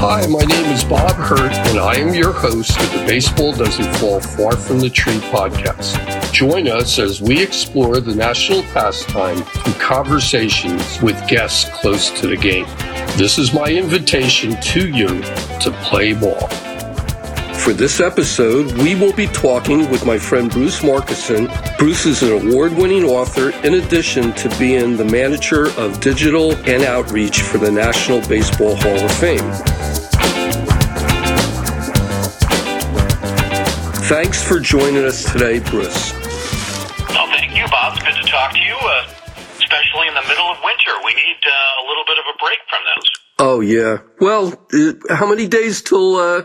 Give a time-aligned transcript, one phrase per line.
[0.00, 3.94] Hi, my name is Bob Hurt, and I am your host of the Baseball Doesn't
[3.96, 6.32] Fall Far from the Tree podcast.
[6.32, 12.36] Join us as we explore the national pastime through conversations with guests close to the
[12.36, 12.64] game.
[13.18, 15.20] This is my invitation to you
[15.60, 16.48] to play ball.
[17.68, 21.48] For this episode, we will be talking with my friend Bruce Markusen.
[21.76, 26.82] Bruce is an award winning author in addition to being the manager of digital and
[26.82, 29.52] outreach for the National Baseball Hall of Fame.
[34.08, 36.14] Thanks for joining us today, Bruce.
[37.10, 37.98] Well, thank you, Bob.
[37.98, 39.04] It's good to talk to you, uh,
[39.58, 40.92] especially in the middle of winter.
[41.04, 43.10] We need uh, a little bit of a break from those.
[43.40, 43.98] Oh, yeah.
[44.20, 46.44] Well, uh, how many days till uh,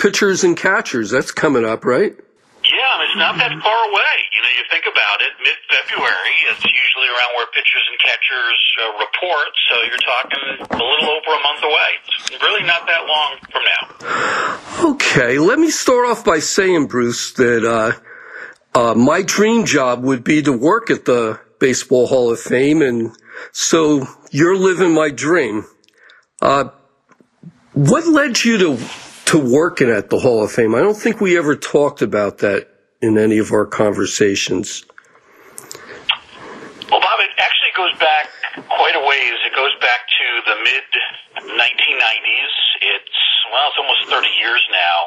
[0.00, 1.10] pitchers and catchers?
[1.10, 2.16] That's coming up, right?
[2.64, 4.16] Yeah, it's not that far away.
[4.34, 8.60] You know, you think about it, mid February, it's usually around where pitchers and catchers
[8.76, 10.40] uh, report, so you're talking
[10.70, 11.90] a little over a month away.
[12.32, 14.90] It's really not that long from now.
[14.92, 20.22] Okay, let me start off by saying, Bruce, that uh, uh, my dream job would
[20.22, 23.16] be to work at the Baseball Hall of Fame, and
[23.52, 25.64] so you're living my dream.
[26.42, 26.70] Uh,
[27.72, 28.78] what led you to
[29.30, 30.74] to working at the Hall of Fame?
[30.74, 32.66] I don't think we ever talked about that
[32.98, 34.82] in any of our conversations.
[36.90, 38.26] Well, Bob, it actually goes back
[38.74, 39.38] quite a ways.
[39.46, 40.82] It goes back to the mid
[41.46, 42.54] 1990s.
[42.82, 43.18] It's
[43.54, 44.98] well, it's almost 30 years now.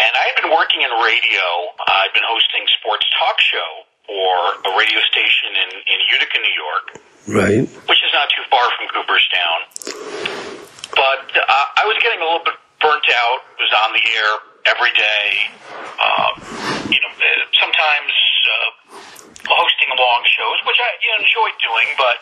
[0.00, 1.44] And I've been working in radio.
[1.84, 3.70] I've been hosting sports talk show
[4.08, 6.86] for a radio station in, in Utica, New York.
[7.28, 7.68] Right.
[7.68, 9.60] Which is not too far from Cooperstown.
[10.96, 13.40] But uh, I was getting a little bit burnt out.
[13.56, 14.30] Was on the air
[14.68, 15.24] every day.
[15.96, 16.30] Uh,
[16.92, 18.12] you know, uh, sometimes
[18.44, 18.68] uh,
[19.48, 22.16] hosting long shows, which I you know, enjoy doing, but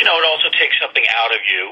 [0.00, 1.64] you know, it also takes something out of you.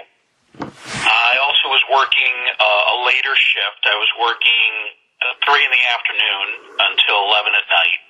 [1.08, 3.80] I also was working uh, a later shift.
[3.88, 4.68] I was working
[5.24, 6.46] uh, three in the afternoon
[6.84, 8.00] until eleven at night,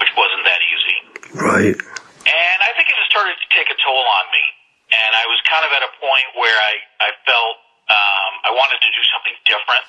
[0.00, 0.96] which wasn't that easy.
[1.36, 1.76] Right.
[1.76, 4.44] And I think it just started to take a toll on me.
[4.90, 7.56] And I was kind of at a point where I, I felt
[7.90, 9.84] um, I wanted to do something different.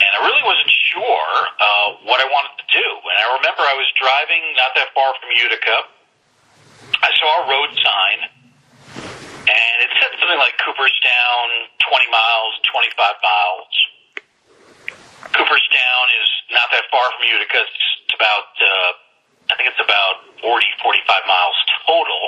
[0.00, 1.28] And I really wasn't sure
[1.60, 2.88] uh, what I wanted to do.
[2.88, 5.76] And I remember I was driving not that far from Utica.
[7.04, 8.18] I saw a road sign,
[9.44, 11.46] and it said something like Cooperstown,
[11.84, 13.72] 20 miles, 25 miles.
[15.36, 17.60] Cooperstown is not that far from Utica.
[17.60, 22.22] It's about, uh, I think it's about 40, 45 miles total.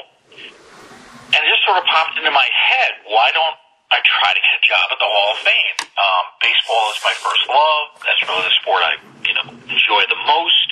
[1.33, 3.01] And it just sort of popped into my head.
[3.09, 3.57] Why don't
[3.91, 5.77] I try to get a job at the Hall of Fame?
[5.95, 7.85] Um, baseball is my first love.
[8.03, 10.67] That's really the sport I, you know, enjoy the most.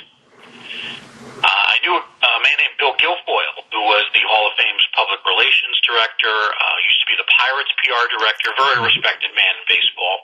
[1.39, 2.01] Uh, I knew a,
[2.43, 7.01] man named Bill Guilfoyle, who was the Hall of Fame's public relations director, uh, used
[7.01, 10.17] to be the Pirates PR director, very respected man in baseball.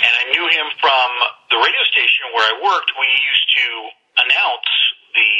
[0.00, 1.08] And I knew him from
[1.54, 2.90] the radio station where I worked.
[2.98, 3.66] We used to
[4.26, 4.70] announce
[5.14, 5.30] the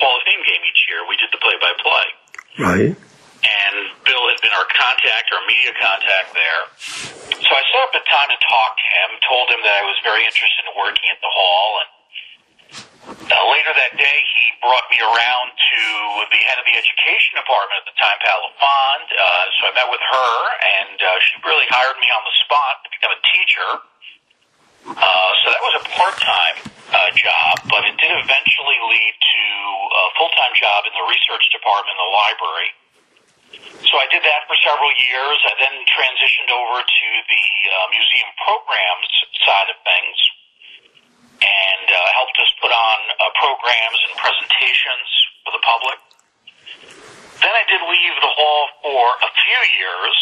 [0.00, 1.06] Hall of Fame game each year.
[1.08, 2.06] We did the play-by-play.
[2.60, 2.92] Right.
[3.44, 4.68] And Bill had been our
[5.14, 6.62] contact, our media contact there.
[7.38, 9.98] So I set up a time to talk to him, told him that I was
[10.02, 11.90] very interested in working at the Hall, and
[13.14, 15.80] uh, later that day, he brought me around to
[16.34, 19.06] the head of the education department at the time, Pat LaFond.
[19.12, 20.32] Uh, so I met with her,
[20.82, 23.70] and uh, she really hired me on the spot to become a teacher.
[24.98, 26.58] Uh, so that was a part-time
[26.90, 29.44] uh, job, but it did eventually lead to
[29.94, 32.72] a full-time job in the research department in the library.
[33.84, 35.38] So I did that for several years.
[35.44, 39.10] I then transitioned over to the uh, museum programs
[39.44, 40.16] side of things
[41.44, 45.08] and uh, helped us put on uh, programs and presentations
[45.44, 45.98] for the public.
[47.44, 50.16] Then I did leave the hall for a few years,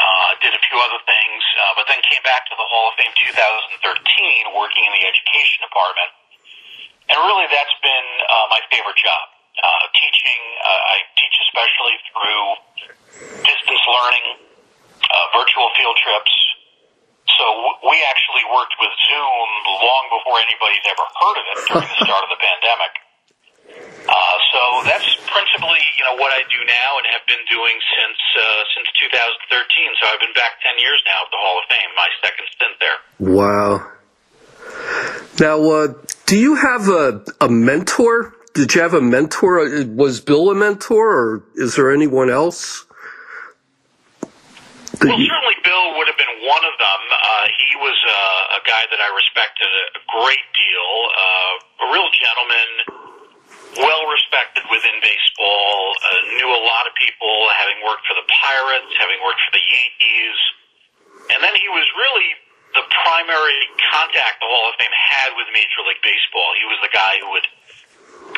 [0.00, 2.96] uh, did a few other things, uh, but then came back to the Hall of
[2.96, 6.10] Fame 2013 working in the education department.
[7.12, 9.35] And really that's been uh, my favorite job.
[9.56, 12.44] Uh, teaching, uh, I teach especially through
[13.40, 14.26] distance learning,
[15.00, 16.34] uh, virtual field trips,
[17.36, 17.44] so
[17.84, 19.48] we actually worked with Zoom
[19.82, 22.92] long before anybody's ever heard of it during the start of the pandemic.
[24.06, 28.20] Uh, so that's principally, you know, what I do now and have been doing since
[28.38, 30.00] uh, since 2013.
[30.00, 32.76] So I've been back 10 years now at the Hall of Fame, my second stint
[32.78, 32.98] there.
[33.18, 33.72] Wow.
[35.42, 35.86] Now, uh,
[36.26, 38.35] do you have a, a mentor?
[38.56, 39.60] did you have a mentor?
[39.92, 42.88] Was Bill a mentor, or is there anyone else?
[44.96, 47.00] Well, certainly Bill would have been one of them.
[47.12, 52.08] Uh, he was uh, a guy that I respected a great deal, uh, a real
[52.16, 52.68] gentleman,
[53.76, 58.88] well respected within baseball, uh, knew a lot of people, having worked for the Pirates,
[58.96, 60.38] having worked for the Yankees.
[61.28, 62.28] And then he was really
[62.72, 63.60] the primary
[63.92, 66.56] contact the Hall of Fame had with Major League Baseball.
[66.56, 67.44] He was the guy who would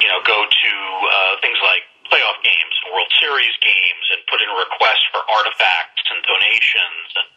[0.01, 0.73] you know, go to
[1.07, 6.05] uh, things like playoff games and World Series games and put in requests for artifacts
[6.09, 7.09] and donations.
[7.19, 7.29] And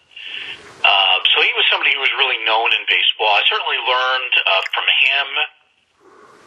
[0.81, 3.29] uh, so he was somebody who was really known in baseball.
[3.35, 5.27] I certainly learned uh, from him.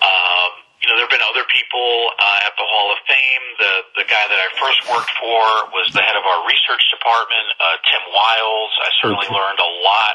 [0.00, 0.48] Uh,
[0.82, 3.44] you know, there have been other people uh, at the Hall of Fame.
[3.56, 7.46] The the guy that I first worked for was the head of our research department,
[7.56, 8.72] uh, Tim Wiles.
[8.84, 10.14] I certainly learned a lot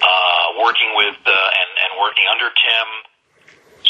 [0.00, 2.88] uh, working with uh, and and working under Tim.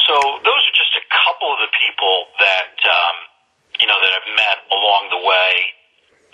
[0.04, 0.14] So
[0.44, 3.16] those are just a couple of the people that um,
[3.80, 5.52] you know that I've met along the way.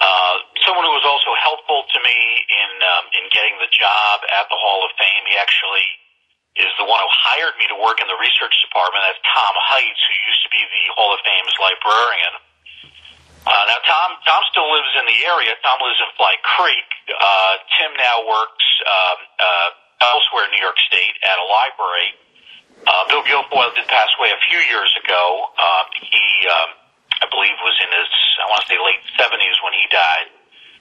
[0.01, 2.19] Uh, someone who was also helpful to me
[2.51, 5.23] in um, in getting the job at the Hall of Fame.
[5.31, 5.87] He actually
[6.59, 9.07] is the one who hired me to work in the research department.
[9.07, 12.35] That's Tom Heitz, who used to be the Hall of Fame's librarian.
[13.47, 15.55] Uh, now, Tom Tom still lives in the area.
[15.63, 16.89] Tom lives in Fly Creek.
[17.07, 19.69] Uh, Tim now works um, uh,
[20.11, 22.19] elsewhere in New York State at a library.
[22.87, 25.23] Uh, Bill Guilfoyle did pass away a few years ago.
[25.59, 26.71] Uh, he, um,
[27.21, 28.11] I believe, was in his
[28.41, 30.29] I want to say late seventies when he died.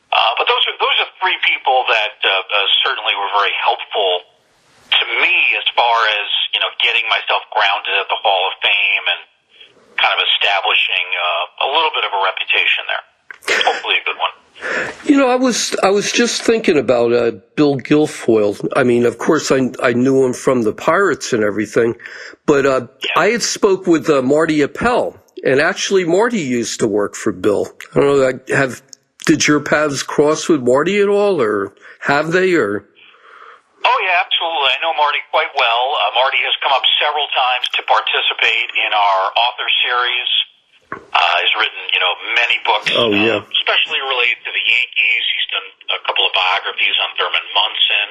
[0.09, 4.25] Uh, but those are those are three people that uh, uh, certainly were very helpful
[4.89, 9.05] to me as far as you know getting myself grounded at the Hall of Fame
[9.05, 9.21] and
[9.99, 13.05] kind of establishing uh, a little bit of a reputation there.
[13.47, 14.29] Hopefully, a good one.
[15.05, 18.67] You know, I was I was just thinking about uh, Bill Guilfoyle.
[18.75, 21.95] I mean, of course, I I knew him from the Pirates and everything,
[22.45, 23.11] but uh, yeah.
[23.15, 27.67] I had spoke with uh, Marty Appel, and actually, Marty used to work for Bill.
[27.95, 28.55] I don't know.
[28.55, 28.81] Have
[29.25, 32.85] did your paths cross with Marty at all, or have they, or?
[33.85, 34.73] Oh yeah, absolutely.
[34.75, 35.95] I know Marty quite well.
[35.95, 40.29] Uh, Marty has come up several times to participate in our author series.
[40.91, 43.41] Uh, he's written, you know, many books, oh, yeah.
[43.41, 45.23] uh, especially related to the Yankees.
[45.29, 48.09] He's done a couple of biographies on Thurman Munson.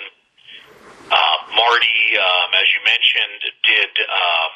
[1.09, 4.49] Uh, Marty, um, as you mentioned, did uh,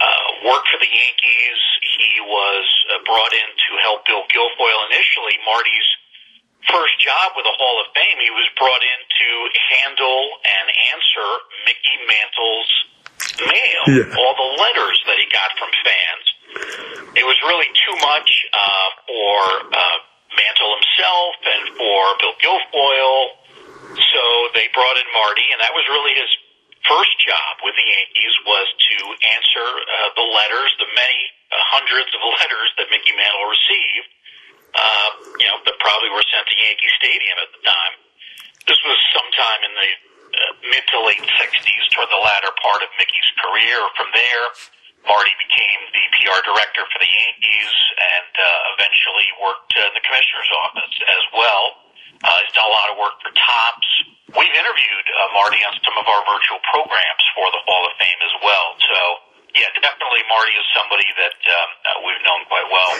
[0.00, 1.60] uh, work for the Yankees.
[1.96, 5.38] He was uh, brought in to help Bill Guilfoyle initially.
[5.46, 5.88] Marty's
[6.68, 9.28] first job with the Hall of Fame, he was brought in to
[9.80, 11.28] handle and answer
[11.64, 12.70] Mickey Mantle's
[13.48, 14.20] mail, yeah.
[14.20, 16.26] all the letters that he got from fans.
[17.16, 19.36] It was really too much uh, for
[19.70, 19.98] uh,
[20.34, 23.24] Mantle himself and for Bill Guilfoyle,
[23.98, 24.22] so
[24.54, 26.30] they brought in Marty, and that was really his
[26.86, 28.96] first job with the Yankees was to
[29.36, 31.20] answer uh, the letters, the many
[31.50, 34.08] uh, hundreds of letters that Mickey Mantle received
[34.74, 35.08] uh,
[35.38, 37.94] you know, that probably were sent to Yankee Stadium at the time.
[38.68, 39.90] This was sometime in the
[40.30, 43.78] uh, mid to late 60s, toward the latter part of Mickey's career.
[43.98, 44.44] From there,
[45.08, 50.52] Marty became the PR director for the Yankees and uh, eventually worked in the commissioner's
[50.64, 51.64] office as well.
[52.20, 53.90] Uh, he's done a lot of work for Topps.
[54.36, 58.20] We've interviewed uh, Marty on some of our virtual programs for the Hall of Fame
[58.20, 58.68] as well.
[58.84, 58.98] So
[59.56, 62.92] yeah, definitely Marty is somebody that um, uh, we've known quite well.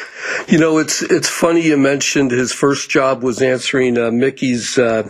[0.49, 5.09] You know, it's it's funny you mentioned his first job was answering uh, Mickey's uh,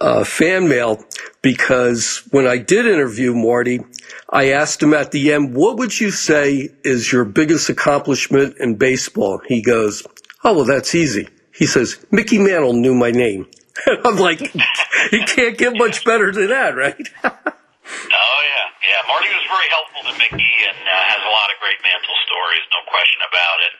[0.00, 1.04] uh, fan mail
[1.42, 3.80] because when I did interview Marty,
[4.30, 8.76] I asked him at the end, "What would you say is your biggest accomplishment in
[8.76, 10.06] baseball?" He goes,
[10.44, 13.46] "Oh, well, that's easy." He says, "Mickey Mantle knew my name."
[13.86, 14.40] And I'm like,
[15.10, 17.08] "You can't get much better than that, right?"
[17.92, 19.00] Oh yeah, yeah.
[19.10, 22.64] Marty was very helpful to Mickey and uh, has a lot of great Mantle stories,
[22.72, 23.72] no question about it.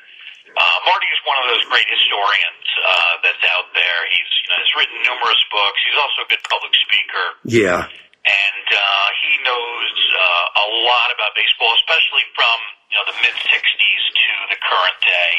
[0.53, 3.99] Uh, Marty is one of those great historians uh, that's out there.
[4.13, 5.79] He's you know has written numerous books.
[5.89, 7.25] He's also a good public speaker.
[7.49, 7.89] Yeah,
[8.23, 12.57] and uh, he knows uh, a lot about baseball, especially from
[12.93, 15.33] you know the mid '60s to the current day.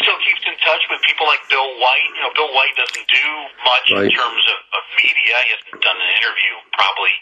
[0.00, 2.10] Still keeps in touch with people like Bill White.
[2.16, 3.28] You know, Bill White doesn't do
[3.64, 4.08] much right.
[4.08, 5.34] in terms of, of media.
[5.44, 7.14] He hasn't done an interview probably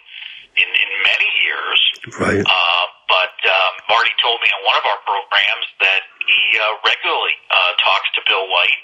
[0.57, 1.81] in, in many years.
[2.17, 2.45] Right.
[2.45, 7.37] Uh, but um, Marty told me on one of our programs that he uh, regularly
[7.53, 8.83] uh, talks to Bill White.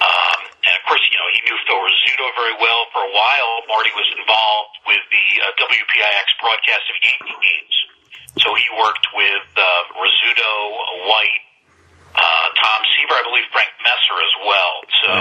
[0.00, 2.88] Um, and of course, you know, he knew Phil Rizzuto very well.
[2.94, 7.76] For a while, Marty was involved with the uh, WPIX broadcast of Yankee games.
[8.40, 9.64] So he worked with uh,
[10.00, 10.52] Rizzuto,
[11.10, 11.44] White,
[12.16, 14.74] uh, Tom Seaver, I believe Frank Messer as well.
[15.04, 15.12] So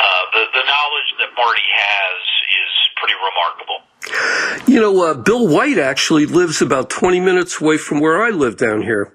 [0.00, 2.20] uh, the, the knowledge that Marty has
[2.56, 3.80] is pretty remarkable.
[4.66, 8.56] You know, uh, Bill White actually lives about 20 minutes away from where I live
[8.56, 9.12] down here.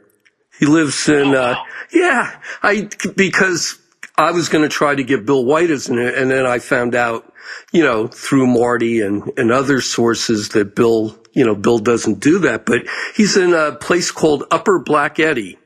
[0.60, 1.52] He lives in, oh, wow.
[1.52, 3.80] uh, yeah, I, because
[4.18, 6.96] I was going to try to get Bill White as an, and then I found
[6.96, 7.34] out,
[7.74, 12.40] you know, through Marty and, and other sources that Bill, you know, Bill doesn't do
[12.40, 12.84] that, but
[13.16, 15.58] he's in a place called Upper Black Eddy.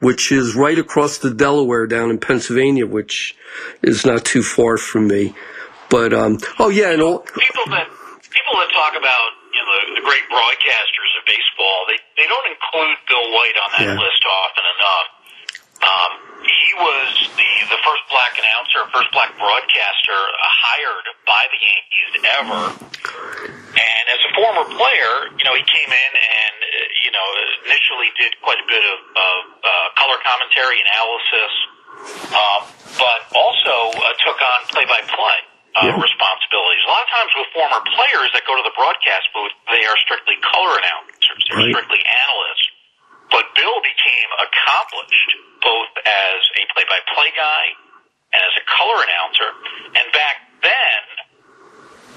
[0.00, 3.36] Which is right across the Delaware down in Pennsylvania, which
[3.82, 5.34] is not too far from me.
[5.88, 7.86] But um, oh yeah, and all, people that
[8.26, 12.46] people that talk about you know the, the great broadcasters of baseball, they they don't
[12.50, 14.02] include Bill White on that yeah.
[14.02, 15.08] list often enough.
[15.76, 21.58] Um, he was the the first black announcer, first black broadcaster uh, hired by the
[21.58, 22.62] Yankees ever.
[23.76, 27.26] And as a former player, you know, he came in and uh, you know
[27.66, 31.52] initially did quite a bit of, of uh, color commentary analysis,
[32.30, 32.60] uh,
[32.96, 35.38] but also uh, took on play-by-play.
[35.76, 36.00] Uh, yeah.
[36.00, 36.80] responsibilities.
[36.88, 39.92] A lot of times with former players that go to the broadcast booth, they are
[40.08, 41.68] strictly color announcers, they're right.
[41.68, 42.75] strictly analysts.
[43.30, 45.30] But Bill became accomplished
[45.62, 47.64] both as a play-by-play guy
[48.32, 49.50] and as a color announcer.
[49.98, 51.00] And back then,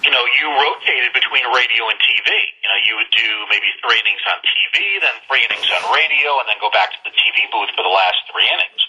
[0.05, 2.29] you know, you rotated between radio and TV.
[2.29, 6.39] You know, you would do maybe three innings on TV, then three innings on radio,
[6.39, 8.81] and then go back to the TV booth for the last three innings.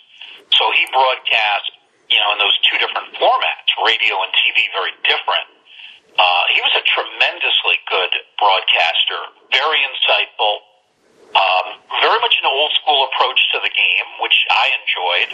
[0.54, 1.70] So he broadcast,
[2.10, 5.46] you know, in those two different formats, radio and TV, very different.
[6.14, 9.20] Uh, he was a tremendously good broadcaster,
[9.54, 10.69] very insightful,
[11.30, 11.66] um,
[12.02, 15.30] very much an old school approach to the game, which I enjoyed,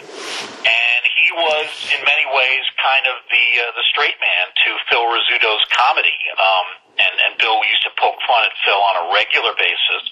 [0.61, 5.05] and he was in many ways kind of the uh, the straight man to Phil
[5.09, 6.17] Rizzuto's comedy.
[6.37, 6.67] Um,
[7.01, 10.03] and and Bill used to poke fun at Phil on a regular basis.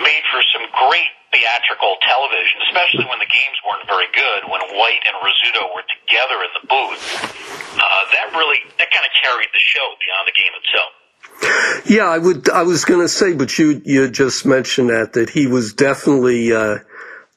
[0.00, 4.48] Made for some great theatrical television, especially when the games weren't very good.
[4.48, 7.04] When White and Rizzuto were together in the booth,
[7.76, 10.99] uh, that really that kind of carried the show beyond the game itself.
[11.86, 12.48] Yeah, I would.
[12.50, 16.52] I was going to say, but you you just mentioned that that he was definitely
[16.52, 16.78] uh,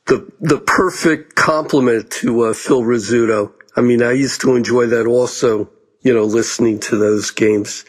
[0.06, 3.54] the the perfect complement to uh, Phil Rizzuto.
[3.76, 5.70] I mean, I used to enjoy that also.
[6.02, 7.86] You know, listening to those games.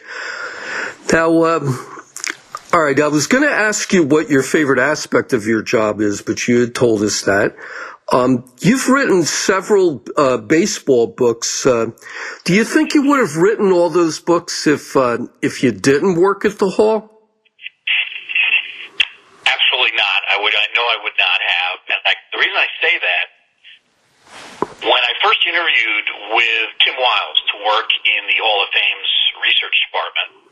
[1.11, 1.95] Now, um,
[2.71, 6.01] all right, I was going to ask you what your favorite aspect of your job
[6.01, 7.55] is, but you had told us that.
[8.11, 11.65] Um, you've written several uh, baseball books.
[11.65, 11.87] Uh,
[12.43, 16.15] do you think you would have written all those books if uh, if you didn't
[16.15, 17.09] work at the Hall?
[19.41, 20.21] Absolutely not.
[20.29, 20.53] I would.
[20.53, 21.79] I know I would not have.
[21.89, 23.25] And I, the reason I say that,
[24.85, 26.07] when I first interviewed
[26.37, 30.44] with Tim Wiles to work in the Hall of Fame's research department,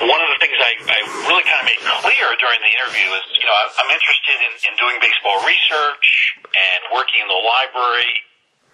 [0.00, 3.24] one of the things I, I really kind of made clear during the interview is,
[3.36, 8.08] you know, I'm interested in, in doing baseball research and working in the library,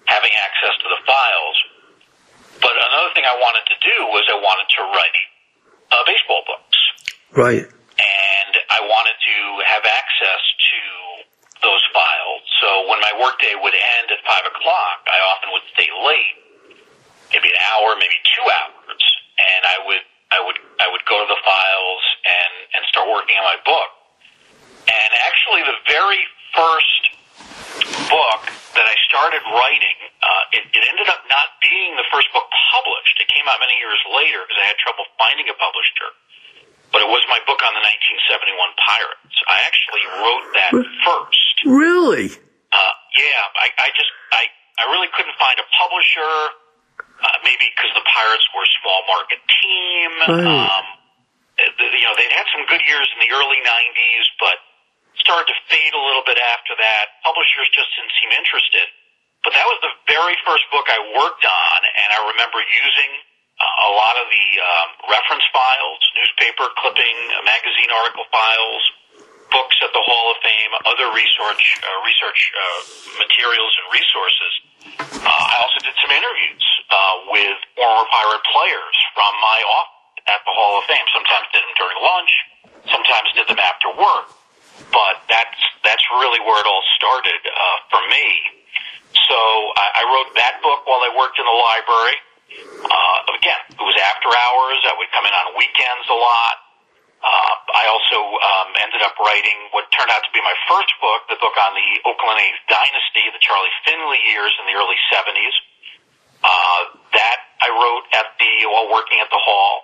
[0.07, 1.57] having access to the files.
[2.63, 5.27] But another thing I wanted to do was I wanted to write
[5.91, 6.79] uh, baseball books.
[7.35, 7.67] Right.
[7.67, 10.81] And I wanted to have access to
[11.67, 12.43] those files.
[12.63, 16.39] So when my workday would end at 5 o'clock, I often would stay late,
[17.35, 19.03] maybe an hour, maybe two hours,
[19.43, 23.39] and I would I would I would go to the files and and start working
[23.39, 23.91] on my book.
[24.87, 26.23] And actually, the very
[26.55, 27.03] first
[28.11, 28.43] book
[28.79, 33.19] that I started writing, uh, it, it ended up not being the first book published.
[33.19, 36.11] It came out many years later because I had trouble finding a publisher.
[36.95, 39.37] But it was my book on the 1971 Pirates.
[39.51, 41.55] I actually wrote that first.
[41.67, 42.31] Really?
[42.71, 44.47] Uh, yeah, I, I just I
[44.79, 46.31] I really couldn't find a publisher
[47.27, 50.11] uh, maybe because the Pirates were a small market team.
[50.31, 50.63] Right.
[50.63, 50.87] Um,
[51.59, 54.61] you know, they'd had some good years in the early 90s, but
[55.19, 57.19] started to fade a little bit after that.
[57.25, 58.87] Publishers just didn't seem interested.
[59.43, 63.11] But that was the very first book I worked on, and I remember using
[63.57, 67.17] uh, a lot of the um, reference files, newspaper clipping,
[67.47, 68.83] magazine article files,
[69.51, 72.81] books at the Hall of Fame, other research uh, research uh,
[73.23, 74.53] materials and resources.
[75.23, 80.41] Uh, I also did some interviews uh, with former Pirate players from my office at
[80.47, 81.07] the Hall of Fame.
[81.15, 82.33] Sometimes did them during lunch,
[82.91, 84.31] sometimes did them after work.
[84.93, 88.27] But that's that's really where it all started uh, for me.
[89.17, 89.39] So
[89.81, 92.17] I, I wrote that book while I worked in the library.
[92.85, 94.79] Uh, again, it was after hours.
[94.85, 96.66] I would come in on weekends a lot.
[97.23, 101.27] Uh, I also um, ended up writing what turned out to be my first book,
[101.33, 105.57] the book on the Oakland A's dynasty, the Charlie Finley years in the early 70s.
[106.45, 106.83] Uh,
[107.17, 109.83] that I wrote at the while working at the Hall.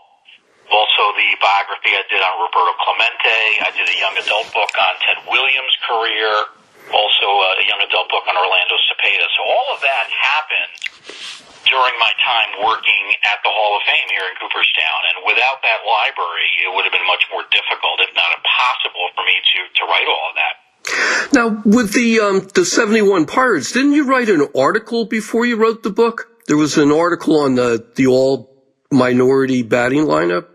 [0.70, 3.40] Also, the biography I did on Roberto Clemente.
[3.60, 6.61] I did a young adult book on Ted Williams' career.
[6.90, 9.26] Also, uh, a young adult book on Orlando Cepeda.
[9.38, 10.74] So all of that happened
[11.68, 15.00] during my time working at the Hall of Fame here in Cooperstown.
[15.14, 19.24] And without that library, it would have been much more difficult, if not impossible, for
[19.24, 20.54] me to, to write all of that.
[21.32, 25.56] Now, with the um, the seventy one Pirates, didn't you write an article before you
[25.56, 26.28] wrote the book?
[26.48, 28.50] There was an article on the the all
[28.90, 30.46] minority batting lineup,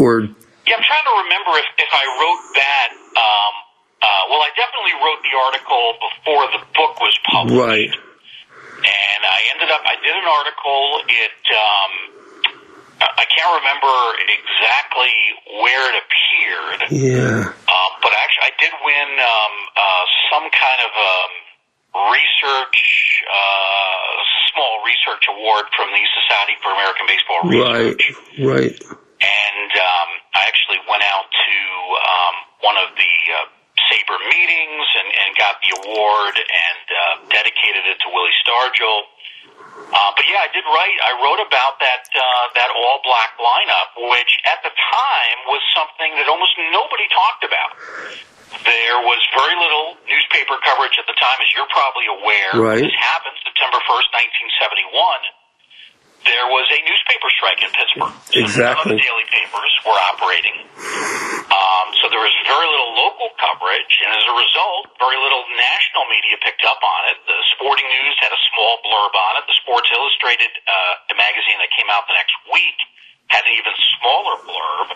[0.00, 0.22] or
[0.66, 2.88] yeah, I'm trying to remember if, if I wrote that
[3.20, 3.54] um,
[4.00, 7.60] uh, well, I definitely wrote the article before the book was published.
[7.60, 7.92] Right.
[8.80, 11.04] And I ended up, I did an article.
[11.04, 11.92] It, um,
[13.00, 13.92] I can't remember
[14.24, 15.12] exactly
[15.60, 16.80] where it appeared.
[16.88, 17.52] Yeah.
[17.52, 21.32] Um, but actually, I did win um, uh, some kind of um,
[22.08, 22.80] research,
[23.28, 24.00] uh,
[24.52, 28.04] small research award from the Society for American Baseball Research.
[28.40, 28.64] Right.
[28.64, 28.76] Right.
[29.20, 31.56] And um, I actually went out to
[32.00, 33.59] um, one of the uh,
[33.90, 36.98] SABR meetings and, and got the award and uh,
[37.34, 39.10] dedicated it to Willie Stargell.
[39.90, 40.94] Uh, but yeah, I did write.
[41.02, 42.22] I wrote about that uh,
[42.54, 47.74] that all black lineup, which at the time was something that almost nobody talked about.
[48.62, 52.52] There was very little newspaper coverage at the time, as you're probably aware.
[52.54, 52.82] Right.
[52.86, 54.10] This happened September 1st,
[54.90, 55.39] 1971.
[56.24, 58.12] There was a newspaper strike in Pittsburgh.
[58.28, 58.92] So None of Exactly.
[58.96, 60.56] the daily papers were operating.
[61.50, 66.04] Um, so there was very little local coverage, and as a result, very little national
[66.12, 67.16] media picked up on it.
[67.24, 69.44] The Sporting News had a small blurb on it.
[69.48, 70.72] The Sports Illustrated uh,
[71.08, 72.78] the magazine that came out the next week
[73.32, 74.88] had an even smaller blurb.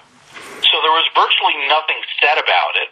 [0.68, 2.88] So there was virtually nothing said about it.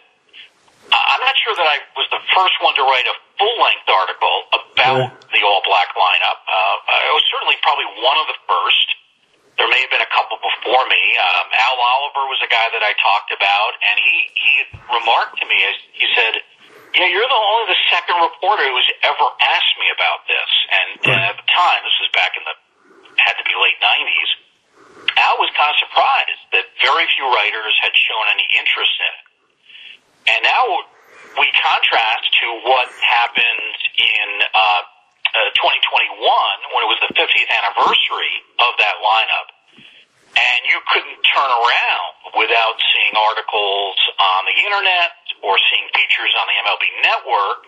[0.91, 5.15] I'm not sure that I was the first one to write a full-length article about
[5.31, 6.39] the all-black lineup.
[6.43, 8.87] Uh, I was certainly probably one of the first.
[9.57, 11.01] There may have been a couple before me.
[11.17, 14.53] Um, Al Oliver was a guy that I talked about, and he he
[14.89, 16.33] remarked to me as he said,
[16.97, 21.21] "Yeah, you're the only the second reporter who's ever asked me about this." And, and
[21.29, 22.55] at the time, this was back in the
[23.21, 24.29] had to be late '90s.
[25.21, 29.22] Al was kind of surprised that very few writers had shown any interest in it.
[30.27, 30.63] And now
[31.39, 34.81] we contrast to what happened in uh,
[35.33, 36.21] uh, 2021
[36.73, 39.47] when it was the 50th anniversary of that lineup.
[40.33, 45.13] And you couldn't turn around without seeing articles on the internet
[45.45, 47.59] or seeing features on the MLB network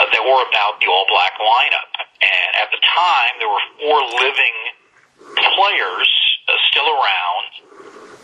[0.00, 1.92] uh, that were about the all black lineup.
[2.20, 4.56] And at the time, there were four living
[5.56, 6.10] players
[6.48, 7.48] uh, still around.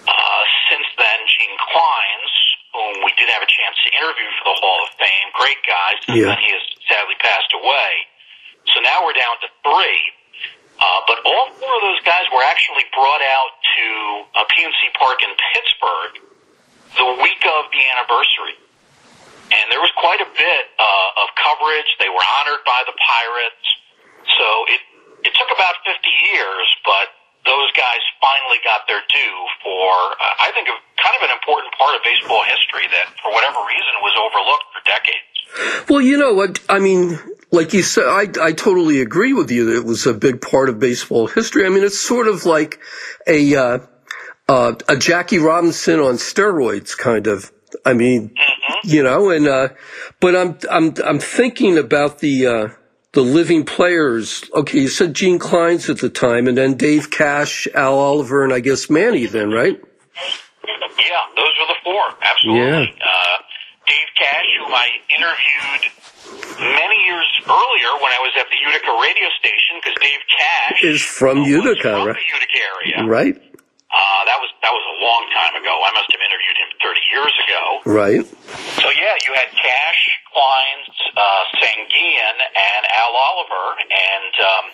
[0.04, 2.34] Uh, since then, Gene Clines,
[2.74, 5.90] whom we did have a chance to interview for the Hall of Fame, great guy.
[6.04, 6.34] Since Yeah.
[6.34, 7.90] then, he has sadly passed away.
[8.74, 10.00] So now we're down to three.
[10.74, 13.86] Uh, but all four of those guys were actually brought out to
[14.34, 16.14] uh, PNC Park in Pittsburgh
[16.98, 18.58] the week of the anniversary.
[19.54, 21.86] And there was quite a bit uh, of coverage.
[22.02, 23.66] They were honored by the Pirates.
[24.34, 24.80] So it,
[25.30, 25.94] it took about 50
[26.34, 27.06] years, but
[27.44, 31.72] those guys finally got their due for, uh, I think, a, kind of an important
[31.76, 35.88] part of baseball history that, for whatever reason, was overlooked for decades.
[35.88, 36.60] Well, you know what?
[36.68, 37.18] I mean,
[37.50, 40.68] like you said, I, I totally agree with you that it was a big part
[40.68, 41.66] of baseball history.
[41.66, 42.80] I mean, it's sort of like
[43.26, 43.78] a, uh,
[44.48, 47.52] uh, a Jackie Robinson on steroids kind of.
[47.84, 48.34] I mean,
[48.84, 49.68] you know, and, uh,
[50.20, 52.68] but I'm, I'm, I'm thinking about the, uh,
[53.14, 54.44] the living players.
[54.52, 58.52] Okay, you said Gene Clines at the time, and then Dave Cash, Al Oliver, and
[58.52, 59.80] I guess Manny then, right?
[59.80, 62.02] Yeah, those were the four.
[62.20, 62.94] Absolutely.
[63.00, 63.36] Uh,
[63.86, 65.92] Dave Cash, whom I interviewed
[66.58, 71.02] many years earlier when I was at the Utica radio station, because Dave Cash Is
[71.02, 72.16] from Utica, right?
[72.16, 73.08] Utica area.
[73.08, 73.53] Right?
[73.94, 75.70] Uh, that was that was a long time ago.
[75.70, 77.62] I must have interviewed him 30 years ago.
[77.86, 78.26] Right.
[78.82, 80.02] So yeah, you had Cash,
[80.34, 84.64] Clines, uh, Sanguillen, and Al Oliver, and um,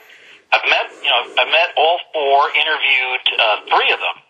[0.57, 4.25] I've met you know I've met all four, interviewed uh, three of them.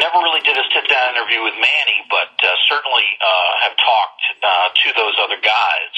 [0.00, 4.24] Never really did a sit down interview with Manny, but uh, certainly uh, have talked
[4.40, 5.92] uh, to those other guys.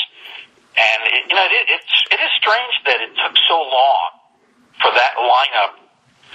[0.74, 4.10] And it, you know, it, it's it is strange that it took so long
[4.82, 5.85] for that lineup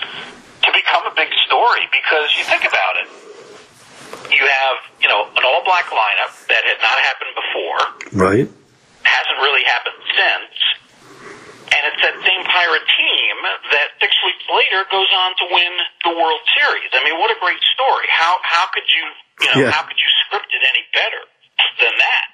[0.02, 3.08] to become a big story because you think about it.
[4.32, 7.82] You have, you know, an all black lineup that had not happened before,
[8.16, 8.48] Right.
[9.04, 10.54] hasn't really happened since,
[11.72, 13.36] and it's that same pirate team
[13.76, 15.72] that six weeks later goes on to win
[16.08, 16.92] the World Series.
[16.96, 18.08] I mean, what a great story.
[18.12, 19.06] How how could you
[19.42, 19.72] you know, Yeah.
[19.72, 21.22] how could you script it any better
[21.82, 22.26] than that?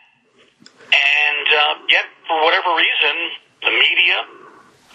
[0.92, 3.16] And uh, yet, for whatever reason,
[3.64, 4.18] the media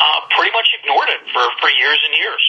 [0.00, 2.42] uh, pretty much ignored it for, for years and years.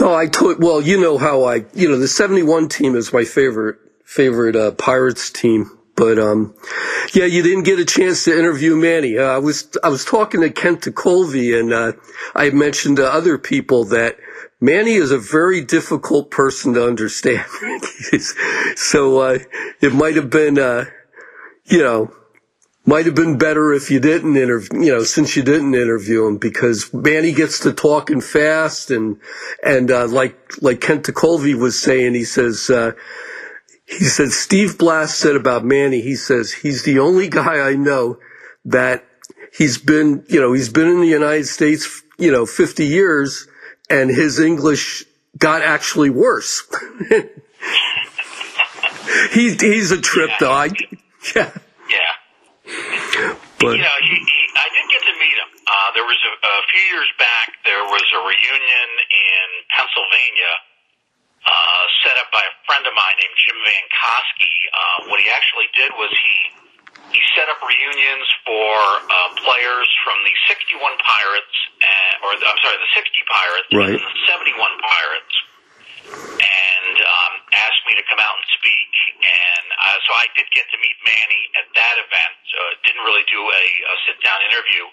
[0.00, 0.62] No, I told.
[0.62, 1.64] Well, you know how I.
[1.74, 5.70] You know, the '71 team is my favorite favorite uh, Pirates team.
[5.96, 6.54] But um,
[7.14, 9.16] yeah, you didn't get a chance to interview Manny.
[9.16, 11.92] Uh, I was I was talking to Kent Tekulve, and uh,
[12.34, 14.18] I mentioned to other people that
[14.60, 17.46] Manny is a very difficult person to understand.
[18.76, 19.38] so uh,
[19.80, 20.84] it might have been, uh,
[21.64, 22.14] you know,
[22.86, 26.38] might have been better if you didn't interview, you know, since you didn't interview him
[26.38, 29.18] because Manny gets to talking fast and,
[29.62, 32.92] and, uh, like, like Kent Tekulve was saying, he says, uh,
[33.86, 36.00] he said Steve Blass said about Manny.
[36.00, 38.18] He says he's the only guy I know
[38.64, 39.04] that
[39.56, 43.46] he's been, you know, he's been in the United States, you know, 50 years,
[43.88, 45.04] and his English
[45.38, 46.62] got actually worse.
[49.32, 50.52] he's he's a trip though.
[50.52, 50.70] I,
[51.34, 51.50] Yeah.
[53.66, 55.50] But you know, he, he, I did get to meet him.
[55.66, 57.52] Uh, there was a, a few years back.
[57.66, 60.52] There was a reunion in Pennsylvania,
[61.46, 64.54] uh, set up by a friend of mine named Jim Van Koski.
[64.70, 66.36] Uh, what he actually did was he
[67.14, 68.74] he set up reunions for
[69.06, 73.94] uh, players from the 61 Pirates, and, or the, I'm sorry, the 60 Pirates Right.
[73.94, 75.34] and the 71 Pirates,
[76.12, 78.92] and um, asked me to come out and speak.
[79.22, 82.38] And uh, so I did get to meet Manny at that event.
[82.52, 84.86] Uh, didn't really do a, a sit down interview.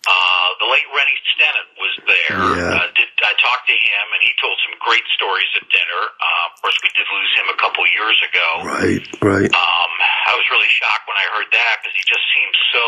[0.00, 2.40] Uh, the late Rennie Stennett was there.
[2.56, 2.72] Yeah.
[2.72, 6.02] Uh, did I talked to him, and he told some great stories at dinner.
[6.16, 8.48] Uh, of course, we did lose him a couple years ago.
[8.64, 9.52] right, right.
[9.52, 9.92] Um,
[10.24, 12.86] I was really shocked when I heard that because he just seemed so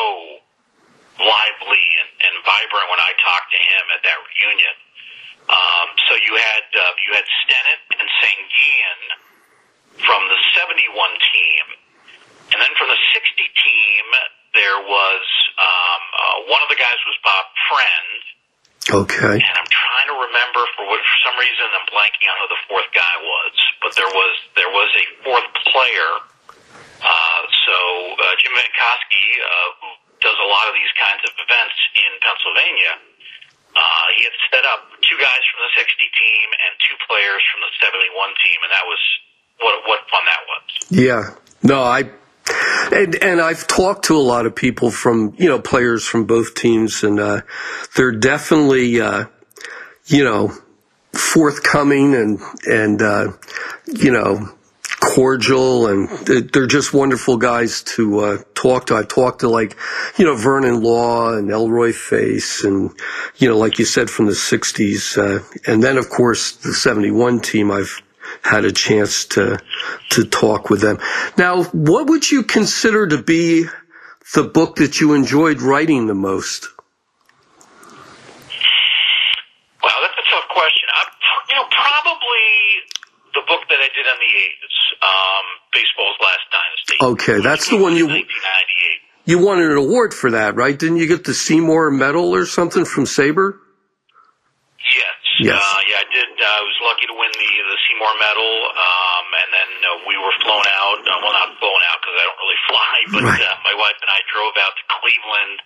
[1.20, 4.74] lively and, and vibrant when I talked to him at that reunion.
[5.50, 9.02] Um, so you had uh, you had Stennett and Sanguillen
[10.06, 10.88] from the '71
[11.34, 11.64] team,
[12.54, 14.04] and then from the '60 team
[14.54, 15.24] there was
[15.56, 18.22] um, uh, one of the guys was Bob Friend,
[18.90, 22.48] Okay, and I'm trying to remember for what for some reason I'm blanking on who
[22.50, 26.10] the fourth guy was, but there was there was a fourth player.
[26.98, 27.76] Uh, so
[28.18, 32.92] uh, Jim Vankoski, uh, who does a lot of these kinds of events in Pennsylvania,
[33.76, 37.60] uh, he had set up two guys from the 60 team and two players from
[37.64, 38.12] the 71
[38.44, 39.02] team, and that was
[39.60, 40.68] what what fun that was.
[40.90, 41.24] yeah.
[41.62, 42.10] No, I
[42.92, 46.54] and and I've talked to a lot of people from you know players from both
[46.54, 47.42] teams, and uh,
[47.96, 49.26] they're definitely uh,
[50.06, 50.52] you know
[51.12, 53.32] forthcoming and and uh,
[53.86, 54.48] you know
[55.12, 58.96] cordial and they- they're just wonderful guys to uh, talk to.
[58.96, 59.76] I've talked to like
[60.16, 62.90] you know Vernon Law and Elroy Face and
[63.36, 67.40] you know like you said from the '60s, uh, and then of course the '71
[67.40, 67.70] team.
[67.70, 68.00] I've
[68.42, 69.58] had a chance to
[70.10, 70.98] to talk with them.
[71.36, 73.66] Now, what would you consider to be
[74.34, 76.68] the book that you enjoyed writing the most?
[79.82, 80.88] Wow, that's a tough question.
[80.94, 81.02] I,
[81.50, 82.48] you know, probably
[83.42, 86.96] the book that I did on the A's, um, Baseball's Last Dynasty.
[87.02, 89.26] Okay, that's the one you 1998.
[89.26, 90.78] you won an award for that, right?
[90.78, 93.58] Didn't you get the Seymour Medal or something from SABR?
[94.82, 95.16] Yes.
[95.40, 95.58] Yes.
[95.58, 96.28] Uh, yeah, I did.
[96.38, 100.14] Uh, I was lucky to win the the Seymour Medal, um, and then uh, we
[100.20, 101.00] were flown out.
[101.02, 103.42] Uh, well, not flown out because I don't really fly, but Right.
[103.42, 105.56] uh, my wife and I drove out to Cleveland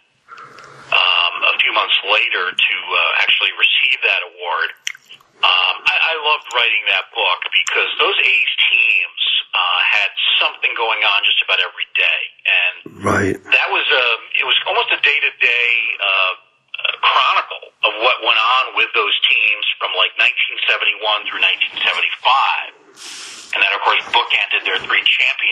[0.95, 4.69] um, a few months later to uh, actually receive that award.
[5.47, 9.21] Um, I, I loved writing that book because those A's teams
[9.55, 10.11] uh, had
[10.43, 12.75] something going on just about every day, and
[13.07, 13.39] Right.
[13.55, 14.05] that was a
[14.43, 15.71] it was almost a day to day
[17.03, 23.71] chronicle of what went on with those teams from like 1971 through 1975, and then
[23.73, 25.46] of course bookended their three championship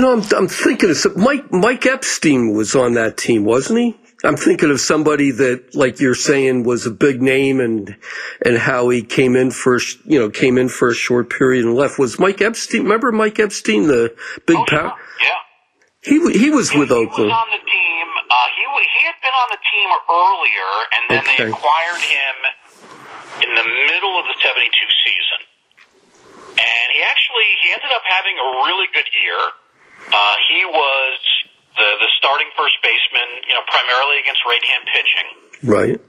[0.00, 3.80] You know, I'm, I'm thinking of some, Mike Mike Epstein was on that team, wasn't
[3.80, 4.00] he?
[4.24, 7.94] I'm thinking of somebody that, like you're saying, was a big name and
[8.40, 11.66] and how he came in for a you know came in for a short period
[11.66, 11.98] and left.
[11.98, 12.84] Was Mike Epstein?
[12.84, 14.96] Remember Mike Epstein, the big Oh, power?
[15.20, 15.28] yeah.
[15.28, 15.36] yeah.
[16.00, 17.28] He he was with he Oakland.
[17.28, 18.06] was on the team.
[18.24, 18.64] Uh, he
[18.96, 21.44] he had been on the team earlier, and then Okay.
[21.44, 22.36] they acquired him
[23.44, 24.64] in the middle of the '72
[25.04, 25.40] season.
[26.56, 29.36] And he actually he ended up having a really good year.
[30.20, 31.16] Uh, he was
[31.80, 35.28] the the starting first baseman, you know, primarily against right-hand pitching.
[35.64, 36.00] Right.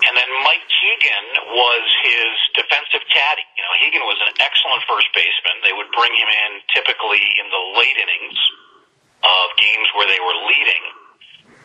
[0.00, 3.46] And then Mike Hegan was his defensive caddy.
[3.54, 5.60] You know, Keegan was an excellent first baseman.
[5.62, 8.40] They would bring him in typically in the late innings
[9.22, 10.84] of games where they were leading.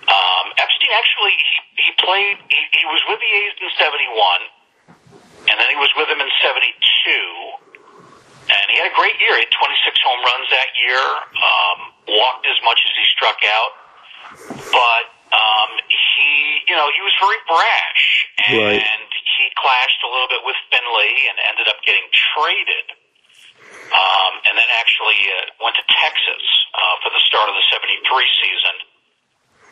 [0.05, 5.55] Um, Epstein actually he he played he, he was with the A's in '71, and
[5.57, 6.69] then he was with them in '72.
[8.45, 9.33] And he had a great year.
[9.41, 11.01] He had 26 home runs that year.
[11.01, 13.71] Um, walked as much as he struck out,
[14.71, 18.05] but um, he, you know, he was very brash,
[18.47, 18.81] and Right.
[18.81, 22.95] he clashed a little bit with Finley and ended up getting traded.
[23.85, 28.01] Um, and then actually uh, went to Texas uh, for the start of the '73
[28.41, 28.75] season,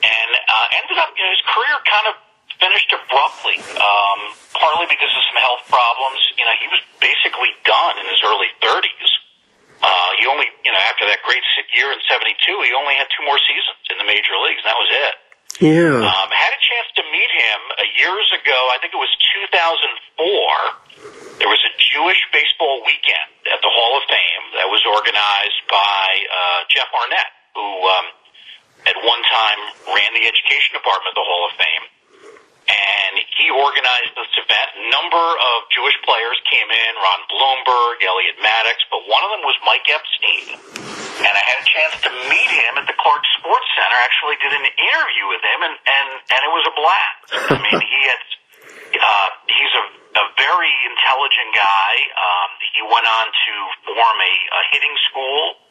[0.05, 2.15] and uh, ended up, you know, his career kind of
[2.61, 4.19] finished abruptly, um,
[4.53, 6.21] partly because of some health problems.
[6.37, 9.09] You know, he was basically done in his early 30s.
[9.83, 11.43] Uh, he only, you know, after that great
[11.75, 14.79] year in '72, he only had two more seasons in the major leagues, and that
[14.79, 15.13] was it.
[15.61, 16.01] Yeah.
[16.01, 18.57] Um, had a chance to meet him uh, years ago.
[18.73, 19.11] I think it was
[20.17, 21.37] 2004.
[21.37, 26.05] There was a Jewish baseball weekend at the Hall of Fame that was organized by
[26.25, 28.05] uh, Jeff Arnett, who um,
[28.89, 29.59] at one time
[29.93, 31.85] ran the education department of the Hall of Fame.
[32.63, 34.67] And he organized this event.
[34.79, 39.43] A number of Jewish players came in, Ron Blomberg, Elliott Maddox, but one of them
[39.43, 40.55] was Mike Epstein.
[41.23, 43.97] And I had a chance to meet him at the Clark Sports Center.
[44.01, 47.53] Actually, did an interview with him, and and and it was a blast.
[47.53, 48.23] I mean, he had
[48.97, 51.93] uh, he's a a very intelligent guy.
[52.13, 53.53] Um, he went on to
[53.89, 55.62] form a, a hitting school.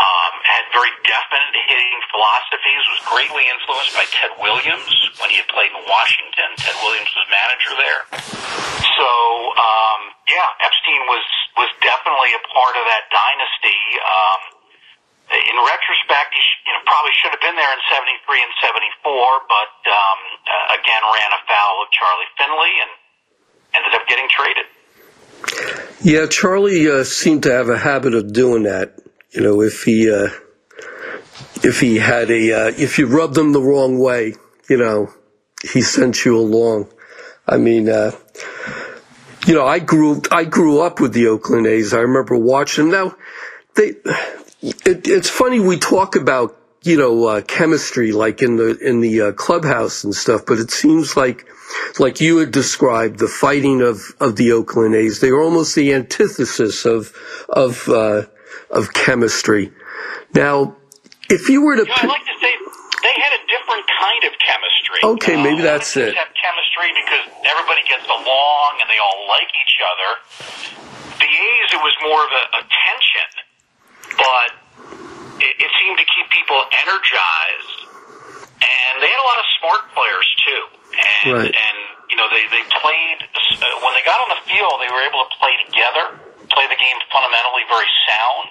[0.00, 2.82] Um, had very definite hitting philosophies.
[2.88, 4.88] Was greatly influenced by Ted Williams
[5.20, 6.48] when he had played in Washington.
[6.56, 8.02] Ted Williams was manager there.
[8.96, 9.08] So
[9.60, 11.24] um, yeah, Epstein was
[11.60, 13.80] was definitely a part of that dynasty.
[14.00, 14.40] Um,
[15.30, 18.52] in retrospect, he you know probably should have been there in '73 and
[19.04, 19.04] '74,
[19.52, 22.90] but um, uh, again ran afoul of Charlie Finley and
[23.76, 24.66] ended up getting traded.
[26.02, 28.96] Yeah, Charlie uh, seemed to have a habit of doing that.
[29.32, 30.28] You know, if he uh,
[31.62, 34.34] if he had a uh, if you rubbed him the wrong way,
[34.68, 35.10] you know,
[35.62, 36.88] he sent you along.
[37.46, 38.12] I mean, uh,
[39.46, 41.94] you know, I grew I grew up with the Oakland A's.
[41.94, 42.90] I remember watching.
[42.90, 43.14] Now,
[43.76, 43.94] they
[44.62, 49.22] it, it's funny we talk about you know uh, chemistry like in the in the
[49.22, 51.46] uh, clubhouse and stuff, but it seems like
[51.98, 55.20] like you had described the fighting of of the Oakland A's.
[55.20, 57.12] They were almost the antithesis of
[57.48, 58.22] of uh,
[58.70, 59.72] of chemistry.
[60.34, 60.76] Now,
[61.28, 62.52] if you were to You know, like to say
[63.02, 65.00] they had a different kind of chemistry.
[65.16, 66.14] Okay, maybe Uh, that's it.
[66.14, 70.10] Have chemistry because everybody gets along and they all like each other.
[71.18, 73.28] The A's, it was more of a, a tension,
[74.16, 74.48] but
[75.40, 77.76] it, it seemed to keep people energized,
[78.60, 80.62] and they had a lot of smart players too.
[80.90, 81.52] And Right.
[81.54, 81.76] and
[82.08, 85.22] you know they they played uh, when they got on the field, they were able
[85.28, 86.16] to play together,
[86.50, 88.48] play the game fundamentally very sound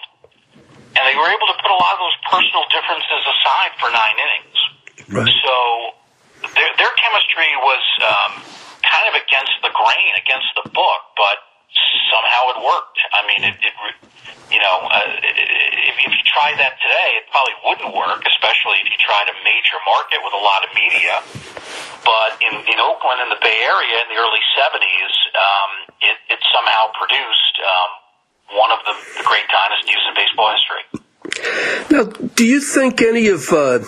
[0.96, 4.18] and they were able to put a lot of those personal differences aside for nine
[4.18, 4.58] innings.
[5.10, 5.34] Right.
[5.44, 5.56] So
[6.56, 8.32] their their chemistry was um,
[8.82, 11.38] kind of against the grain, against the book, but
[12.10, 13.00] somehow it worked.
[13.14, 13.74] I mean, it, it
[14.50, 18.90] you know, uh, if, if you tried that today, it probably wouldn't work, especially if
[18.90, 21.22] you tried a major market with a lot of media.
[22.02, 25.72] But in, in Oakland, in the Bay Area, in the early '70s, um,
[26.02, 27.92] it, it somehow produced um,
[28.52, 30.84] one of the, the great dynasties in baseball history.
[31.92, 32.04] Now,
[32.36, 33.80] do you think any of uh,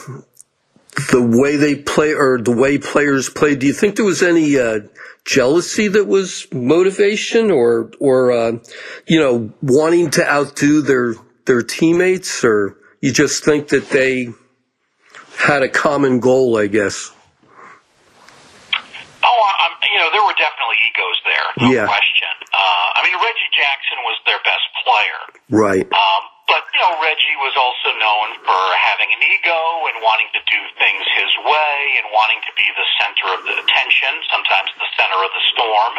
[1.12, 3.60] the way they play or the way players played?
[3.60, 4.82] Do you think there was any uh,
[5.26, 8.52] jealousy that was motivation, or or uh,
[9.08, 14.30] you know wanting to outdo their their teammates, or you just think that they
[15.38, 16.58] had a common goal?
[16.58, 17.12] I guess.
[19.24, 21.86] Oh, I'm, you know, there were definitely egos there, no Yeah.
[21.86, 22.11] question.
[23.02, 25.90] I mean, Reggie Jackson was their best player, Right.
[25.90, 29.58] um, but you know, Reggie was also known for having an ego
[29.90, 33.58] and wanting to do things his way and wanting to be the center of the
[33.58, 35.94] attention, sometimes the center of the storm.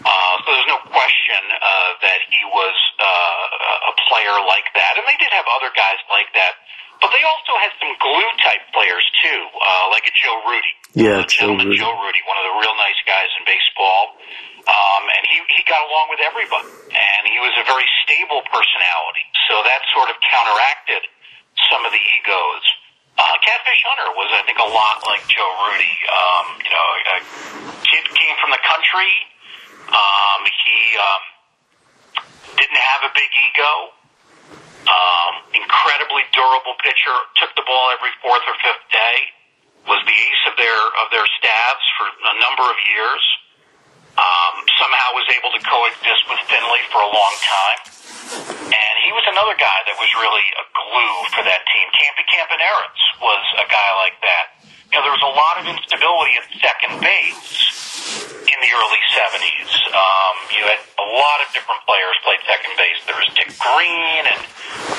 [0.00, 5.04] Uh, so there's no question uh, that he was uh, a player like that, and
[5.04, 6.56] they did have other guys like that.
[7.04, 10.72] But they also had some glue type players too, uh, like a Joe Rudi.
[10.96, 14.16] Yeah, uh, gentleman Joe Rudi, one of the real nice guys in baseball.
[14.70, 16.70] Um, and he, he got along with everybody.
[16.94, 19.26] And he was a very stable personality.
[19.50, 21.02] So that sort of counteracted
[21.74, 22.64] some of the egos.
[23.18, 25.96] Uh, Catfish Hunter was, I think, a lot like Joe Rudi.
[26.06, 27.18] Um, you know, a
[27.82, 29.10] kid came from the country.
[29.90, 31.22] Um, he um,
[32.54, 33.72] didn't have a big ego.
[34.86, 37.12] Um, incredibly durable pitcher.
[37.42, 39.16] Took the ball every fourth or fifth day.
[39.84, 43.22] Was the ace of their of their staffs for a number of years.
[44.20, 47.80] Um, somehow was able to coexist with Finley for a long time.
[48.68, 51.86] And he was another guy that was really a glue for that team.
[51.96, 54.60] Campy Campaneris was a guy like that.
[54.92, 57.80] You know, there was a lot of instability at second base
[58.44, 59.70] in the early 70s.
[59.94, 62.98] Um, you had a lot of different players played second base.
[63.06, 64.40] There was Dick Green and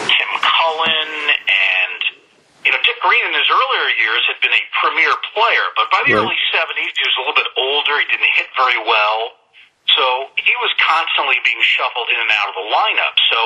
[0.07, 1.11] Tim Cullen
[1.45, 2.20] and
[2.61, 6.05] you know, Dick Green in his earlier years had been a premier player, but by
[6.05, 6.21] the right.
[6.21, 7.97] early 70s, he was a little bit older.
[7.97, 9.41] He didn't hit very well.
[9.89, 13.15] So he was constantly being shuffled in and out of the lineup.
[13.33, 13.39] So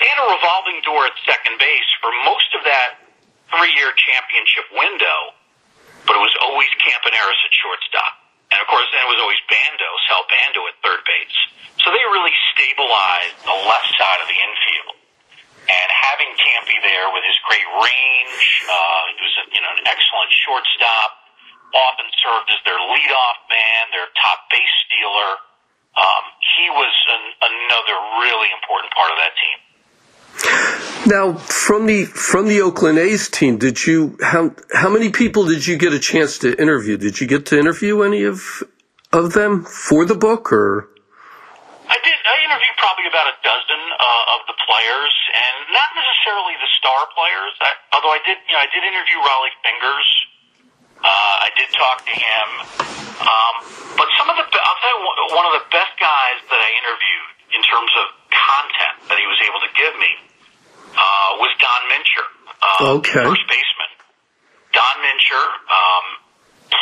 [0.00, 2.96] they had a revolving door at second base for most of that
[3.52, 5.36] three year championship window,
[6.08, 8.24] but it was always Campaneris at shortstop.
[8.50, 11.38] And of course, then it was always Bando, Sal Bando at third base.
[11.82, 14.96] So they really stabilized the left side of the infield.
[15.66, 19.82] And having Campy there with his great range, uh, he was a, you know an
[19.86, 21.10] excellent shortstop.
[21.74, 25.30] Often served as their leadoff man, their top base stealer.
[25.98, 26.24] Um,
[26.56, 29.58] he was an, another really important part of that team.
[31.06, 35.66] Now, from the from the Oakland A's team, did you how how many people did
[35.66, 36.96] you get a chance to interview?
[36.96, 38.62] Did you get to interview any of
[39.12, 40.88] of them for the book, or?
[41.86, 42.18] I did.
[42.26, 47.06] I interviewed probably about a dozen uh, of the players, and not necessarily the star
[47.14, 47.54] players.
[47.62, 50.08] I, although I did, you know, I did interview Rollie Fingers.
[50.96, 52.48] Uh, I did talk to him,
[53.22, 53.54] um,
[54.00, 55.02] but some of the I'll tell you
[55.36, 59.38] one of the best guys that I interviewed in terms of content that he was
[59.46, 60.12] able to give me
[60.96, 62.26] uh, was Don Mincher,
[62.64, 63.22] uh, okay.
[63.22, 63.90] first baseman.
[64.72, 66.06] Don Mincher um,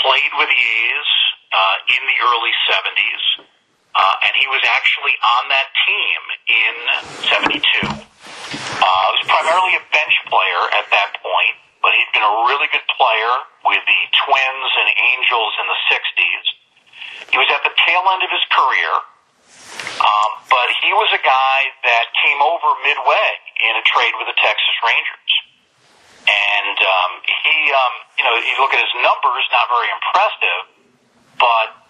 [0.00, 1.10] played with the A's
[1.52, 3.53] uh, in the early '70s.
[3.94, 6.74] Uh, and he was actually on that team in
[7.30, 7.62] 72.
[7.86, 12.66] Uh, he was primarily a bench player at that point, but he'd been a really
[12.74, 16.46] good player with the Twins and Angels in the 60s.
[17.30, 18.92] He was at the tail end of his career,
[20.02, 23.28] um, but he was a guy that came over midway
[23.62, 25.32] in a trade with the Texas Rangers.
[26.26, 30.62] And um, he, um, you know, you look at his numbers, not very impressive,
[31.38, 31.83] but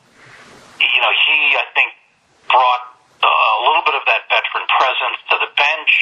[0.80, 1.90] you know, he, I think,
[2.50, 2.82] brought
[3.22, 5.92] uh, a little bit of that veteran presence to the bench.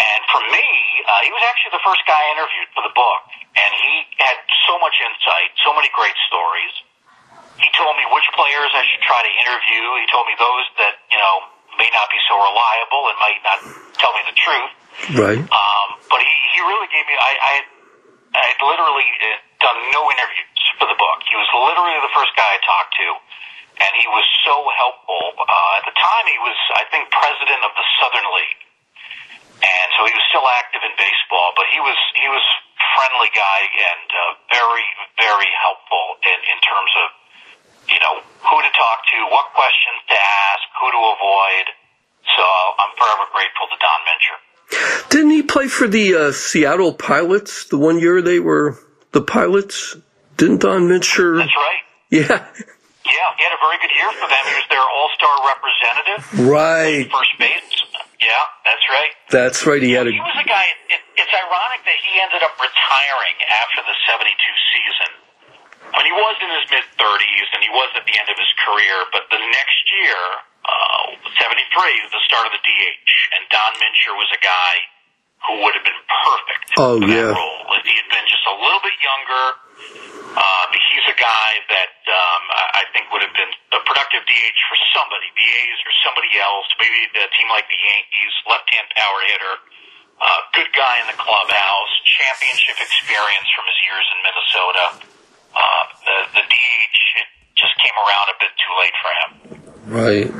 [0.00, 0.66] And for me,
[1.06, 3.22] uh, he was actually the first guy I interviewed for the book.
[3.54, 6.74] And he had so much insight, so many great stories.
[7.60, 9.82] He told me which players I should try to interview.
[10.02, 11.34] He told me those that, you know,
[11.76, 13.60] may not be so reliable and might not
[14.00, 14.72] tell me the truth.
[15.20, 15.40] Right.
[15.40, 17.66] Um, but he, he really gave me, I, I had,
[18.32, 21.18] I had literally uh, done no interviews for the book.
[21.28, 23.06] He was literally the first guy I talked to
[23.82, 25.22] and he was so helpful.
[25.42, 28.62] Uh, at the time, he was, I think, president of the Southern League,
[29.58, 31.50] and so he was still active in baseball.
[31.58, 32.44] But he was he was
[32.94, 34.22] friendly guy and uh,
[34.54, 34.86] very
[35.18, 37.06] very helpful in in terms of
[37.90, 41.66] you know who to talk to, what questions to ask, who to avoid.
[42.22, 42.44] So
[42.78, 44.38] I'm forever grateful to Don Mincher.
[45.10, 48.78] Didn't he play for the uh, Seattle Pilots the one year they were
[49.10, 49.96] the Pilots?
[50.36, 51.38] Didn't Don Mincher?
[51.38, 51.82] That's right.
[52.10, 52.46] Yeah.
[53.22, 54.42] Yeah, he had a very good year for them.
[54.50, 56.20] He was their all-star representative.
[56.42, 57.06] Right.
[57.06, 57.70] First base.
[58.18, 58.34] Yeah,
[58.66, 59.12] that's right.
[59.30, 59.78] That's right.
[59.78, 60.12] He had a.
[60.14, 60.66] He was a guy.
[60.90, 64.26] It, it's ironic that he ended up retiring after the '72
[64.74, 65.10] season.
[65.94, 68.38] I mean, he was in his mid 30s and he was at the end of
[68.38, 68.96] his career.
[69.14, 70.18] But the next year,
[70.66, 71.14] uh,
[71.46, 74.74] '73, was the start of the DH, and Don Mincher was a guy
[75.46, 77.30] who would have been perfect oh, for yeah.
[77.30, 79.44] that role if he had been just a little bit younger.
[80.32, 80.64] Uh,
[81.02, 82.42] he's a guy that um,
[82.78, 86.66] I think would have been a productive DH for somebody, the A's or somebody else,
[86.78, 89.54] maybe a team like the Yankees, left-hand power hitter,
[90.22, 94.84] uh, good guy in the clubhouse, championship experience from his years in Minnesota.
[95.52, 97.28] Uh, the, the DH it
[97.58, 99.30] just came around a bit too late for him.
[99.90, 100.30] Right.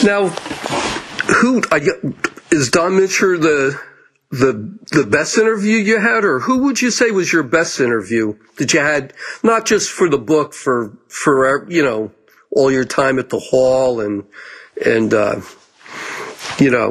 [0.00, 0.32] Now,
[1.36, 1.84] who I,
[2.50, 3.78] is Don Mincher the
[4.30, 8.38] the the best interview you had, or who would you say was your best interview
[8.56, 9.12] that you had?
[9.42, 12.12] Not just for the book, for for you know
[12.50, 14.24] all your time at the hall and
[14.84, 15.40] and uh,
[16.58, 16.90] you know,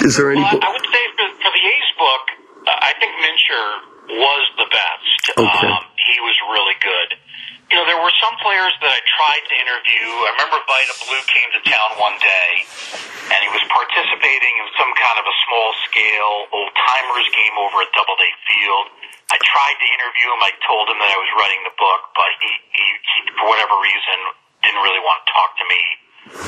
[0.00, 0.40] is there any?
[0.40, 2.24] Well, I would say for, for the A's book,
[2.66, 5.38] uh, I think Mincher was the best.
[5.38, 5.68] Okay.
[5.68, 6.99] Um, he was really good.
[7.70, 10.06] You know, there were some players that I tried to interview.
[10.26, 12.50] I remember Vida Blue came to town one day,
[13.30, 17.86] and he was participating in some kind of a small scale old timers game over
[17.86, 18.86] at Doubleday Field.
[19.30, 20.42] I tried to interview him.
[20.42, 23.78] I told him that I was writing the book, but he, he, he for whatever
[23.78, 24.18] reason,
[24.66, 25.82] didn't really want to talk to me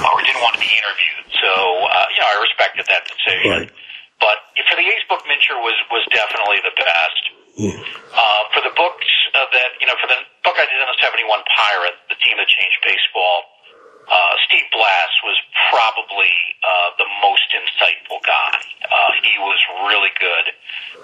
[0.02, 1.26] or didn't want to be interviewed.
[1.38, 1.50] So,
[1.86, 3.70] uh, you know, I respected that decision.
[3.70, 3.70] Right.
[4.18, 7.22] But for the A's book, Mincher was was definitely the best.
[7.56, 10.98] Uh, for the books uh, that you know, for the book I did on the
[11.04, 13.44] '71 Pirate, the team that changed baseball,
[14.08, 15.36] uh, Steve Blass was
[15.68, 16.32] probably
[16.64, 18.56] uh, the most insightful guy.
[18.88, 20.46] Uh, he was really good.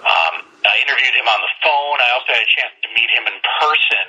[0.01, 0.33] Um,
[0.65, 1.97] I interviewed him on the phone.
[2.01, 4.07] I also had a chance to meet him in person.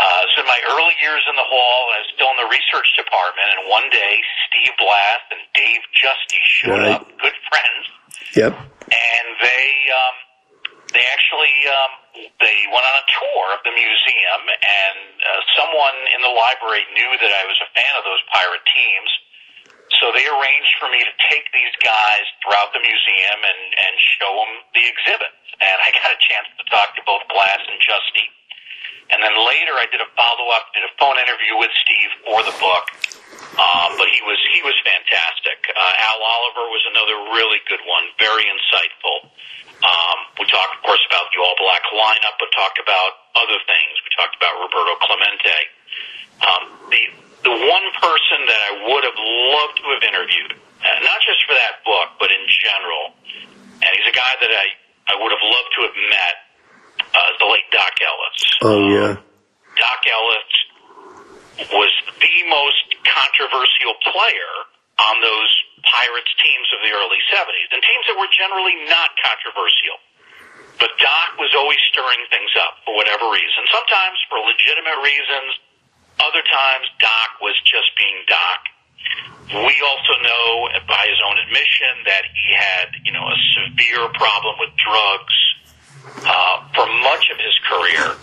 [0.00, 2.88] Uh, so in my early years in the hall, I was still in the research
[2.96, 4.16] department, and one day
[4.48, 6.96] Steve Blass and Dave Giusti showed Right.
[6.96, 7.84] up, good friends,
[8.32, 8.52] Yep.
[8.88, 10.16] and they um,
[10.90, 11.92] they actually um,
[12.42, 17.10] they went on a tour of the museum, and uh, someone in the library knew
[17.22, 19.10] that I was a fan of those pirate teams.
[19.98, 24.32] So they arranged for me to take these guys throughout the museum and, and show
[24.32, 25.42] them the exhibits.
[25.58, 28.26] And I got a chance to talk to both Blass and Giusti.
[29.10, 32.46] And then later I did a follow up, did a phone interview with Steve for
[32.46, 32.86] the book.
[33.58, 35.58] Um, but he was he was fantastic.
[35.74, 39.26] Uh, Al Oliver was another really good one, very insightful.
[39.80, 43.92] Um, we talked, of course, about the All Black lineup, but talked about other things.
[44.04, 45.60] We talked about Roberto Clemente.
[46.44, 46.62] Um,
[46.92, 47.02] the
[47.40, 50.52] the one person that I would have loved to have interviewed,
[50.84, 53.16] uh, not just for that book, but in general,
[53.80, 54.66] and he's a guy that I
[55.08, 56.36] I would have loved to have met,
[57.16, 58.38] uh, the late Doc Ellis.
[58.60, 59.12] Oh yeah.
[59.80, 60.52] Doc Ellis
[61.72, 64.52] was the most controversial player
[65.08, 69.96] on those Pirates teams of the early 70s, and teams that were generally not controversial.
[70.76, 75.50] But Doc was always stirring things up for whatever reason, sometimes for legitimate reasons,
[76.20, 78.60] other times Doc was just being Doc.
[79.50, 84.56] We also know by his own admission that he had, you know, a severe problem
[84.60, 85.36] with drugs
[86.24, 88.16] uh, for much of his career.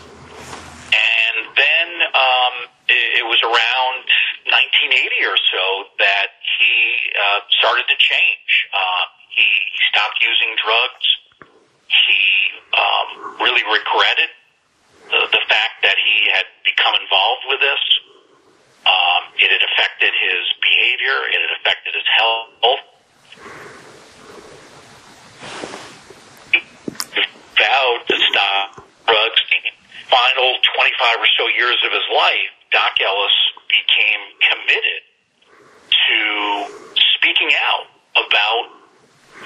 [0.94, 2.56] And then um,
[2.88, 4.06] it, it was around
[4.50, 5.66] 1980 or so
[6.00, 6.74] that he
[7.16, 8.50] uh, started to change.
[8.74, 9.04] Uh,
[9.36, 9.46] he,
[9.94, 11.06] stopped using drugs.
[11.88, 12.22] He
[12.76, 14.30] um, really regretted
[15.10, 17.82] the, the fact that he had become involved with this.
[18.86, 21.18] Um, it had affected his behavior.
[21.34, 22.82] It had affected his health.
[26.52, 27.24] He
[27.58, 29.42] vowed to stop drugs.
[29.50, 29.62] The
[30.10, 33.38] final 25 or so years of his life, Doc Ellis
[33.70, 35.02] became committed
[35.92, 36.20] to
[37.18, 38.66] speaking out about,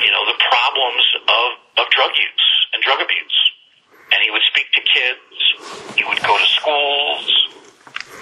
[0.02, 1.48] you know, the problems of,
[1.82, 3.40] of drug use and drug abuse.
[4.12, 5.96] And he would speak to kids.
[5.96, 7.26] He would go to schools.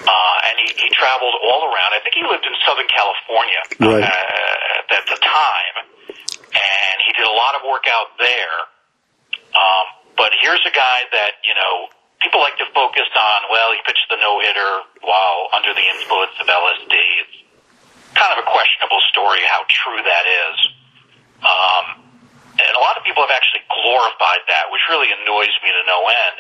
[0.06, 1.92] Uh, and he, he traveled all around.
[1.94, 4.04] I think he lived in Southern California Right.
[4.06, 5.76] uh, at the time.
[6.50, 8.58] And he did a lot of work out there.
[9.54, 9.86] Um,
[10.18, 11.90] but here's a guy that, you know,
[12.20, 14.72] people like to focus on, well, he pitched the no hitter
[15.04, 16.96] while under the influence of LSD.
[16.96, 17.38] It's
[18.16, 20.58] kind of a questionable story how true that is.
[21.40, 21.86] Um,
[22.60, 26.00] and a lot of people have actually glorified that, which really annoys me to no
[26.12, 26.38] end.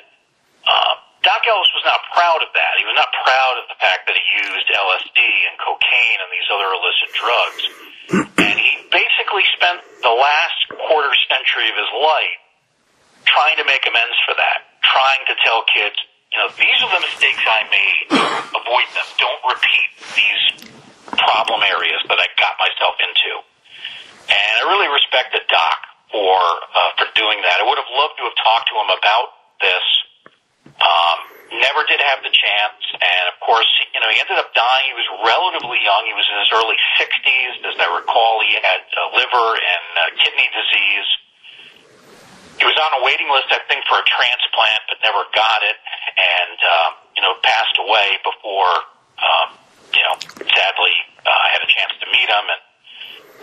[0.67, 2.79] Uh, Doc Ellis was not proud of that.
[2.79, 6.47] He was not proud of the fact that he used LSD and cocaine and these
[6.47, 7.63] other illicit drugs.
[8.39, 12.39] And he basically spent the last quarter century of his life
[13.27, 15.97] trying to make amends for that, trying to tell kids,
[16.33, 18.01] you know, these are the mistakes I made.
[18.61, 19.07] Avoid them.
[19.17, 20.43] Don't repeat these
[21.17, 23.31] problem areas that I got myself into.
[24.29, 25.79] And I really respected Doc
[26.13, 27.57] for uh, for doing that.
[27.61, 29.27] I would have loved to have talked to him about
[29.57, 29.85] this.
[30.79, 31.17] Um,
[31.57, 34.85] never did have the chance, and of course, you know, he ended up dying.
[34.85, 36.05] He was relatively young.
[36.05, 38.39] He was in his early 60s, as I recall.
[38.45, 41.09] He had uh, liver and uh, kidney disease.
[42.59, 45.79] He was on a waiting list, I think, for a transplant, but never got it,
[46.19, 48.75] and um, you know, passed away before.
[49.19, 49.47] Um,
[49.95, 52.61] you know, sadly, uh, I had a chance to meet him, and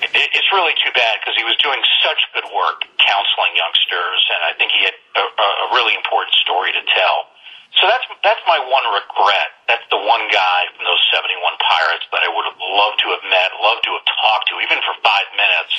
[0.05, 4.41] it, it's really too bad because he was doing such good work counseling youngsters, and
[4.45, 7.33] I think he had a, a really important story to tell.
[7.81, 9.49] So that's that's my one regret.
[9.69, 13.09] That's the one guy from those seventy one Pirates that I would have loved to
[13.13, 15.73] have met, loved to have talked to, even for five minutes,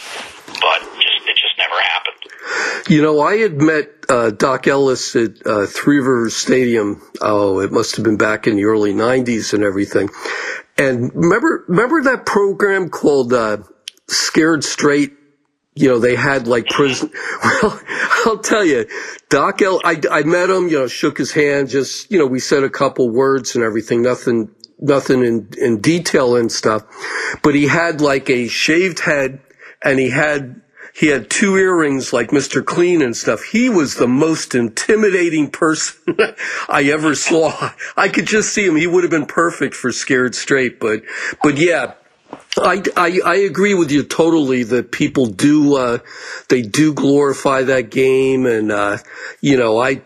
[0.62, 2.90] but just it just never happened.
[2.90, 7.02] You know, I had met uh, Doc Ellis at uh, Three Rivers Stadium.
[7.22, 10.10] Oh, it must have been back in the early '90s and everything.
[10.78, 13.58] And remember, remember that program called uh,
[14.08, 15.14] Scared Straight
[15.78, 17.12] you know, they had like prison.
[17.44, 17.80] Well,
[18.26, 18.88] I'll tell you,
[19.30, 19.80] Doc L.
[19.84, 22.70] I, I met him, you know, shook his hand, just, you know, we said a
[22.70, 24.50] couple words and everything, nothing,
[24.80, 26.84] nothing in, in detail and stuff.
[27.44, 29.40] But he had like a shaved head
[29.84, 30.62] and he had,
[30.98, 32.66] he had two earrings like Mr.
[32.66, 33.44] Clean and stuff.
[33.44, 36.18] He was the most intimidating person
[36.70, 37.72] I ever saw.
[37.96, 38.76] I could just see him.
[38.76, 41.04] He would have been perfect for Scared Straight, but,
[41.44, 41.94] but yeah,
[42.58, 46.00] I, I, I, agree with you totally that people do uh,
[46.50, 48.98] they do glorify that game and uh,
[49.40, 50.02] you know I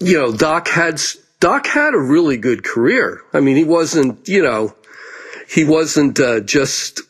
[0.00, 1.00] you know Doc had
[1.38, 3.22] Doc had a really good career.
[3.32, 4.74] I mean he wasn't you know
[5.48, 7.00] he wasn't uh, just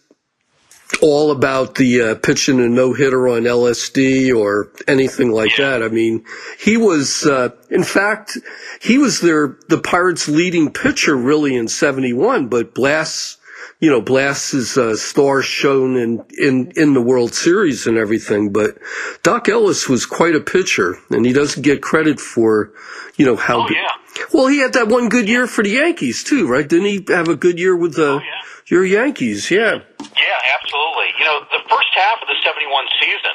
[1.03, 5.83] all about the uh, pitching a no hitter on LSD or anything like that.
[5.83, 6.25] I mean
[6.59, 8.39] he was uh, in fact
[8.81, 13.39] he was their the Pirates' leading pitcher really in '71, but Blass,
[13.81, 18.53] you know, Blass's uh, star shown in, in, in the World Series and everything.
[18.53, 18.79] But
[19.23, 22.73] Doc Ellis was quite a pitcher, and he doesn't get credit for,
[23.17, 23.67] you know, how.
[23.67, 23.89] Oh, yeah.
[24.33, 26.67] Well, he had that one good year for the Yankees too, right?
[26.67, 28.43] Didn't he have a good year with the, oh, yeah.
[28.67, 29.51] your Yankees?
[29.51, 29.81] Yeah.
[30.17, 31.13] Yeah, absolutely.
[31.21, 32.65] You know, the first half of the '71
[33.01, 33.35] season,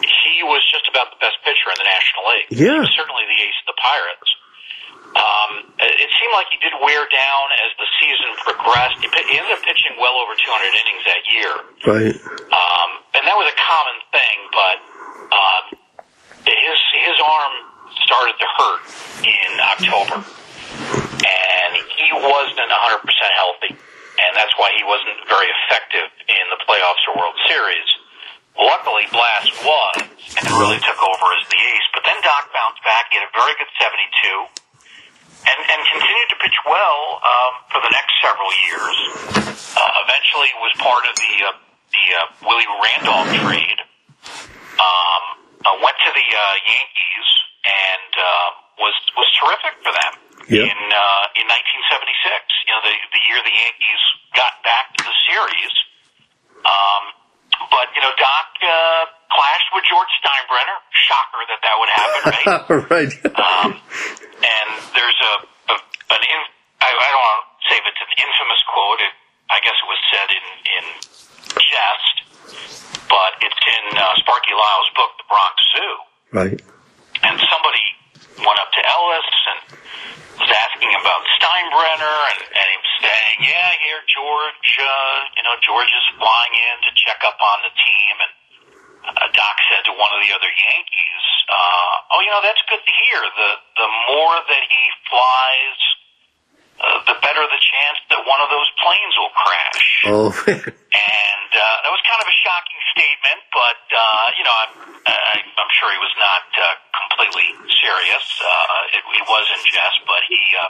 [0.00, 2.48] he was just about the best pitcher in the National League.
[2.50, 2.80] Yeah.
[2.80, 4.30] He was certainly the ace of the Pirates.
[5.12, 8.96] Um, it seemed like he did wear down as the season progressed.
[9.04, 11.52] He, he ended up pitching well over 200 innings that year.
[11.84, 12.16] Right.
[12.48, 14.76] Um, and that was a common thing, but
[15.28, 15.60] uh,
[16.48, 17.54] his his arm
[18.08, 18.80] started to hurt
[19.20, 22.72] in October, and he wasn't 100%
[23.36, 23.76] healthy,
[24.22, 27.88] and that's why he wasn't very effective in the playoffs or World Series.
[28.54, 29.96] Luckily, Blass was
[30.38, 31.88] and really took over as the ace.
[31.96, 33.08] But then Doc bounced back.
[33.08, 34.62] He had a very good 72
[35.48, 38.96] and, and continued to pitch well um, for the next several years.
[39.72, 41.56] Uh, eventually, was part of the uh,
[41.96, 43.80] the uh, Willie Randolph trade.
[44.76, 45.24] Um,
[45.64, 47.28] uh, went to the uh, Yankees
[47.64, 48.48] and uh,
[48.78, 50.66] was was terrific for them yep.
[50.66, 52.66] in uh, in 1976.
[52.66, 54.02] You know, the the year the Yankees
[54.34, 55.74] got back to the series.
[56.62, 57.04] Um,
[57.70, 60.78] but you know, Doc uh, clashed with George Steinbrenner.
[60.94, 62.46] Shocker that that would happen, right?
[62.96, 63.12] right.
[63.38, 63.68] um,
[64.42, 65.34] and there's a,
[65.70, 65.76] a
[66.16, 66.40] an in,
[66.80, 69.00] I, I don't want to say if it's an infamous quote.
[69.04, 69.14] It,
[69.52, 70.46] I guess it was said in
[70.80, 70.84] in
[71.60, 72.16] jest,
[73.06, 75.92] but it's in uh, Sparky Lyle's book, The Bronx Zoo.
[76.32, 76.60] Right.
[77.22, 77.84] And somebody
[78.38, 79.60] went up to Ellis and
[80.40, 85.54] was asking about Steinbrenner, and, and he was saying, "Yeah, here George, uh, you know,
[85.60, 88.32] George is flying in to check up on the team." And
[89.12, 92.82] uh, Doc said to one of the other Yankees, uh, "Oh, you know, that's good
[92.82, 93.20] to hear.
[93.20, 95.80] The the more that he flies."
[96.82, 99.86] Uh, the better the chance that one of those planes will crash.
[100.08, 100.34] Oh.
[100.50, 104.72] and uh, that was kind of a shocking statement, but uh, you know, I'm,
[105.08, 107.48] I, I'm sure he was not uh, completely
[107.80, 108.26] serious.
[108.38, 110.68] Uh, it, it was in jest, but he, uh,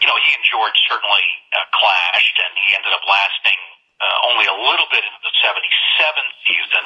[0.00, 3.60] you know, he and George certainly uh, clashed, and he ended up lasting
[4.00, 5.60] uh, only a little bit into the '77
[6.48, 6.84] season.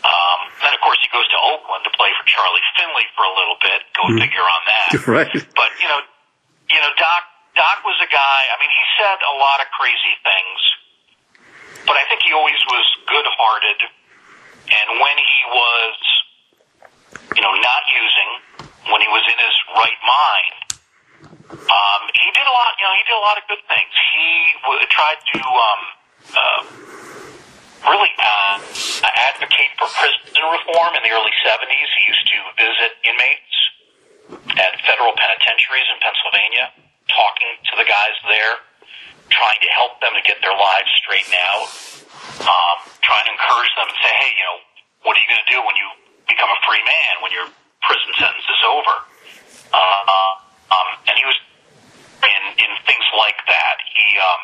[0.00, 3.34] Um, then, of course, he goes to Oakland to play for Charlie Finley for a
[3.36, 3.84] little bit.
[4.00, 4.24] Go Mhm.
[4.24, 4.90] figure on that.
[5.20, 5.32] right.
[5.52, 6.00] But you know,
[6.72, 7.22] you know, Doc
[7.52, 8.40] Doc was a guy.
[8.48, 10.58] I mean, he said a lot of crazy things,
[11.86, 13.80] but I think he always was good-hearted.
[14.70, 15.96] And when he was,
[17.34, 18.30] you know, not using,
[18.92, 20.54] when he was in his right mind,
[21.50, 22.70] um, he did a lot.
[22.78, 23.90] You know, he did a lot of good things.
[23.90, 24.28] He
[24.62, 25.82] w- tried to um,
[26.30, 26.60] uh,
[27.90, 28.56] really uh,
[29.34, 31.90] advocate for prison reform in the early '70s.
[31.98, 33.56] He used to visit inmates
[34.62, 36.70] at federal penitentiaries in Pennsylvania,
[37.10, 38.62] talking to the guys there,
[39.30, 41.68] trying to help them to get their lives straightened out,
[42.44, 44.58] um, trying to encourage them and say, hey, you know,
[45.06, 45.88] what are you going to do when you
[46.28, 47.48] become a free man, when your
[47.82, 48.94] prison sentence is over?
[49.70, 50.34] Uh,
[50.70, 51.38] um, and he was
[52.26, 53.76] in, in things like that.
[53.94, 54.42] He, um,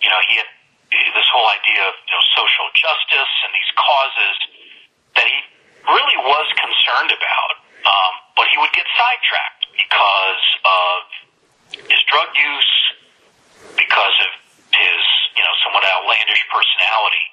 [0.00, 0.48] you know, he had
[0.90, 4.36] this whole idea of you know social justice and these causes
[5.16, 5.38] that he
[5.86, 7.50] really was concerned about,
[7.88, 10.98] um, but he would get sidetracked because of
[11.88, 12.72] his drug use,
[13.76, 14.30] because of
[14.72, 15.02] his
[15.36, 17.26] you know somewhat outlandish personality,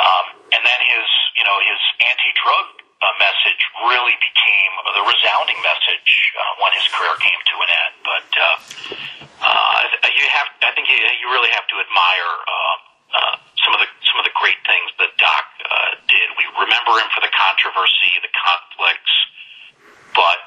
[0.00, 1.06] um, and then his
[1.36, 2.66] you know his anti-drug
[3.04, 7.94] uh, message really became the resounding message uh, when his career came to an end.
[8.00, 8.46] But uh,
[9.44, 9.80] uh,
[10.16, 12.76] you have, I think, you, you really have to admire uh,
[13.12, 16.26] uh, some of the some of the great things that Doc uh, did.
[16.40, 19.14] We remember him for the controversy, the conflicts,
[20.16, 20.38] but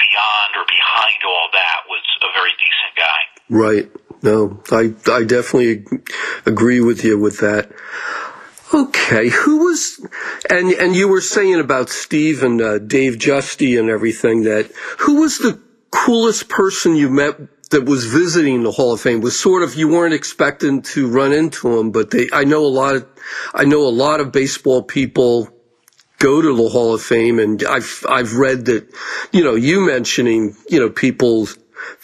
[0.00, 3.20] beyond or behind all that was a very decent guy.
[3.50, 3.86] Right.
[4.22, 5.84] No, I I definitely
[6.44, 7.70] agree with you with that.
[8.74, 10.04] Okay, who was
[10.50, 15.20] and and you were saying about Steve and uh, Dave Giusti and everything that who
[15.20, 15.60] was the
[15.90, 17.38] coolest person you met
[17.70, 21.32] that was visiting the Hall of Fame was sort of you weren't expecting to run
[21.32, 23.06] into him, but they I know a lot of
[23.54, 25.48] I know a lot of baseball people
[26.18, 28.88] go to the Hall of Fame, and I've I've read that
[29.32, 31.48] you know you mentioning you know people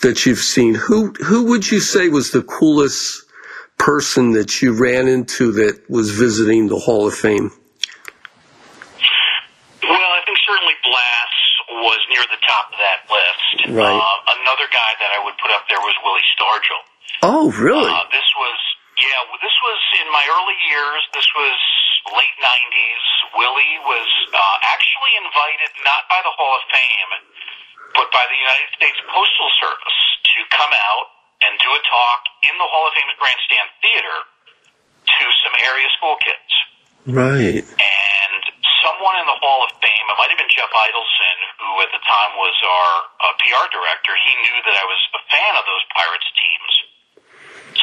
[0.02, 0.74] that you've seen.
[0.74, 3.24] Who who would you say was the coolest
[3.78, 7.50] person that you ran into that was visiting the Hall of Fame?
[9.82, 11.34] Well, I think certainly Blass
[11.84, 13.76] was near the top of that list.
[13.76, 13.98] Right.
[13.98, 16.82] Uh, another guy that I would put up there was Willie Stargell.
[17.22, 17.90] Oh, really?
[17.90, 18.58] Uh, this was
[19.00, 21.02] yeah, this was in my early years.
[21.18, 21.58] This was
[22.14, 23.04] late '90s.
[23.34, 27.10] Willie was uh, actually invited not by the Hall of Fame,
[27.94, 29.98] but by the United States Postal Service
[30.34, 31.06] to come out
[31.42, 34.18] and do a talk in the Hall of Fame Grandstand Theater
[35.06, 36.52] to some area school kids.
[37.04, 37.64] Right.
[37.64, 38.42] And
[38.80, 42.02] someone in the Hall of Fame, it might have been Jeff Idelson, who at the
[42.04, 42.92] time was our
[43.28, 46.72] uh, PR director, he knew that I was a fan of those Pirates teams.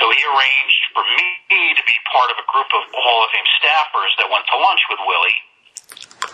[0.02, 3.50] So he arranged for me to be part of a group of Hall of Fame
[3.62, 5.40] staffers that went to lunch with Willie.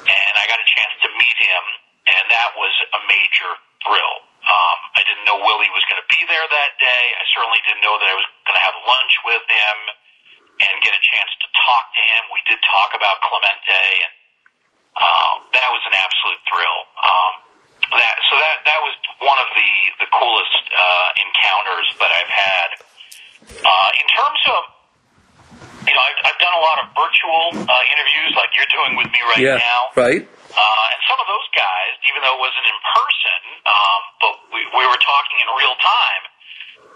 [0.07, 1.63] And I got a chance to meet him,
[2.07, 3.51] and that was a major
[3.85, 4.15] thrill.
[4.47, 7.03] Um, I didn't know Willie was going to be there that day.
[7.19, 9.77] I certainly didn't know that I was going to have lunch with him
[10.63, 12.21] and get a chance to talk to him.
[12.31, 14.13] We did talk about Clemente, and
[14.97, 16.79] um, that was an absolute thrill.
[16.97, 17.33] Um,
[17.91, 19.71] that so that that was one of the
[20.03, 22.69] the coolest uh, encounters that I've had.
[23.47, 24.61] Uh, in terms of
[25.87, 29.07] you know, I've, I've done a lot of virtual uh, interviews like you're doing with
[29.07, 29.55] me right yeah.
[29.55, 29.79] now.
[29.95, 30.27] Right.
[30.57, 33.39] Uh, and some of those guys, even though it wasn't in person,
[33.69, 36.23] um, but we, we were talking in real time,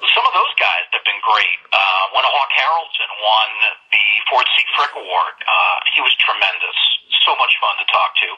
[0.09, 1.61] some of those guys have been great.
[1.69, 1.77] Uh,
[2.17, 3.49] when Hawk Harrelson won
[3.93, 4.65] the Ford C.
[4.73, 6.77] Frick Award, uh, he was tremendous.
[7.21, 8.29] So much fun to talk to.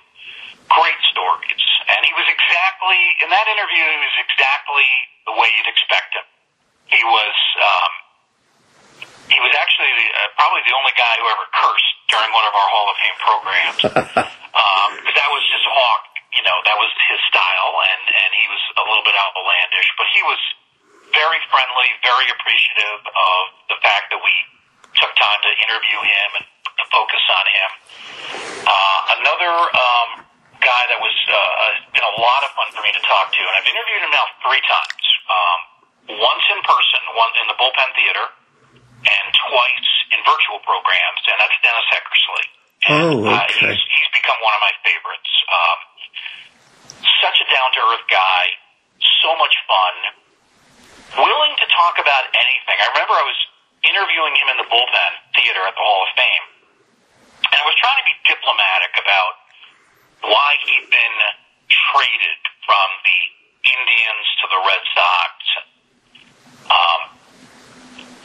[0.68, 1.64] Great stories.
[1.88, 4.90] And he was exactly, in that interview, he was exactly
[5.24, 6.28] the way you'd expect him.
[6.92, 7.92] He was, um,
[9.32, 12.70] he was actually uh, probably the only guy who ever cursed during one of our
[12.76, 14.36] Hall of Fame programs.
[14.54, 18.64] um, that was just Hawk, you know, that was his style, and, and he was
[18.78, 20.42] a little bit outlandish, but he was
[21.14, 24.34] very friendly, very appreciative of the fact that we
[24.98, 27.70] took time to interview him and to focus on him.
[28.66, 30.10] Uh, another um,
[30.62, 31.38] guy that was uh,
[31.94, 34.26] been a lot of fun for me to talk to, and I've interviewed him now
[34.42, 35.06] three times.
[35.30, 35.60] Um,
[36.18, 38.26] once in person, one in the bullpen theater,
[39.06, 42.48] and twice in virtual programs, and that's Dennis Eckersley.
[42.88, 45.32] And, Oh, uh, he's, he's become one of my favorites.
[45.48, 45.80] Um,
[47.24, 48.44] such a down to earth guy,
[49.24, 49.96] so much fun,
[51.24, 52.76] willing to talk about anything.
[52.84, 53.40] I remember I was
[53.88, 56.46] interviewing him in the bullpen theater at the Hall of Fame,
[57.48, 59.34] and I was trying to be diplomatic about
[60.28, 61.18] why he'd been
[61.72, 63.20] traded from the
[63.72, 65.32] Indians to the Red Sox.
[66.68, 67.02] Um,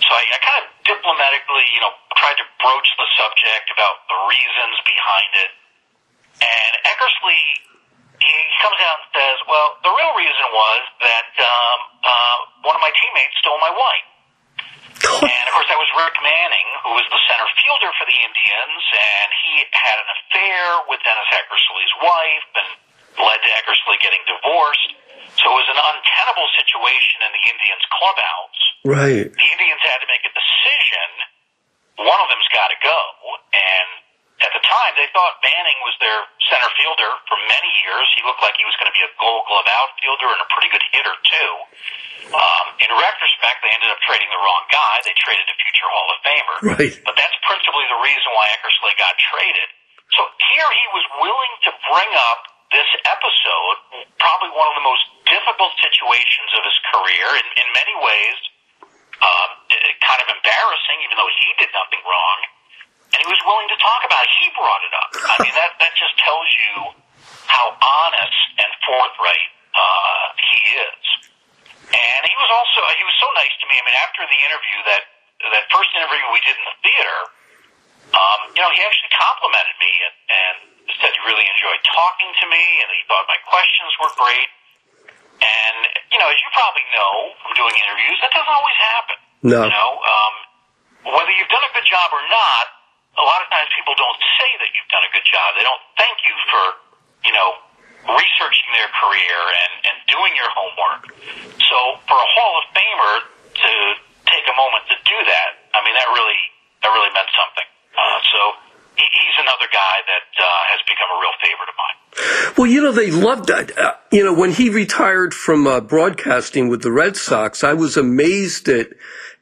[0.02, 4.18] so I, I kind of diplomatically, you know, tried to broach the subject about the
[4.26, 5.50] reasons behind it.
[6.42, 7.42] And Eckersley,
[8.18, 12.82] he comes out and says, well, the real reason was that um, uh, one of
[12.82, 14.06] my teammates stole my wife.
[15.08, 18.82] And of course, that was Rick Manning, who was the center fielder for the Indians,
[18.98, 22.68] and he had an affair with Dennis Eckersley's wife and
[23.22, 24.90] led to Eckersley getting divorced.
[25.38, 28.60] So it was an untenable situation in the Indians' clubhouse.
[28.82, 29.28] Right.
[29.30, 31.08] The Indians had to make a decision.
[31.98, 32.98] One of them's got to go.
[33.52, 33.88] And
[34.38, 38.06] at the time, they thought Manning was their center fielder for many years.
[38.14, 40.70] He looked like he was going to be a gold glove outfielder and a pretty
[40.70, 41.52] good hitter, too.
[42.30, 44.94] Um, in retrospect, they ended up trading the wrong guy.
[45.02, 46.58] They traded a future Hall of Famer.
[46.78, 46.94] Right.
[47.02, 49.68] But that's principally the reason why Eckersley got traded.
[50.14, 50.22] So
[50.54, 52.40] here he was willing to bring up
[52.70, 53.76] this episode,
[54.20, 58.36] probably one of the most difficult situations of his career, in, in many ways,
[59.22, 59.50] um,
[60.02, 62.38] kind of embarrassing, even though he did nothing wrong.
[63.14, 64.30] And he was willing to talk about it.
[64.36, 65.10] He brought it up.
[65.32, 66.92] I mean, that, that just tells you
[67.48, 71.04] how honest and forthright uh, he is.
[71.88, 73.80] And he was also he was so nice to me.
[73.80, 75.02] I mean, after the interview that
[75.56, 77.18] that first interview we did in the theater,
[78.12, 80.56] um, you know, he actually complimented me and, and
[81.00, 84.52] said he really enjoyed talking to me, and he thought my questions were great.
[85.38, 85.78] And
[86.10, 87.14] you know, as you probably know
[87.44, 89.16] from doing interviews, that doesn't always happen.
[89.42, 89.60] No.
[89.66, 90.34] You know, um,
[91.14, 92.64] whether you've done a good job or not,
[93.18, 95.54] a lot of times people don't say that you've done a good job.
[95.58, 96.64] They don't thank you for,
[97.26, 97.48] you know,
[98.14, 101.02] researching their career and, and doing your homework.
[101.66, 103.14] So for a Hall of Famer
[103.62, 103.72] to
[104.26, 106.40] take a moment to do that, I mean, that really
[106.82, 107.68] that really meant something.
[107.98, 108.40] Uh, so
[108.98, 112.54] he's another guy that uh, has become a real favorite of mine.
[112.56, 113.78] Well, you know, they loved that.
[113.78, 117.96] Uh, you know, when he retired from uh, broadcasting with the Red Sox, I was
[117.96, 118.88] amazed at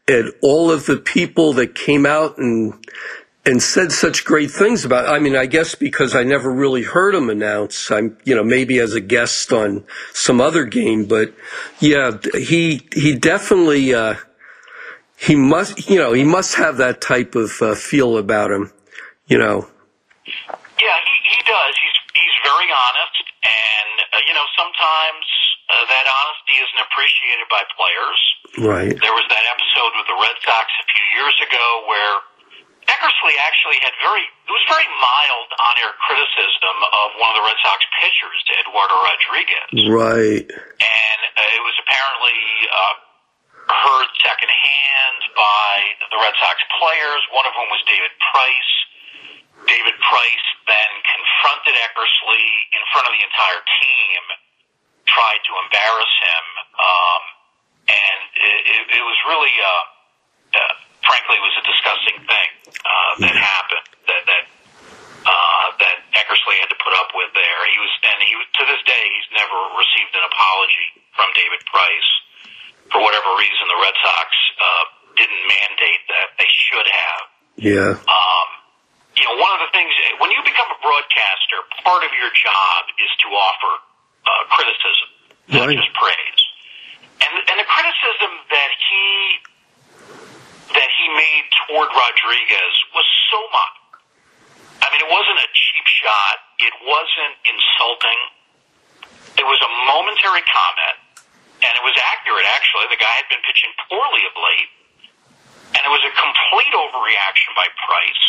[0.08, 2.74] at all of the people that came out and
[3.44, 5.08] and said such great things about.
[5.08, 7.90] I mean, I guess because I never really heard him announce.
[7.90, 11.32] I'm, you know, maybe as a guest on some other game, but
[11.78, 14.16] yeah, he he definitely uh,
[15.16, 18.72] he must, you know, he must have that type of uh, feel about him,
[19.26, 19.66] you know.
[20.76, 21.74] Yeah, he, he does.
[21.78, 25.26] He's he's very honest, and uh, you know sometimes
[25.70, 28.20] uh, that honesty isn't appreciated by players.
[28.58, 28.94] Right.
[28.94, 32.14] There was that episode with the Red Sox a few years ago where
[32.86, 37.46] Eckersley actually had very it was very mild on air criticism of one of the
[37.50, 39.70] Red Sox pitchers, Eduardo Rodriguez.
[39.90, 40.46] Right.
[40.46, 42.38] And uh, it was apparently
[42.70, 42.94] uh,
[43.74, 45.72] heard secondhand by
[46.14, 48.72] the Red Sox players, one of whom was David Price.
[49.66, 54.20] David Price then confronted Eckersley in front of the entire team,
[55.06, 56.44] tried to embarrass him,
[56.78, 57.22] um,
[57.86, 59.84] and it, it, it was really, uh,
[60.58, 60.74] uh,
[61.06, 62.50] frankly, it was a disgusting thing
[62.82, 63.86] uh, that happened.
[64.10, 64.44] That that
[65.26, 67.58] uh, that Eckersley had to put up with there.
[67.70, 72.10] He was, and he to this day, he's never received an apology from David Price.
[72.90, 74.84] For whatever reason, the Red Sox uh,
[75.18, 76.28] didn't mandate that.
[76.38, 77.22] They should have.
[77.58, 77.92] Yeah.
[77.98, 78.45] Um,
[79.16, 79.88] you know, one of the things
[80.20, 83.72] when you become a broadcaster, part of your job is to offer
[84.28, 85.08] uh, criticism,
[85.56, 86.42] not just praise.
[87.24, 89.04] And and the criticism that he
[90.76, 93.76] that he made toward Rodriguez was so much.
[94.84, 96.36] I mean, it wasn't a cheap shot.
[96.60, 98.20] It wasn't insulting.
[99.40, 100.96] It was a momentary comment,
[101.64, 102.44] and it was accurate.
[102.52, 104.70] Actually, the guy had been pitching poorly of late,
[105.72, 108.26] and it was a complete overreaction by Price.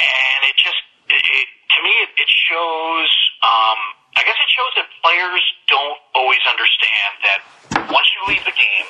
[0.00, 0.80] And it just,
[1.12, 1.46] it,
[1.76, 3.10] to me, it, it shows.
[3.44, 3.80] Um,
[4.16, 7.40] I guess it shows that players don't always understand that
[7.92, 8.88] once you leave the game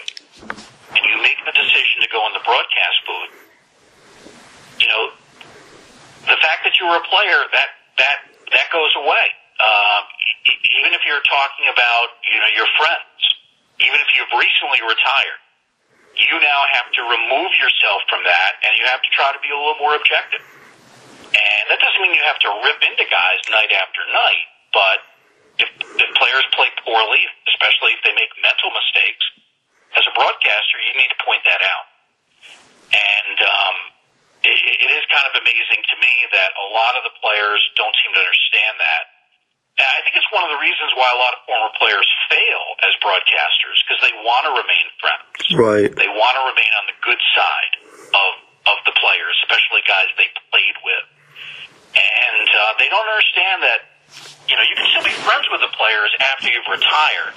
[0.97, 3.35] and you make the decision to go in the broadcast booth,
[4.81, 5.15] you know,
[6.27, 8.19] the fact that you were a player that that
[8.55, 9.27] that goes away.
[10.49, 13.21] E- even if you're talking about you know your friends,
[13.81, 15.41] even if you've recently retired,
[16.17, 19.53] you now have to remove yourself from that, and you have to try to be
[19.53, 20.41] a little more objective.
[21.31, 24.99] And that doesn't mean you have to rip into guys night after night, but
[25.63, 25.69] if,
[26.01, 27.23] if players play poorly,
[27.55, 29.25] especially if they make mental mistakes,
[29.95, 31.87] as a broadcaster, you need to point that out.
[32.91, 33.77] And um,
[34.43, 37.95] it, it is kind of amazing to me that a lot of the players don't
[38.03, 39.05] seem to understand that.
[39.81, 42.65] And I think it's one of the reasons why a lot of former players fail
[42.85, 45.41] as broadcasters because they want to remain friends.
[45.57, 45.89] Right.
[45.89, 47.75] They want to remain on the good side
[48.13, 48.31] of
[48.69, 51.07] of the players, especially guys they played with,
[51.97, 53.81] and uh, they don't understand that
[54.45, 57.33] you know you can still be friends with the players after you've retired.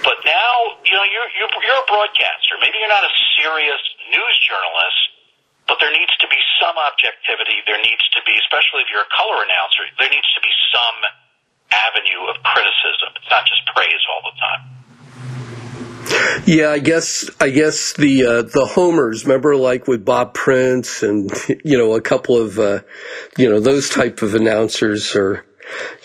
[0.00, 2.56] But now, you know, you're, you're you're a broadcaster.
[2.60, 3.80] Maybe you're not a serious
[4.12, 5.00] news journalist,
[5.68, 7.64] but there needs to be some objectivity.
[7.64, 10.98] There needs to be, especially if you're a color announcer, there needs to be some
[11.72, 13.16] avenue of criticism.
[13.16, 14.62] It's not just praise all the time.
[16.46, 19.24] Yeah, I guess I guess the uh, the homers.
[19.24, 21.32] Remember, like with Bob Prince and
[21.64, 22.80] you know a couple of uh,
[23.36, 25.44] you know those type of announcers are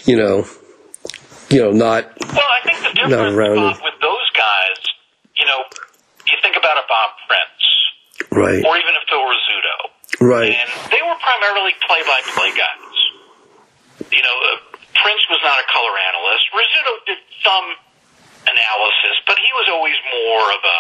[0.05, 0.47] you know
[1.51, 4.79] you know not Well, I think the Not difference around Bob, with those guys,
[5.35, 5.59] you know,
[6.27, 7.63] you think about a Bob Prince
[8.31, 9.77] right or even a Phil Rizzuto,
[10.23, 12.97] right and they were primarily play-by-play guys.
[14.11, 16.45] You know, uh, Prince was not a color analyst.
[16.55, 17.67] Rizzuto did some
[18.47, 20.79] analysis, but he was always more of a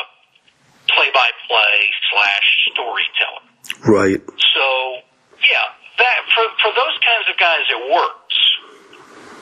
[0.93, 1.75] play-by-play
[2.11, 3.43] slash storyteller.
[3.87, 4.21] right
[4.55, 4.65] So
[5.43, 5.65] yeah,
[5.97, 8.20] that for for those kinds of guys it works.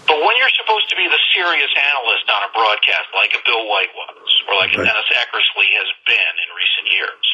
[0.10, 3.62] But when you're supposed to be the serious analyst on a broadcast, like a Bill
[3.70, 7.26] White was, or like a Dennis Eckersley has been in recent years,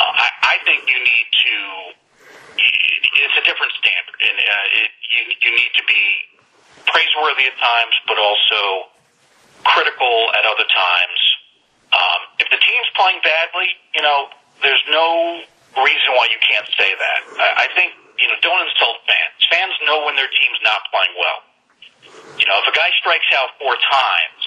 [0.00, 1.56] uh, I, I think you need to.
[2.56, 6.04] It's a different standard, and uh, it, you you need to be
[6.88, 8.88] praiseworthy at times, but also
[9.68, 11.20] critical at other times.
[11.92, 14.32] Um, if the team's playing badly, you know,
[14.64, 15.44] there's no
[15.84, 17.20] reason why you can't say that.
[17.36, 19.36] I, I think you know, don't insult fans.
[19.52, 21.47] Fans know when their team's not playing well.
[22.38, 24.42] You know, if a guy strikes out four times,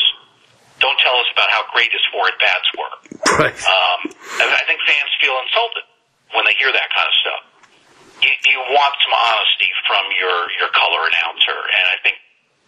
[0.82, 2.94] don't tell us about how great his four at bats were.
[3.38, 3.54] Right.
[3.54, 4.00] Um,
[4.42, 5.86] I think fans feel insulted
[6.34, 7.42] when they hear that kind of stuff.
[8.26, 12.18] You, you want some honesty from your your color announcer, and I think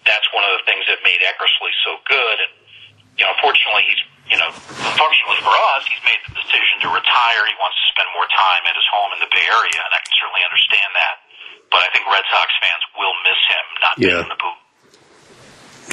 [0.06, 2.38] that's one of the things that made Eckersley so good.
[2.42, 2.54] And
[3.18, 4.02] you know, unfortunately, he's
[4.34, 7.42] you know, unfortunately for us, he's made the decision to retire.
[7.46, 10.00] He wants to spend more time at his home in the Bay Area, and I
[10.00, 11.16] can certainly understand that.
[11.70, 14.63] But I think Red Sox fans will miss him not being in the booth.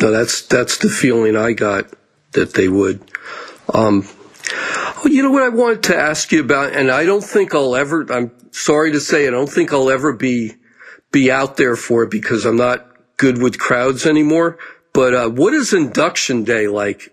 [0.00, 1.86] No, that's that's the feeling I got
[2.32, 3.00] that they would.
[3.72, 4.08] Um,
[4.52, 7.76] oh, you know what I wanted to ask you about, and I don't think I'll
[7.76, 8.06] ever.
[8.12, 10.54] I'm sorry to say, I don't think I'll ever be
[11.12, 12.86] be out there for it because I'm not
[13.16, 14.58] good with crowds anymore.
[14.92, 17.12] But uh, what is induction day like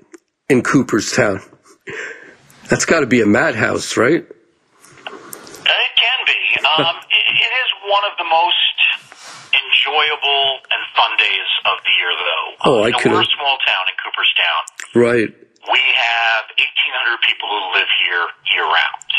[0.50, 1.42] in Cooperstown?
[2.70, 4.24] That's got to be a madhouse, right?
[4.24, 4.32] It
[5.06, 6.60] can be.
[6.60, 8.67] Um, it, it is one of the most
[9.88, 12.48] enjoyable and fun days of the year, though.
[12.68, 14.62] Oh, I you know, could've- We're a small town in Cooperstown.
[14.96, 15.30] Right.
[15.72, 19.10] We have 1,800 people who live here year round.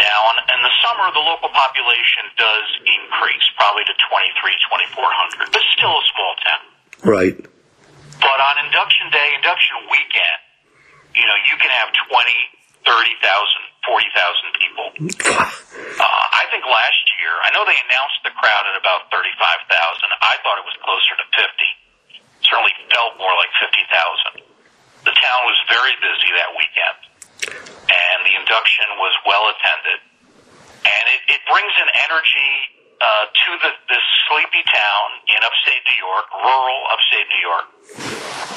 [0.00, 4.52] Now, in, in the summer, the local population does increase, probably to 23,
[4.96, 6.64] 2,400, but still a small town.
[7.04, 7.36] Right.
[8.20, 10.40] But on induction day, induction weekend,
[11.14, 12.32] you know, you can have 20,
[12.84, 14.86] 30,000, 40,000 people.
[15.94, 19.32] Uh, I think last year, I know they announced the crowd at about 35,000.
[20.20, 21.48] I thought it was closer to 50.
[22.44, 24.44] Certainly felt more like 50,000.
[25.08, 27.00] The town was very busy that weekend,
[27.88, 30.00] and the induction was well attended.
[30.84, 32.52] And it, it brings an energy
[33.00, 37.66] uh, to the, this sleepy town in upstate New York, rural upstate New York.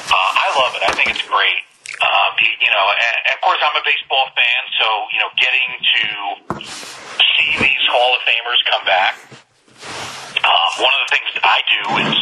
[0.08, 0.84] Uh, I love it.
[0.88, 1.67] I think it's great.
[1.98, 5.70] Um, you, know, and, and of course, I'm a baseball fan, so you know, getting
[5.82, 6.04] to
[7.18, 9.18] see these Hall of Famers come back.
[10.46, 12.16] Um, one of the things I do is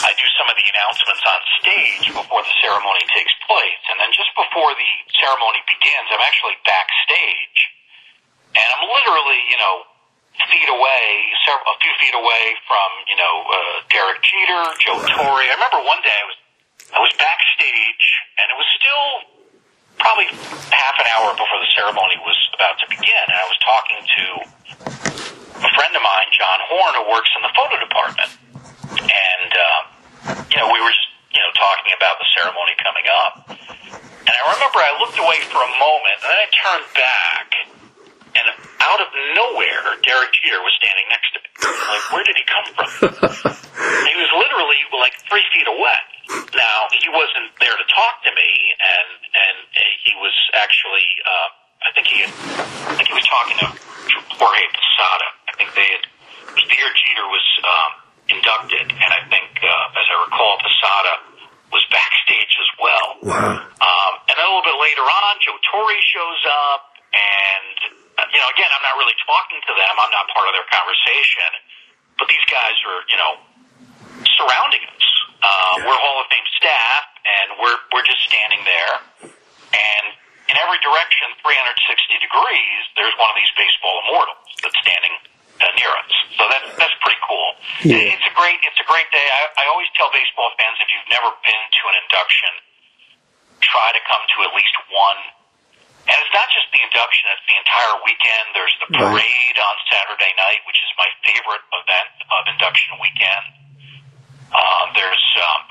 [0.00, 4.08] I do some of the announcements on stage before the ceremony takes place, and then
[4.16, 4.90] just before the
[5.20, 7.58] ceremony begins, I'm actually backstage,
[8.56, 9.84] and I'm literally, you know,
[10.48, 11.04] feet away,
[11.44, 15.44] several, a few feet away from, you know, uh, Derek Jeter, Joe Torre.
[15.44, 16.38] I remember one day I was
[16.94, 18.06] I was backstage,
[18.38, 19.06] and it was still
[19.98, 20.30] probably
[20.70, 24.24] half an hour before the ceremony was about to begin, and I was talking to
[25.66, 28.30] a friend of mine, John Horne, who works in the photo department,
[29.02, 29.80] and uh,
[30.52, 34.42] you know we were just you know talking about the ceremony coming up, and I
[34.54, 37.46] remember I looked away for a moment, and then I turned back,
[38.36, 38.44] and
[38.78, 41.48] out of nowhere, Derek Jeter was standing next to me.
[41.66, 42.88] I'm like, where did he come from?
[44.06, 46.15] he was literally like three feet away.
[46.28, 49.56] Now he wasn't there to talk to me, and and
[50.02, 51.48] he was actually, uh,
[51.86, 52.32] I think he had,
[52.90, 53.68] I think he was talking to
[54.34, 55.28] Jorge Posada.
[55.46, 56.04] I think they had
[56.56, 57.90] the year Jeter was um,
[58.26, 61.14] inducted, and I think, uh, as I recall, Posada
[61.70, 63.08] was backstage as well.
[63.22, 63.62] Wow.
[63.62, 67.76] Um, and then a little bit later on, Joe Torre shows up, and
[68.18, 69.92] uh, you know, again, I'm not really talking to them.
[69.94, 71.50] I'm not part of their conversation,
[72.18, 73.32] but these guys are, you know,
[74.24, 74.95] surrounding us.
[75.46, 78.94] Uh, We're Hall of Fame staff, and we're we're just standing there,
[79.30, 80.06] and
[80.50, 85.14] in every direction, 360 degrees, there's one of these baseball immortals that's standing
[85.62, 86.10] uh, near us.
[86.34, 87.48] So that's that's pretty cool.
[87.86, 88.10] Yeah.
[88.18, 89.22] It's a great it's a great day.
[89.22, 92.52] I, I always tell baseball fans if you've never been to an induction,
[93.62, 95.20] try to come to at least one.
[96.10, 98.44] And it's not just the induction; it's the entire weekend.
[98.54, 99.14] There's the Right.
[99.22, 103.46] parade on Saturday night, which is my favorite event of induction weekend.
[104.52, 105.62] Uh, there's um,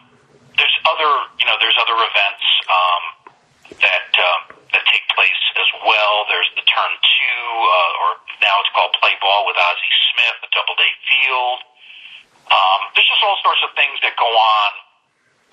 [0.58, 3.04] there's other you know there's other events um,
[3.80, 4.42] that um,
[4.76, 6.28] that take place as well.
[6.28, 8.10] There's the turn two, uh, or
[8.44, 11.60] now it's called play ball with Ozzie Smith, the Doubleday Field.
[12.52, 14.72] Um, there's just all sorts of things that go on.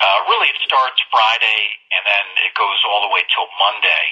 [0.03, 1.62] Uh, really, it starts Friday
[1.95, 4.07] and then it goes all the way till Monday.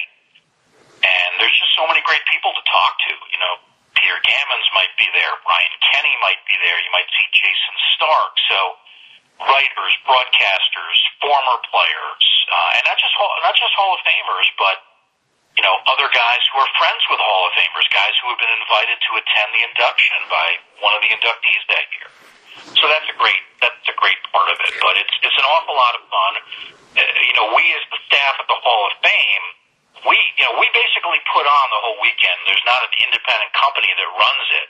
[1.03, 3.13] And there's just so many great people to talk to.
[3.29, 3.53] You know,
[3.97, 6.77] Peter Gammons might be there, Ryan Kenny might be there.
[6.79, 8.33] You might see Jayson Stark.
[8.49, 8.57] So
[9.47, 14.77] writers, broadcasters, former players, uh, and not just not just Hall of Famers, but
[15.57, 18.55] you know other guys who are friends with Hall of Famers, guys who have been
[18.61, 20.47] invited to attend the induction by
[20.81, 22.09] one of the inductees that year.
[22.77, 24.73] So that's a great that's a great part of it.
[24.81, 26.33] But it's it's an awful lot of fun.
[26.91, 29.45] Uh, you know, we as the staff at the Hall of Fame,
[30.05, 32.37] we you know we basically put on the whole weekend.
[32.45, 34.67] There's not an independent company that runs it.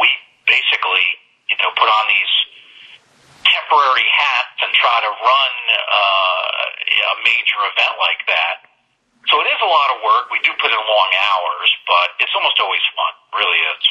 [0.00, 0.08] We
[0.46, 1.06] basically
[1.50, 2.32] you know put on these
[3.46, 8.66] temporary hats and try to run uh, a major event like that.
[9.30, 10.30] So it is a lot of work.
[10.30, 13.12] We do put in long hours, but it's almost always fun.
[13.14, 13.82] It really is.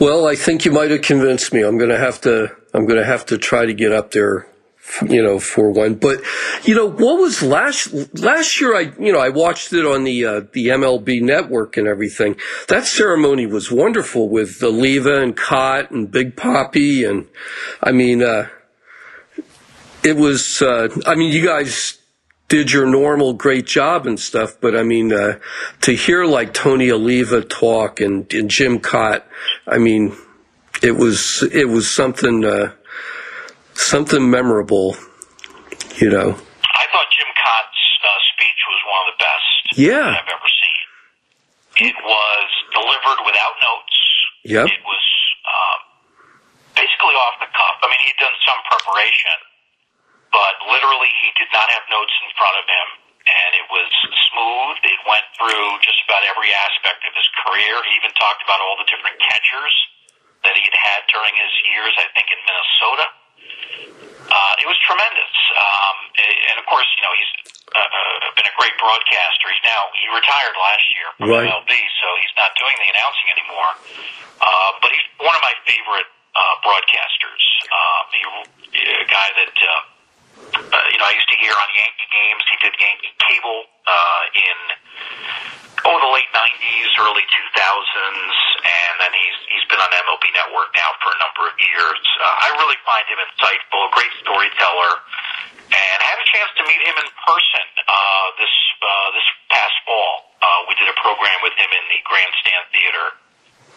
[0.00, 1.62] Well, I think you might have convinced me.
[1.62, 2.54] I'm going to have to.
[2.74, 4.46] I'm going to have to try to get up there
[5.06, 5.94] you know, for one.
[5.94, 6.22] But
[6.64, 8.74] you know, what was last last year?
[8.74, 12.36] I you know I watched it on the uh, the MLB network and everything.
[12.68, 17.28] That ceremony was wonderful with Oliva and Kaat and Big Papi, and
[17.82, 18.48] I mean, uh,
[20.02, 20.62] it was.
[20.62, 21.98] Uh, I mean, you guys
[22.48, 25.38] did your normal great job and stuff, but I mean, uh,
[25.82, 29.22] to hear like Tony Oliva talk and, and Jim Kaat,
[29.66, 30.16] I mean,
[30.82, 32.72] it was it was something uh,
[33.74, 34.96] something memorable,
[35.96, 36.30] you know.
[36.30, 40.08] I thought Jim Kaat's uh, speech was one of the best yeah.
[40.16, 41.88] I've ever seen.
[41.90, 43.98] It was delivered without notes.
[44.44, 44.66] Yep.
[44.66, 45.06] It was
[45.46, 45.78] um,
[46.74, 47.76] basically off the cuff.
[47.82, 49.38] I mean, he'd done some preparation,
[50.32, 52.88] but literally he did not have notes in front of him.
[53.28, 53.90] And it was
[54.32, 54.76] smooth.
[54.88, 57.76] It went through just about every aspect of his career.
[57.84, 59.74] He even talked about all the different catchers
[60.48, 63.04] that he'd had during his years, I think, in Minnesota
[64.28, 65.34] uh, it was tremendous.
[65.56, 67.32] Um, and of course, you know, he's
[67.72, 69.46] uh, uh, been a great broadcaster.
[69.48, 71.48] He's now he retired last year from right.
[71.48, 73.72] MLB, so he's not doing the announcing anymore.
[74.38, 77.44] Uh, but he's one of my favorite uh, broadcasters.
[77.72, 78.22] Um, he,
[78.84, 79.54] a guy that.
[79.56, 79.97] Uh,
[80.58, 82.42] uh, you know, I used to hear on Yankee games.
[82.48, 84.58] He did Yankee cable uh, in
[85.86, 88.34] oh the late '90s, early 2000s,
[88.64, 92.00] and then he's he's been on MLB Network now for a number of years.
[92.20, 94.92] Uh, I really find him insightful, a great storyteller,
[95.72, 100.36] and had a chance to meet him in person uh, this uh, this past fall.
[100.38, 103.06] Uh, we did a program with him in the Grandstand Theater,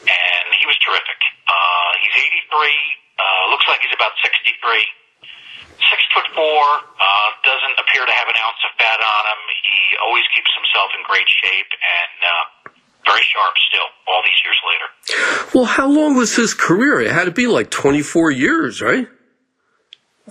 [0.08, 1.20] and he was terrific.
[1.46, 2.16] Uh, he's
[2.50, 2.74] 83.
[3.22, 4.42] Uh, looks like he's about 63
[5.90, 6.64] six foot four,
[7.00, 9.42] uh, doesn't appear to have an ounce of fat on him.
[9.64, 12.44] He always keeps himself in great shape and uh,
[13.06, 14.88] very sharp still, all these years later.
[15.54, 17.02] Well, how long was his career?
[17.02, 19.08] It had to be like 24 years, right?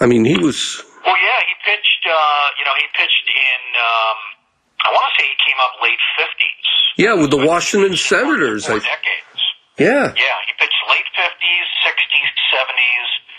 [0.00, 0.82] I mean, he was.
[1.04, 4.18] Well, yeah, he pitched, uh, you know, he pitched in, um,
[4.86, 6.68] I want to say he came up late 50s.
[6.96, 8.66] Yeah, with the Washington Senators.
[8.66, 9.42] Four I, decades.
[9.78, 10.12] Yeah.
[10.16, 13.29] Yeah, he pitched late 50s, 60s, 70s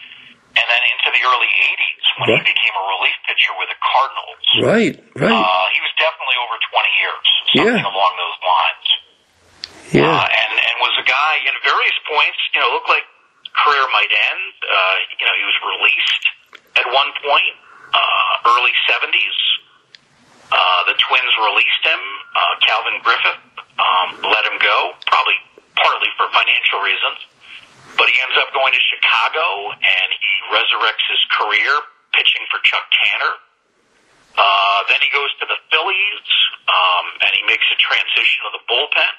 [0.52, 2.44] and then into the early 80s when right.
[2.44, 4.46] he became a relief pitcher with the Cardinals.
[4.60, 5.32] Right, right.
[5.32, 7.26] Uh, he was definitely over 20 years,
[7.56, 7.94] something yeah.
[7.96, 8.88] along those lines.
[9.92, 10.12] Yeah.
[10.12, 13.08] Uh, and, and was a guy, in various points, you know, looked like
[13.56, 14.52] career might end.
[14.64, 16.24] Uh, you know, he was released
[16.80, 17.56] at one point,
[17.96, 19.40] uh, early 70s.
[20.52, 22.02] Uh, the Twins released him.
[22.36, 23.40] Uh, Calvin Griffith
[23.80, 25.40] um, let him go, probably
[25.80, 27.20] partly for financial reasons.
[27.98, 31.74] But he ends up going to Chicago and he resurrects his career
[32.14, 33.34] pitching for Chuck Tanner.
[34.36, 36.28] Uh, then he goes to the Phillies
[36.68, 39.14] um, and he makes a transition to the bullpen.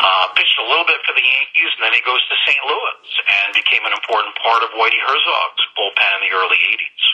[0.00, 2.58] Uh, pitched a little bit for the Yankees, and then he goes to St.
[2.64, 7.04] Louis and became an important part of Whitey Herzog's bullpen in the early 80s.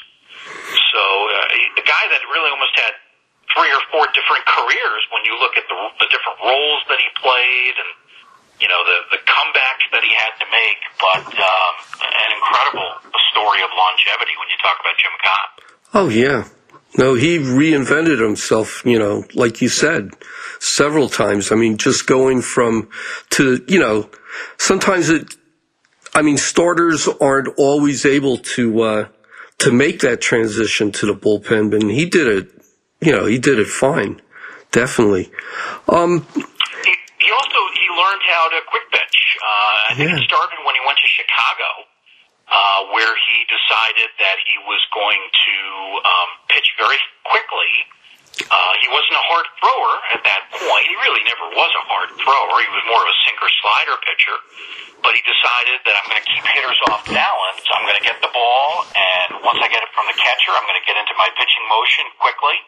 [0.95, 2.95] So, uh, a guy that really almost had
[3.51, 7.09] three or four different careers when you look at the, the different roles that he
[7.19, 7.91] played and
[8.61, 12.91] you know, the, the comebacks that he had to make, but um, an incredible
[13.31, 15.51] story of longevity when you talk about Jim Kaat.
[15.95, 16.49] Oh, yeah.
[16.97, 20.11] No, he reinvented himself, you know, like you said,
[20.59, 21.53] several times.
[21.53, 22.89] I mean, just going from
[23.31, 24.11] to, you know,
[24.57, 25.35] sometimes it,
[26.15, 29.09] I mean, starters aren't always able to, uh,
[29.59, 32.63] to make that transition to the bullpen, but he did it,
[33.01, 34.21] you know, he did it fine.
[34.71, 35.31] Definitely.
[35.89, 36.27] Um,
[38.39, 39.19] how to quick pitch.
[39.43, 40.23] Uh, I think yeah.
[40.23, 41.71] it started when he went to Chicago,
[42.47, 45.57] uh, where he decided that he was going to
[46.07, 47.73] um, pitch very quickly.
[48.39, 50.87] Uh, he wasn't a hard thrower at that point.
[50.87, 52.55] He really never was a hard thrower.
[52.63, 54.39] He was more of a sinker slider pitcher.
[55.03, 57.63] But he decided that I'm going to keep hitters off balance.
[57.71, 60.67] I'm going to get the ball, and once I get it from the catcher, I'm
[60.67, 62.59] going to get into my pitching motion quickly.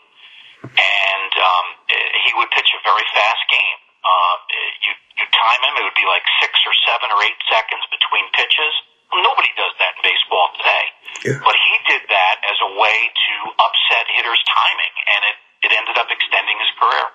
[0.63, 3.90] And um, he would pitch a very fast game.
[4.01, 4.37] Uh,
[4.81, 8.25] you you time him; it would be like six or seven or eight seconds between
[8.33, 8.73] pitches.
[9.11, 10.87] Nobody does that in baseball today,
[11.27, 11.39] yeah.
[11.43, 15.37] but he did that as a way to upset hitters' timing, and it
[15.69, 17.07] it ended up extending his career.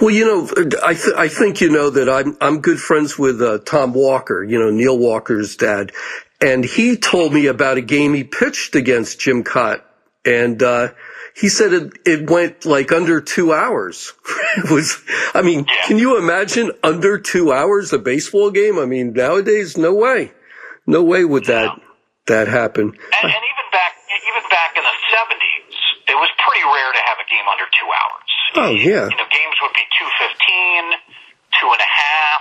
[0.00, 0.48] Well, you know,
[0.82, 4.42] I th- I think you know that I'm I'm good friends with uh, Tom Walker,
[4.42, 5.92] you know Neil Walker's dad,
[6.40, 9.82] and he told me about a game he pitched against Jim Kaat,
[10.24, 10.88] and uh,
[11.34, 14.12] he said it, it went like under two hours.
[14.56, 15.02] it was,
[15.34, 15.86] I mean, yeah.
[15.86, 18.78] can you imagine under two hours a baseball game?
[18.78, 20.32] I mean, nowadays, no way,
[20.86, 21.82] no way would that no.
[22.28, 22.86] that happen.
[22.86, 25.74] And, and even back, even back in the seventies,
[26.06, 28.30] it was pretty rare to have a game under two hours.
[28.54, 30.82] Oh yeah, you know, games would be two fifteen,
[31.58, 32.40] two and a half.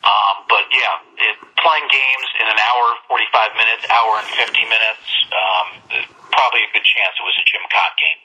[0.00, 4.64] Um, but yeah, it, playing games in an hour, forty five minutes, hour and fifty
[4.64, 5.04] minutes.
[5.28, 8.20] Um, probably a good chance it was a Jim Kaat game.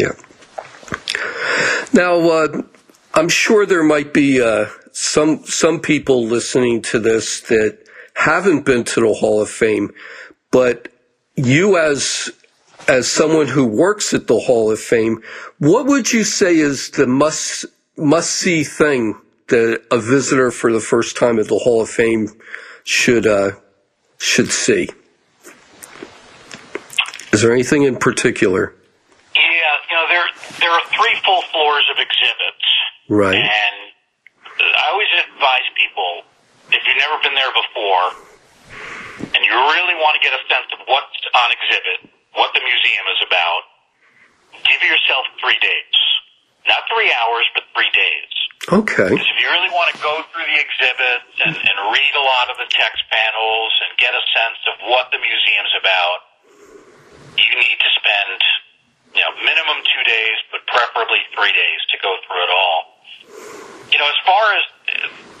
[0.00, 0.14] Yeah.
[1.92, 2.62] Now, uh,
[3.14, 7.78] I'm sure there might be uh, some some people listening to this that
[8.14, 9.92] haven't been to the Hall of Fame,
[10.50, 10.88] but
[11.36, 12.30] you as
[12.88, 15.22] as someone who works at the Hall of Fame,
[15.58, 20.80] what would you say is the must must see thing that a visitor for the
[20.80, 22.28] first time at the Hall of Fame
[22.84, 23.52] should uh,
[24.18, 24.88] should see?
[27.32, 28.74] Is there anything in particular?
[29.34, 29.42] Yeah,
[29.88, 30.26] you know there
[30.60, 32.66] there are three full floors of exhibits,
[33.08, 33.40] Right.
[33.40, 33.76] and
[34.60, 36.28] I always advise people
[36.72, 38.06] if you've never been there before,
[39.32, 43.04] and you really want to get a sense of what's on exhibit, what the museum
[43.16, 43.62] is about,
[44.68, 45.96] give yourself three days,
[46.68, 48.32] not three hours, but three days.
[48.70, 49.08] Okay.
[49.10, 52.46] Because if you really want to go through the exhibits and, and read a lot
[52.52, 56.18] of the text panels and get a sense of what the museum's about,
[57.38, 58.38] you need to spend,
[59.16, 62.80] you know, minimum two days, but preferably three days to go through it all.
[63.92, 64.64] You know, as far as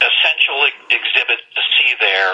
[0.00, 0.58] essential
[0.92, 2.32] exhibits to see there,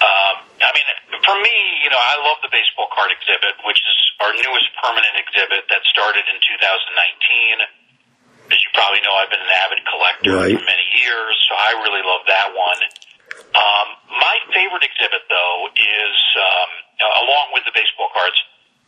[0.00, 0.86] um, I mean,
[1.24, 5.16] for me, you know, I love the baseball card exhibit, which is our newest permanent
[5.20, 7.84] exhibit that started in 2019
[8.52, 10.52] as you probably know, I've been an avid collector Right.
[10.52, 12.80] for many years, so I really love that one.
[13.56, 13.86] Um,
[14.20, 16.70] my favorite exhibit, though, is um,
[17.00, 18.38] uh, along with the baseball cards,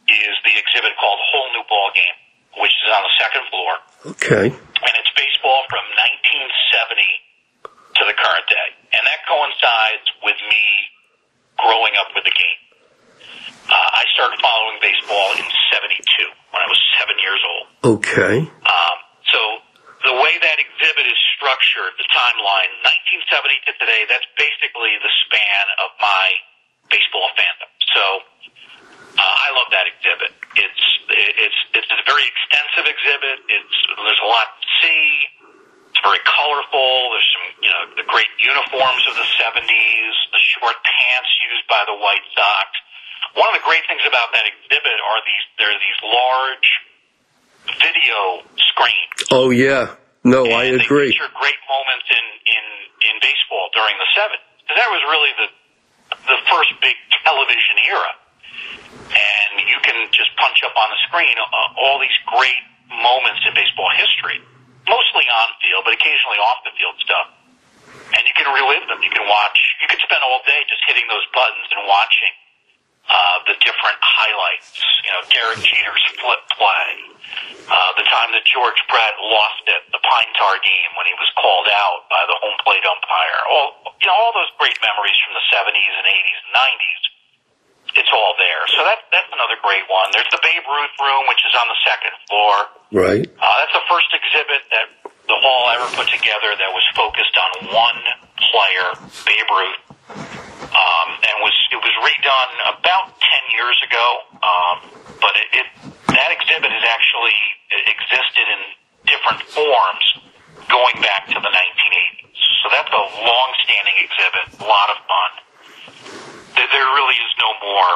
[0.06, 2.16] is the exhibit called Whole New Ball Game,
[2.62, 3.72] which is on the second floor,
[4.14, 4.46] Okay.
[4.54, 5.82] and it's baseball from
[6.30, 10.64] 1970 to the current day, and that coincides with me
[11.58, 12.60] growing up with the game.
[13.66, 15.42] Uh, I started following baseball in
[15.74, 15.98] '72
[16.54, 17.66] when I was seven years old.
[17.98, 18.36] Okay.
[18.46, 18.96] Um,
[19.32, 19.40] so
[20.06, 22.70] the way that exhibit is structured, the timeline,
[23.26, 26.30] 1970 to today, that's basically the span of my
[26.94, 27.66] baseball fandom.
[27.94, 28.02] So
[29.16, 30.32] uh, I love that exhibit.
[30.56, 33.36] It's it's it's a very extensive exhibit.
[33.48, 35.02] It's there's a lot to see.
[35.94, 37.14] It's very colorful.
[37.16, 41.80] There's some you know the great uniforms of the 70s, the short pants used by
[41.88, 42.68] the White Sox.
[43.38, 46.68] One of the great things about that exhibit are these there are these large
[47.80, 49.18] video screens.
[49.32, 49.96] Oh yeah.
[50.26, 51.14] No, I agree.
[51.14, 52.64] They feature great moments in in
[53.08, 54.42] in baseball during the '70s.
[54.66, 55.48] 'Cause That was really the
[56.24, 58.12] the first big television era,
[59.12, 63.52] and you can just punch up on the screen uh, all these great moments in
[63.52, 64.40] baseball history,
[64.88, 67.28] mostly on field, but occasionally off the field stuff.
[68.16, 69.02] And you can relive them.
[69.02, 69.58] You can watch.
[69.82, 72.30] You could spend all day just hitting those buttons and watching
[73.06, 74.74] uh, the different highlights.
[75.06, 76.90] You know, Derek Jeter's flip play,
[77.70, 81.30] uh, the time that George Brett lost it, the Pine Tar game when he was
[81.38, 83.40] called out by the home plate umpire.
[83.50, 87.02] All you know, all those great memories from the '70s and '80s and '90s.
[87.96, 88.62] It's all there.
[88.74, 90.10] So that that's another great one.
[90.10, 92.54] There's the Babe Ruth room, which is on the second floor.
[92.90, 93.24] Right.
[93.24, 94.86] Uh, that's the first exhibit that
[95.30, 98.88] the hall ever put together that was focused on one player,
[99.24, 99.82] Babe Ruth,
[100.70, 104.06] um, and was it was redone about ten years ago.
[104.40, 104.76] Um,
[105.20, 105.66] but it, it
[106.12, 107.36] that exhibit has actually
[107.86, 108.60] existed in
[109.04, 110.06] different forms
[110.68, 112.34] going back to the 1980s.
[112.62, 115.30] So that's a long-standing exhibit, a lot of fun.
[116.58, 117.90] There, there really is no more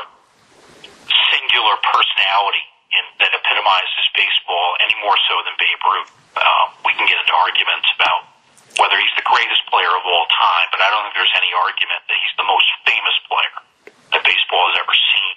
[1.34, 2.64] singular personality
[2.94, 6.10] in, that epitomizes baseball any more so than Babe Ruth.
[6.38, 8.29] Uh, we can get into arguments about
[8.78, 12.02] whether he's the greatest player of all time, but I don't think there's any argument
[12.06, 13.56] that he's the most famous player
[14.14, 15.34] that baseball has ever seen.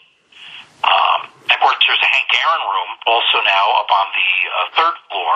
[0.84, 4.55] Um, and of course, there's a Hank Aaron room also now up on the uh,
[4.76, 5.35] third floor.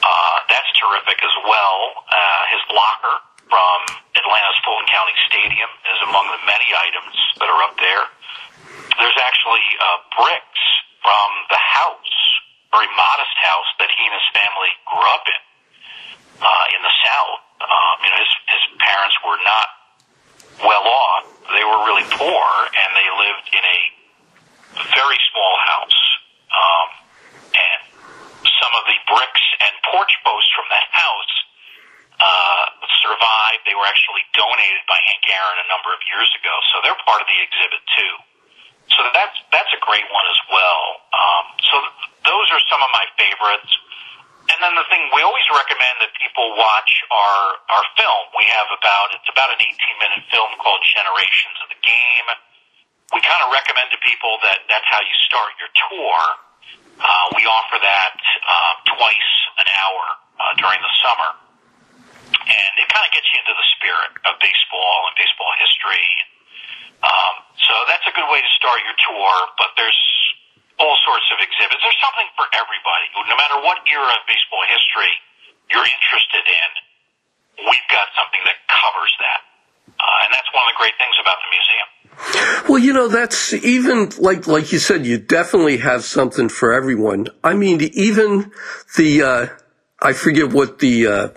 [0.00, 1.80] Uh, that's terrific as well.
[2.08, 3.16] Uh, his locker
[3.46, 3.78] from
[4.16, 8.04] Atlanta's Fulton County Stadium is among the many items that are up there.
[8.98, 10.62] There's actually uh, bricks
[11.04, 12.16] from the house,
[12.72, 15.38] very modest house that he and his family grew up in
[16.40, 17.40] uh, in the South.
[17.62, 19.68] Um, you know, his his parents were not
[20.62, 21.24] well off;
[21.54, 23.80] they were really poor, and they lived in a
[24.94, 26.00] very small house.
[26.54, 26.88] Um,
[27.54, 27.80] and
[28.46, 31.34] some of the bricks and porch posts from that house
[32.18, 32.64] uh,
[33.02, 33.62] survived.
[33.66, 37.20] They were actually donated by Hank Aaron a number of years ago, so they're part
[37.22, 38.14] of the exhibit too.
[38.92, 40.82] So that's that's a great one as well.
[41.10, 41.96] Um, so th-
[42.28, 43.72] those are some of my favorites.
[44.44, 47.40] And then the thing we always recommend that people watch our
[47.72, 48.22] our film.
[48.36, 49.72] We have about it's about an 18
[50.04, 52.28] minute film called Generations of the Game.
[53.16, 56.18] We kind of recommend to people that that's how you start your tour.
[57.00, 58.14] Uh, we offer that
[58.44, 60.04] uh, twice an hour
[60.38, 61.30] uh, during the summer,
[62.44, 66.06] and it kind of gets you into the spirit of baseball and baseball history.
[67.02, 69.32] Um, so that's a good way to start your tour.
[69.58, 70.00] But there's
[70.80, 71.80] all sorts of exhibits.
[71.80, 73.04] There's something for everybody.
[73.30, 75.14] No matter what era of baseball history
[75.70, 76.70] you're interested in,
[77.62, 79.40] we've got something that covers that.
[79.94, 81.88] Uh, and that's one of the great things about the museum.
[82.68, 87.28] Well, you know, that's even like like you said, you definitely have something for everyone.
[87.42, 88.52] I mean, even
[88.96, 89.46] the uh,
[90.00, 91.28] I forget what the uh,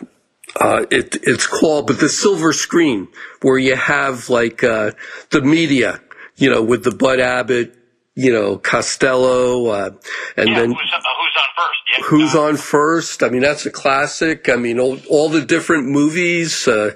[0.59, 3.07] uh, it, it's called, but the silver screen
[3.41, 4.91] where you have like uh,
[5.31, 5.99] the media,
[6.35, 7.76] you know, with the Bud Abbott,
[8.17, 9.91] you know, Costello, uh,
[10.35, 11.79] and Yeah, then who's, uh, who's on first?
[11.87, 12.05] Yeah.
[12.05, 13.23] who's on first.
[13.23, 14.49] I mean, that's a classic.
[14.49, 16.95] I mean, all, all the different movies, uh,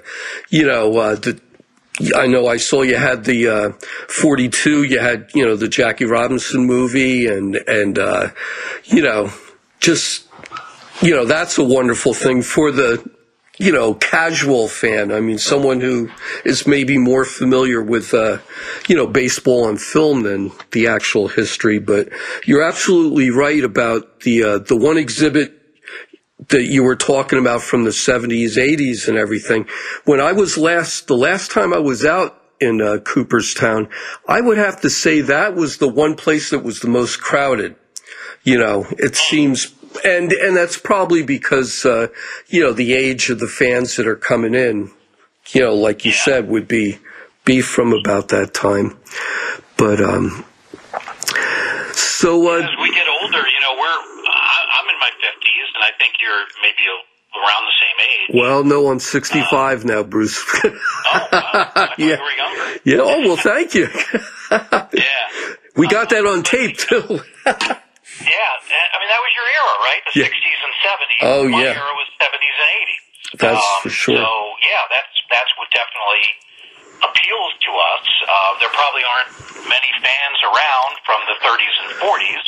[0.50, 1.40] you know, uh, the,
[2.16, 3.70] I know I saw you had the uh,
[4.08, 8.30] 42, you had, you know, the Jackie Robinson movie, and, and uh,
[8.84, 9.30] you know,
[9.78, 10.26] just,
[11.02, 13.08] you know, that's a wonderful thing for the,
[13.62, 15.12] you know, casual fan.
[15.12, 16.10] I mean, someone who
[16.44, 18.38] is maybe more familiar with, uh,
[18.88, 21.78] you know, baseball on film than the actual history.
[21.78, 22.08] But
[22.44, 25.52] you're absolutely right about the uh, the one exhibit
[26.48, 29.68] that you were talking about from the 70s, 80s, and everything.
[30.06, 33.88] When I was last, the last time I was out in uh, Cooperstown,
[34.26, 37.76] I would have to say that was the one place that was the most crowded.
[38.42, 39.72] You know, it seems,
[40.04, 42.08] and and that's probably because uh,
[42.48, 44.90] you know the age of the fans that are coming in.
[45.48, 46.22] You know, like you Yeah.
[46.24, 46.98] said, would be
[47.44, 48.96] be from about that time.
[49.76, 50.44] But um,
[51.92, 53.98] so uh, as we get older, you know, we're
[54.28, 56.82] I- I'm in my 50s, and I think you're maybe
[57.34, 58.40] around the same age.
[58.40, 60.42] well, no, I'm 65 now, Bruce.
[61.14, 61.70] Oh, wow.
[61.74, 61.88] Yeah.
[61.98, 62.80] you were younger.
[62.84, 62.96] yeah.
[63.00, 63.88] Oh well, thank you.
[64.50, 65.28] Yeah.
[65.76, 67.20] we got that on tape too.
[68.26, 70.02] Yeah, I mean that was your era, right?
[70.06, 70.30] The Yeah.
[70.30, 71.22] 60s and 70s.
[71.22, 71.78] Oh, My yeah.
[71.80, 73.02] era was 70s and 80s.
[73.38, 74.16] That's Um, for sure.
[74.18, 74.28] So
[74.62, 76.26] yeah, that's that's what definitely
[77.02, 78.06] appeals to us.
[78.28, 79.32] Uh, there probably aren't
[79.66, 82.46] many fans around from the 30s and 40s,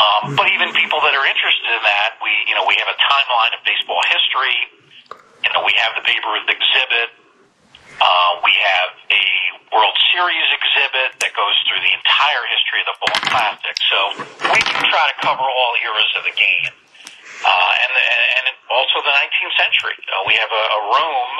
[0.00, 2.98] um, but even people that are interested in that, we you know we have a
[3.00, 4.56] timeline of baseball history.
[5.44, 7.08] You know, we have the Babe Ruth exhibit.
[7.96, 9.24] Uh, we have a
[9.72, 13.76] World Series exhibit that goes through the entire history of the Fall Classic.
[13.88, 13.98] So
[14.52, 16.72] we do try to cover all eras of the game,
[17.44, 19.96] uh, and and also the 19th century.
[20.12, 21.30] Uh, we have a, a room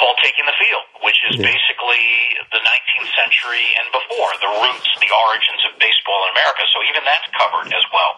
[0.00, 1.52] called Taking the Field, which is Yeah.
[1.52, 2.06] basically
[2.52, 6.62] the 19th century and before, the roots, the origins of baseball in America.
[6.72, 8.12] So even that's covered as well.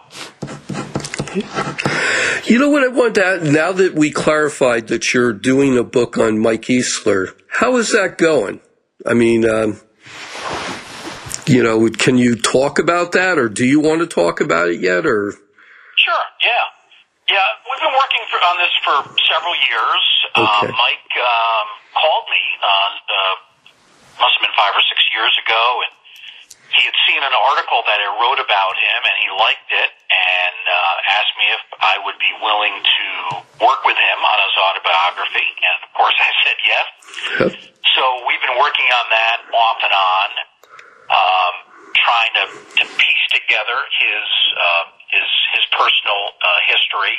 [1.34, 3.42] You know what I want to add?
[3.44, 8.18] Now that we clarified that you're doing a book on Mike Easler, how is that
[8.18, 8.60] going?
[9.06, 9.80] I mean, um,
[11.46, 14.80] you know, can you talk about that, or do you want to talk about it
[14.80, 15.32] yet, or?
[15.96, 16.24] Sure.
[16.42, 16.64] Yeah.
[17.28, 17.48] Yeah.
[17.64, 18.96] We've been working for, on this for
[19.32, 20.04] several years.
[20.36, 20.68] Okay.
[20.68, 22.42] Uh, Mike um, called me.
[22.60, 23.34] Uh, uh,
[24.20, 25.92] must have been five or six years ago, and
[26.72, 30.56] he had seen an article that I wrote about him, and he liked it, and
[30.64, 33.06] uh, asked me if I would be willing to
[33.60, 35.48] work with him on his autobiography.
[35.60, 36.86] And of course, I said yes.
[37.92, 40.28] So we've been working on that off and on,
[41.12, 41.54] um,
[41.92, 42.44] trying to,
[42.80, 44.26] to piece together his
[44.56, 45.28] uh, his
[45.60, 47.16] his personal uh, history.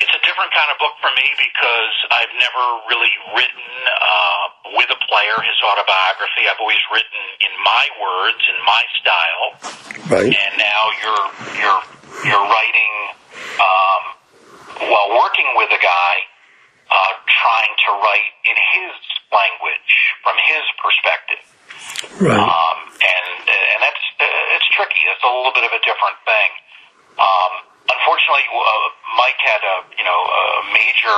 [0.00, 4.90] It's a different kind of book for me because I've never really written uh, with
[4.92, 6.44] a player his autobiography.
[6.48, 9.48] I've always written in my words, in my style
[10.12, 10.30] Right.
[10.30, 11.26] and now you're
[11.58, 11.82] you're
[12.28, 12.94] you're writing
[13.58, 14.02] um,
[14.86, 16.14] while working with a guy,
[16.92, 18.94] uh, trying to write in his
[19.34, 19.92] language
[20.22, 21.42] from his perspective,
[22.22, 22.38] Right.
[22.38, 25.02] um, and and that's uh, it's tricky.
[25.10, 26.50] It's a little bit of a different thing.
[27.18, 27.52] Um,
[27.88, 28.86] unfortunately, uh,
[29.18, 30.42] Mike had a you know a
[30.74, 31.16] major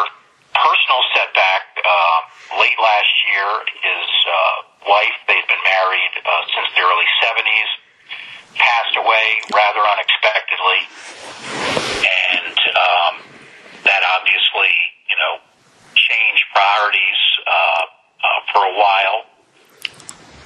[0.53, 2.19] personal setback uh,
[2.61, 3.49] late last year.
[3.81, 7.71] His uh, wife, they'd been married uh, since the early '70s
[8.59, 10.81] passed away rather unexpectedly,
[12.05, 13.15] and um,
[13.85, 14.73] that obviously,
[15.09, 15.35] you know,
[15.95, 19.19] changed priorities uh, uh, for a while.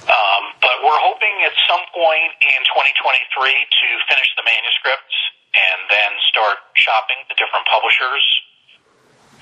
[0.03, 3.23] Um, but we're hoping at some point in 2023
[3.55, 5.15] to finish the manuscripts
[5.53, 8.25] and then start shopping the different publishers.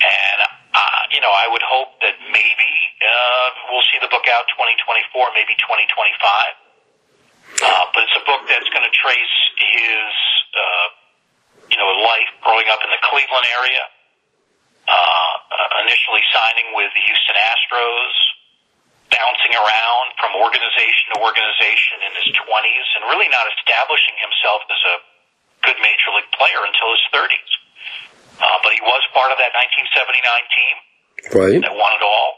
[0.02, 0.40] And,
[0.76, 5.32] uh, you know, I would hope that maybe uh, we'll see the book out 2024,
[5.36, 5.92] maybe 2025.
[7.62, 10.10] Uh, but it's a book that's going to trace his,
[10.56, 10.88] uh,
[11.70, 13.84] you know, life growing up in the Cleveland area,
[14.88, 18.16] uh, uh, initially signing with the Houston Astros,
[19.12, 24.82] bouncing around from organization to organization in his 20s, and really not establishing himself as
[24.82, 24.96] a
[25.64, 27.52] good major league player until his 30s.
[28.42, 30.76] Uh, but he was part of that 1979 team
[31.38, 31.60] Right.
[31.62, 32.32] that won it all.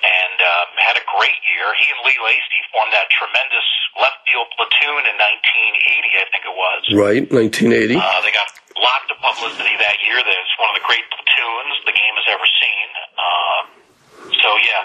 [0.00, 1.66] And um, had a great year.
[1.78, 3.68] He and Lee Lacy formed that tremendous
[3.98, 6.80] left field platoon in 1980, I think it was.
[6.94, 7.98] Right, 1980.
[7.98, 8.48] Uh, they got
[8.78, 10.16] lots of publicity that year.
[10.22, 12.86] That's one of the great platoons the game has ever seen.
[13.18, 13.60] Uh,
[14.40, 14.82] so yeah,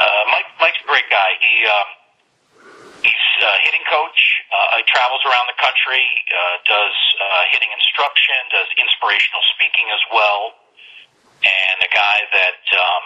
[0.00, 1.30] uh, Mike Mike's a great guy.
[1.40, 1.88] He um,
[3.04, 4.20] he's a hitting coach.
[4.48, 6.00] Uh, he travels around the country,
[6.32, 10.56] uh, does uh, hitting instruction, does inspirational speaking as well,
[11.44, 13.04] and a guy that um,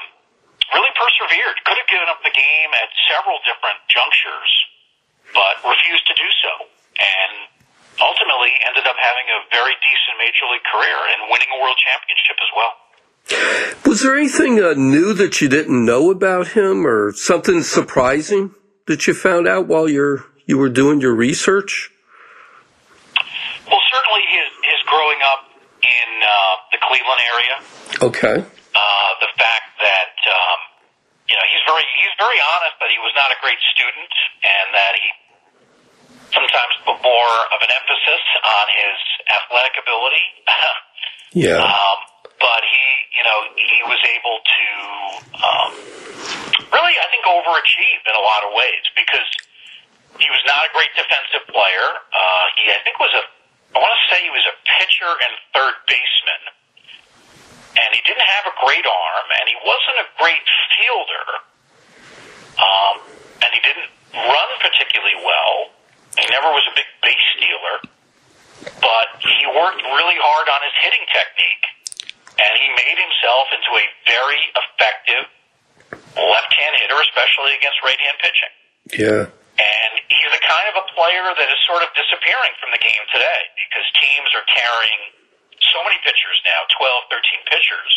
[0.70, 1.58] really persevered.
[1.66, 4.52] Could have given up the game at several different junctures,
[5.34, 6.52] but refused to do so,
[7.02, 7.34] and
[7.98, 12.38] ultimately ended up having a very decent major league career and winning a world championship
[12.38, 12.72] as well.
[13.86, 18.54] Was there anything uh, new that you didn't know about him, or something surprising
[18.86, 21.88] that you found out while you're you were doing your research?
[23.64, 25.48] Well, certainly his his growing up
[25.80, 26.28] in uh,
[26.76, 27.56] the Cleveland area.
[28.04, 28.36] Okay.
[28.36, 30.58] Uh, the fact that um,
[31.24, 34.12] you know he's very he's very honest that he was not a great student
[34.44, 35.08] and that he
[36.36, 38.96] sometimes put more of an emphasis on his
[39.32, 40.24] athletic ability.
[41.32, 41.64] Yeah.
[41.64, 41.98] Um,
[42.36, 42.84] but he,
[43.16, 44.66] you know, he was able to
[45.32, 45.70] um,
[46.76, 49.24] really, I think, overachieve in a lot of ways because
[50.22, 51.88] he was not a great defensive player.
[52.14, 53.22] Uh, he, I think, was a,
[53.74, 56.42] I want to say he was a pitcher and third baseman,
[57.74, 60.46] and he didn't have a great arm, and he wasn't a great
[60.78, 61.26] fielder,
[62.62, 62.94] um,
[63.42, 65.74] and he didn't run particularly well.
[66.14, 67.76] He never was a big base stealer,
[68.78, 71.66] but he worked really hard on his hitting technique
[72.42, 75.24] and he made himself into a very effective
[76.16, 78.52] left-hand hitter, especially against right-hand pitching.
[78.96, 79.22] Yeah.
[79.60, 83.04] And he's the kind of a player that is sort of disappearing from the game
[83.12, 85.02] today because teams are carrying
[85.60, 87.92] so many pitchers now, 12, 13 pitchers,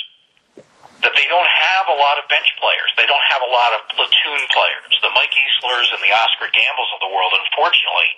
[1.03, 2.89] that they don't have a lot of bench players.
[2.95, 4.93] They don't have a lot of platoon players.
[5.03, 8.09] The Mike Easlers and the Oscar Gambles of the world, unfortunately,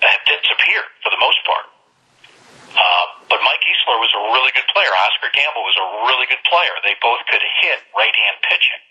[0.00, 1.66] have disappeared for the most part.
[2.68, 4.92] Uh, but Mike Easler was a really good player.
[5.08, 6.72] Oscar Gamble was a really good player.
[6.84, 8.82] They both could hit right-hand pitching,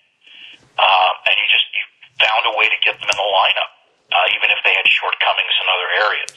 [0.81, 1.83] um, and you just you
[2.17, 3.71] found a way to get them in the lineup,
[4.11, 6.35] uh, even if they had shortcomings in other areas.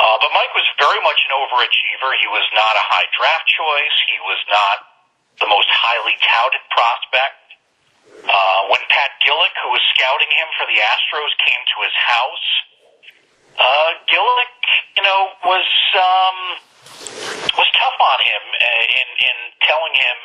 [0.00, 2.10] Uh, but Mike was very much an overachiever.
[2.20, 3.96] He was not a high draft choice.
[4.08, 4.76] He was not
[5.40, 7.38] the most highly touted prospect.
[8.22, 12.48] Uh, when Pat Gillick, who was scouting him for the Astros, came to his house,
[13.58, 14.58] uh, Gillick,
[14.96, 16.38] you know, was um,
[17.56, 20.18] was tough on him uh, in in telling him,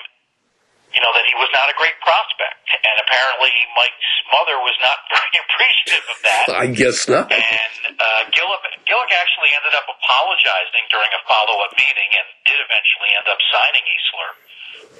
[0.96, 4.98] you know, that he was not a great prospect, and apparently Mike's mother was not
[5.14, 6.46] very appreciative of that.
[6.56, 7.28] I guess not.
[7.32, 13.12] And uh, Gillick, Gillick actually ended up apologizing during a follow-up meeting, and did eventually
[13.16, 14.32] end up signing Easler.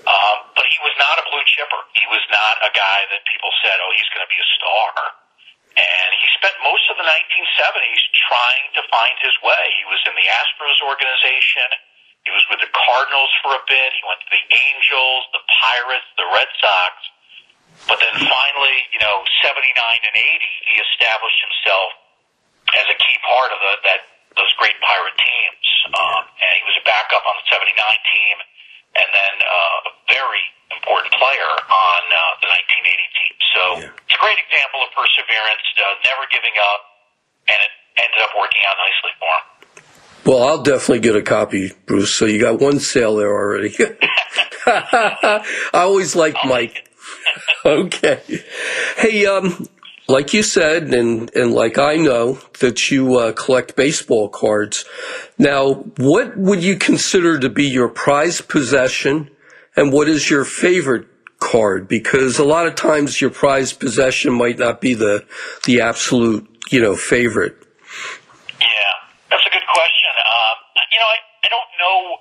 [0.08, 1.82] Um, but he was not a blue chipper.
[1.96, 4.92] He was not a guy that people said, "Oh, he's going to be a star."
[5.78, 9.62] And he spent most of the 1970s trying to find his way.
[9.78, 11.70] He was in the Astros organization.
[12.28, 13.88] He was with the Cardinals for a bit.
[13.96, 16.94] He went to the Angels, the Pirates, the Red Sox.
[17.88, 21.90] But then finally, you know, 79 and 80, he established himself
[22.76, 24.02] as a key part of the, that
[24.36, 25.66] those great Pirate teams.
[25.96, 27.72] Um, and he was a backup on the 79
[28.12, 28.36] team
[29.00, 30.44] and then uh, a very
[30.76, 33.36] important player on uh, the 1980 team.
[33.56, 34.04] So Yeah.
[34.04, 36.82] it's a great example of perseverance, uh, never giving up,
[37.48, 37.72] and it
[38.04, 39.46] ended up working out nicely for him.
[40.28, 42.14] Well, I'll definitely get a copy, Bruce.
[42.14, 43.74] So you got one sale there already.
[44.68, 45.42] I
[45.74, 46.88] always like Mike.
[47.66, 48.22] okay.
[48.98, 49.68] Hey, um,
[50.08, 54.86] like you said, and and like I know that you uh, collect baseball cards.
[55.38, 59.30] Now, what would you consider to be your prized possession,
[59.76, 61.08] and what is your favorite
[61.40, 61.88] card?
[61.88, 65.26] Because a lot of times your prized possession might not be the
[65.66, 67.56] the absolute, you know, favorite.
[68.60, 68.68] Yeah,
[69.30, 70.12] that's a good question.
[70.24, 70.58] Um,
[70.92, 72.18] you know, I, I don't know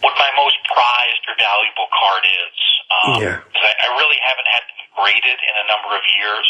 [0.00, 2.56] what my most prized or valuable card is.
[2.86, 3.38] Um, Yeah.
[3.40, 6.48] I, I really haven't had them graded in a number of years.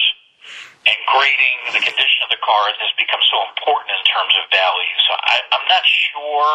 [0.86, 4.97] And grading the condition of the cards has become so important in terms of value.
[5.02, 6.47] So I, I'm not sure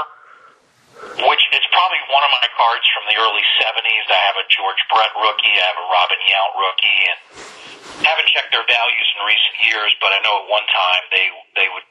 [1.28, 4.06] which, it's probably one of my cards from the early 70s.
[4.08, 7.20] I have a George Brett rookie, I have a Robin Yount rookie, and
[8.06, 11.28] haven't checked their values in recent years, but I know at one time they,
[11.58, 11.88] they would,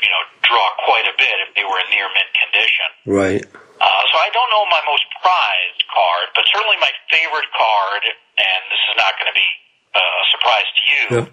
[0.00, 2.88] you know, draw quite a bit if they were in near mint condition.
[3.04, 3.44] Right.
[3.82, 8.02] Uh, so I don't know my most prized card, but certainly my favorite card,
[8.38, 9.50] and this is not going to be
[9.90, 11.26] uh, a surprise to you, Yeah.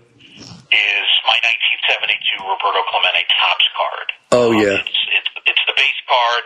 [0.73, 4.07] is my 1972 Roberto Clemente Topps card.
[4.33, 4.81] Oh, Um, yeah.
[4.81, 6.45] It's, it's, it's the base card.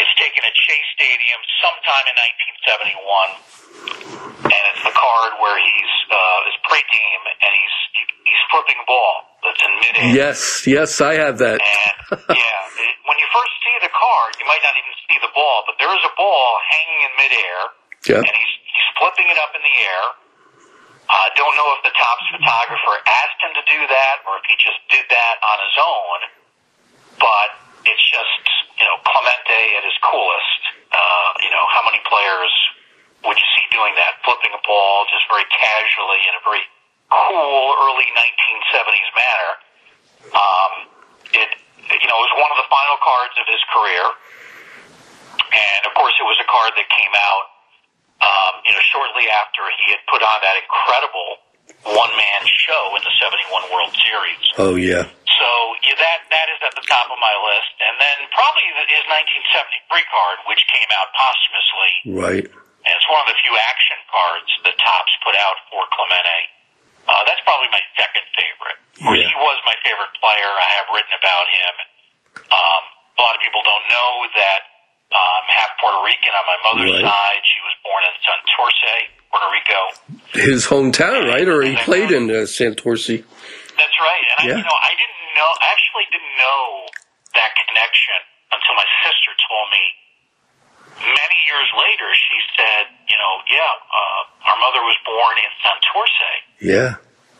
[0.00, 2.16] It's taken at Shea Stadium sometime in
[2.96, 8.42] 1971, and it's the card where he's uh, his pre game, and he's he, he's
[8.52, 10.06] flipping a ball that's in midair.
[10.12, 11.62] Yes, yes, I have that.
[11.62, 12.60] And yeah,
[13.06, 15.90] when you first see the card, you might not even see the ball, but there
[15.94, 17.58] is a ball hanging in midair,
[18.10, 18.22] Yeah.
[18.26, 20.04] and he's he's flipping it up in the air.
[21.06, 24.58] I don't know if the Topps photographer asked him to do that or if he
[24.58, 26.18] just did that on his own,
[27.22, 27.48] but
[27.86, 28.42] it's just
[28.74, 30.60] you know Clemente at his coolest.
[30.90, 32.50] Uh, you know how many players
[33.22, 36.62] would you see doing that, flipping a ball just very casually in a very
[37.28, 39.50] cool early 1970s manner.
[40.36, 40.72] Um,
[41.32, 41.48] it
[41.86, 44.04] you know it was one of the final cards of his career,
[45.54, 47.44] and of course it was a card that came out
[48.20, 51.30] um, you know shortly after he had put on that incredible
[51.94, 54.44] one man show in the 71 World Series.
[54.58, 55.06] Oh yeah.
[55.06, 55.48] So
[55.86, 60.10] yeah, that that is at the top of my list, and then probably his 1973
[60.10, 62.46] card, which came out posthumously, Right.
[62.86, 66.40] and it's one of the few action cards that Topps put out for Clemente.
[67.06, 68.78] Uh, that's probably my second favorite.
[68.98, 69.26] Yeah.
[69.30, 70.50] he was my favorite player.
[70.50, 71.74] I have written about him.
[72.50, 72.82] Um,
[73.16, 74.60] a lot of people don't know that
[75.14, 77.06] um, half Puerto Rican on my mother's Right.
[77.06, 77.40] side.
[77.46, 78.94] She was born in Santurce,
[79.30, 79.80] Puerto Rico.
[80.34, 81.46] His hometown, right?
[81.46, 83.22] Or he played in uh, Santurce.
[83.78, 84.24] That's right.
[84.26, 84.56] And I, Yeah.
[84.58, 85.48] you know, I didn't know.
[85.62, 86.64] I actually didn't know
[87.38, 88.18] that connection
[88.50, 89.84] until my sister told me.
[90.96, 96.32] Many years later, she said, "You know, yeah, uh, our mother was born in Santurce."
[96.60, 96.90] Yeah.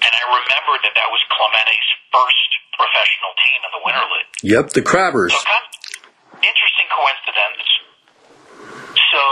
[0.04, 4.32] And I remembered that that was Clemente's first professional team in the Winter League.
[4.44, 4.64] Yep.
[4.76, 5.32] The Crabbers.
[5.32, 5.72] So kind of
[6.44, 7.64] interesting coincidence.
[9.12, 9.22] So,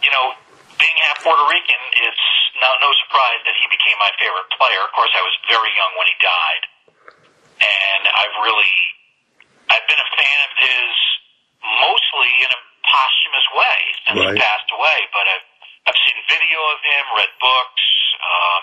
[0.00, 0.32] you know,
[0.80, 2.26] being half Puerto Rican, it's
[2.64, 4.80] not, no surprise that he became my favorite player.
[4.88, 6.64] Of course, I was very young when he died.
[7.60, 8.74] And I've really,
[9.68, 10.90] I've been a fan of his
[11.84, 14.34] mostly in a posthumous way since Right.
[14.34, 14.98] he passed away.
[15.12, 15.46] But I've,
[15.90, 17.84] I've seen video of him, read books,
[18.20, 18.62] um,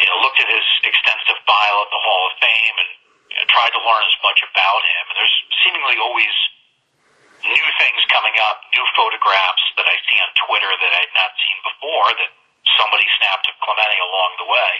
[0.00, 2.90] you know, looked at his extensive file at the Hall of Fame and
[3.30, 5.02] you know, tried to learn as much about him.
[5.10, 6.34] And there's seemingly always
[7.44, 11.58] new things coming up, new photographs that I see on Twitter that I'd not seen
[11.62, 12.30] before that
[12.80, 14.72] somebody snapped of Clemente along the way.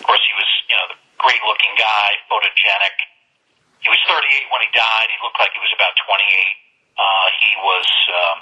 [0.00, 2.96] Of course, he was, you know, the great looking guy, photogenic.
[3.84, 5.08] He was 38 when he died.
[5.12, 6.26] He looked like he was about 28.
[6.96, 8.38] Uh, he was, um,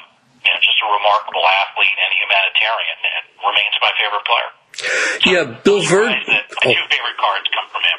[0.46, 4.50] you know, just a remarkable athlete and humanitarian and remains my favorite player.
[5.26, 5.44] Yeah.
[5.62, 6.14] Bill Verd.
[6.14, 7.98] Surprised that my two favorite cards come from him.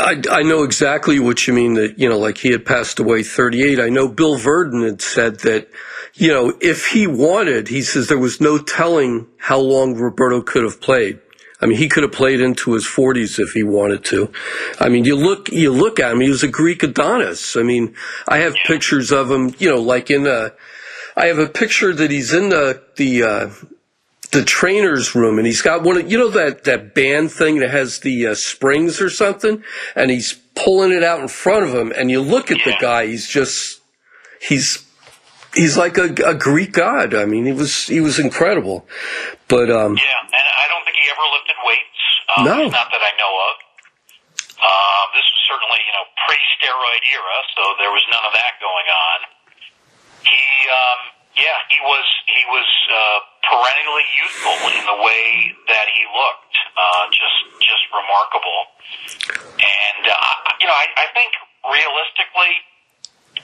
[0.00, 3.22] I, I know exactly what you mean that, you know, like he had passed away
[3.22, 3.80] 38.
[3.80, 5.68] I know Bill Verdon had said that,
[6.14, 10.64] you know, if he wanted, he says there was no telling how long Roberto could
[10.64, 11.18] have played.
[11.60, 14.32] I mean, he could have played into his 40s if he wanted to.
[14.78, 17.56] I mean, you look, you look at him, he was a Greek Adonis.
[17.56, 17.94] I mean,
[18.26, 20.52] I have pictures of him, you know, like in a,
[21.16, 23.50] I have a picture that he's in the, the, uh,
[24.30, 27.70] the trainer's room and he's got one of you know that that band thing that
[27.70, 29.62] has the uh, springs or something?
[29.96, 33.06] And he's pulling it out in front of him and you look at the guy
[33.06, 33.80] he's just
[34.40, 34.86] he's
[35.54, 37.14] he's like a, a greek god.
[37.14, 38.86] I mean he was he was incredible.
[39.48, 42.02] But um Yeah, and I don't think he ever lifted weights.
[42.36, 42.56] Um, No.
[42.68, 43.54] Not that I know of.
[44.60, 48.88] Um, this was certainly, you know, pre-steroid era, so there was none of that going
[48.92, 49.18] on.
[50.20, 51.00] He, um,
[51.32, 56.54] yeah, he was he was uh, perennially youthful in the way that he looked.
[56.76, 58.60] Uh, just just remarkable.
[59.64, 61.32] And uh, you know, I, I think
[61.64, 62.52] realistically,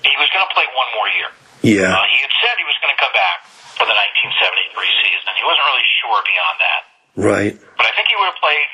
[0.04, 1.30] he was going to play one more year.
[1.64, 3.48] yeah Uh, he had said he was going to come back
[3.80, 4.36] for the 1973
[5.00, 5.32] season.
[5.32, 6.82] He wasn't really sure beyond that.
[7.16, 8.68] Right But I think he would have played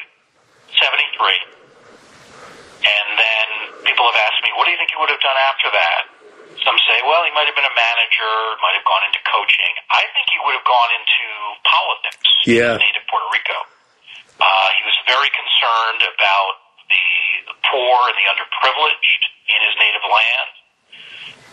[0.75, 1.15] 73.
[2.83, 3.47] And then
[3.87, 6.03] people have asked me, what do you think he would have done after that?
[6.67, 8.33] Some say, well, he might have been a manager,
[8.63, 9.73] might have gone into coaching.
[9.91, 11.25] I think he would have gone into
[11.67, 12.75] politics Yeah.
[12.79, 13.59] in native Puerto Rico.
[14.43, 16.53] Uh, he was very concerned about
[16.91, 17.07] the
[17.71, 20.51] poor and the underprivileged in his native land.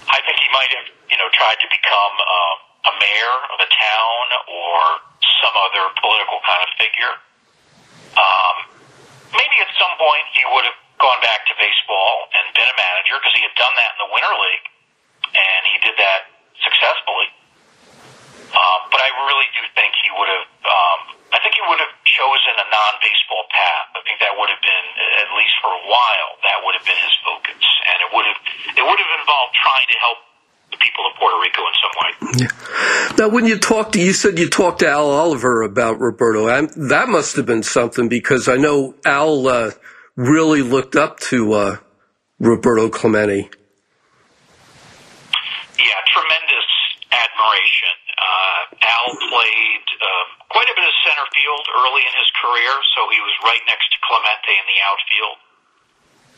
[0.10, 2.56] I think he might have, you know, tried to become uh,
[2.86, 4.78] a mayor of a town or
[5.44, 7.14] some other political kind of figure.
[8.16, 8.56] Um,
[9.36, 13.20] maybe at some point he would have gone back to baseball and been a manager
[13.20, 14.68] because he had done that in the Winter League,
[15.32, 17.32] and he did that successfully.
[18.50, 20.48] Um, but I really do think he would have.
[20.66, 21.00] Um,
[21.30, 23.94] I think he would have chosen a non-baseball path.
[23.94, 24.86] I think that would have been,
[25.22, 28.40] at least for a while, that would have been his focus, and it would have.
[28.74, 30.20] It would have involved trying to help
[30.72, 32.48] the people of Puerto Rico in some way.
[33.18, 36.70] now when you talked to you said you talked to al oliver about roberto and
[36.90, 39.72] that must have been something because i know al uh,
[40.16, 41.78] really looked up to uh,
[42.40, 43.50] roberto clemente
[45.80, 46.70] Yeah, tremendous
[47.08, 47.96] admiration.
[48.20, 53.08] Uh, Al played um, quite a bit of center field early in his career, so
[53.16, 55.38] he was right next to Clemente in the outfield.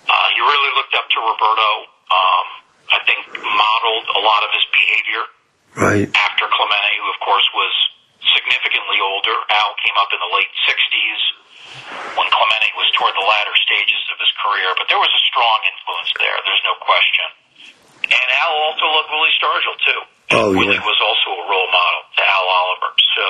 [0.05, 1.71] Uh, he really looked up to Roberto.
[2.13, 2.47] Um,
[2.91, 5.23] I think modeled a lot of his behavior
[5.71, 6.07] Right.
[6.11, 7.73] after Clemente, who of course was
[8.21, 9.33] significantly older.
[9.49, 11.21] Al came up in the late 60s
[12.19, 15.59] when Clemente was toward the latter stages of his career, but there was a strong
[15.63, 16.35] influence there.
[16.43, 17.27] There's no question.
[18.11, 20.01] And Al also loved Willie Stargell too.
[20.35, 20.83] Oh, Willie yeah.
[20.83, 22.91] was also a role model to Al Oliver.
[23.15, 23.27] So,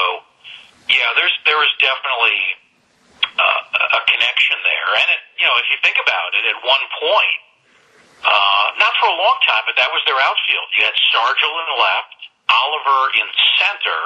[0.90, 2.40] yeah, there's there is definitely
[3.38, 4.90] uh, a connection there.
[4.98, 7.40] And it, you know, if you think about it, at one point,
[8.26, 10.68] uh, not for a long time, but that was their outfield.
[10.78, 12.18] You had Stargell in left,
[12.54, 13.28] Oliver in
[13.58, 14.00] center,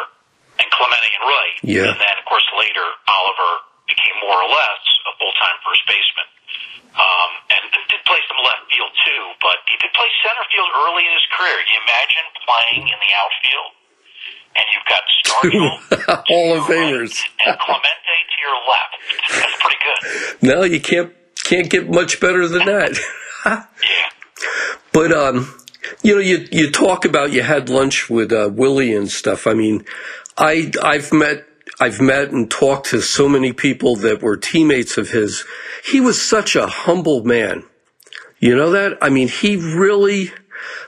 [0.62, 1.58] and Clemente in right.
[1.64, 1.92] Yeah.
[1.92, 3.52] And then, of course, later Oliver
[3.92, 6.28] became more or less a full-time first baseman.
[6.96, 7.62] Um, and
[7.92, 11.28] did play some left field too, but he did play center field early in his
[11.36, 11.60] career.
[11.68, 13.72] Can You imagine playing in the outfield,
[14.56, 17.12] and you've got Stargell Hall of Famers.
[17.20, 18.96] right, and Clemente to your left.
[19.28, 20.00] That's pretty good.
[20.48, 21.12] No, you can't
[21.44, 22.96] can't get much better than that.
[24.96, 25.54] But um,
[26.04, 29.46] you know, you you talk about you had lunch with uh, Willie and stuff.
[29.46, 29.84] I mean,
[30.38, 31.46] I I've met
[31.82, 35.44] I've met and talked to so many people that were teammates of his.
[35.84, 37.66] He was such a humble man.
[38.40, 38.98] You know that?
[39.02, 40.32] I mean, he really.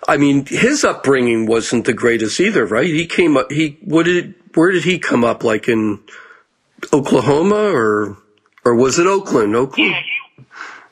[0.07, 2.87] I mean, his upbringing wasn't the greatest either, right?
[2.87, 3.51] He came up.
[3.51, 5.43] He what did where did he come up?
[5.43, 5.99] Like in
[6.93, 8.17] Oklahoma or
[8.63, 9.53] or was it Oakland?
[9.53, 9.91] Oakland.
[9.91, 10.45] Yeah, he,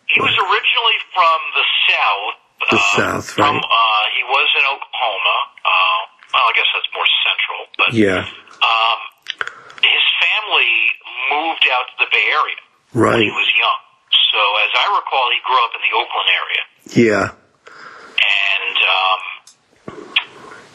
[0.08, 2.45] he was originally from the south.
[2.72, 3.62] The uh, South, From right.
[3.62, 5.36] uh, he was in Oklahoma.
[5.62, 6.00] Uh,
[6.34, 8.26] well, I guess that's more central, but Yeah.
[8.66, 9.00] um,
[9.86, 10.74] his family
[11.30, 12.60] moved out to the Bay Area
[12.92, 13.22] when Right.
[13.22, 13.82] he was young.
[14.34, 16.64] So, as I recall, he grew up in the Oakland area
[16.98, 17.26] Yeah.
[18.18, 19.22] and um,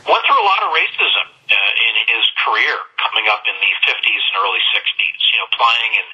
[0.07, 4.23] went through a lot of racism uh, in his career, coming up in the 50s
[4.31, 5.21] and early 60s.
[5.35, 6.07] You know, playing in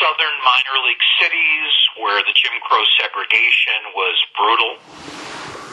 [0.00, 4.72] southern minor league cities where the Jim Crow segregation was brutal,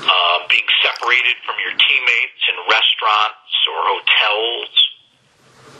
[0.07, 4.71] uh, being separated from your teammates in restaurants or hotels.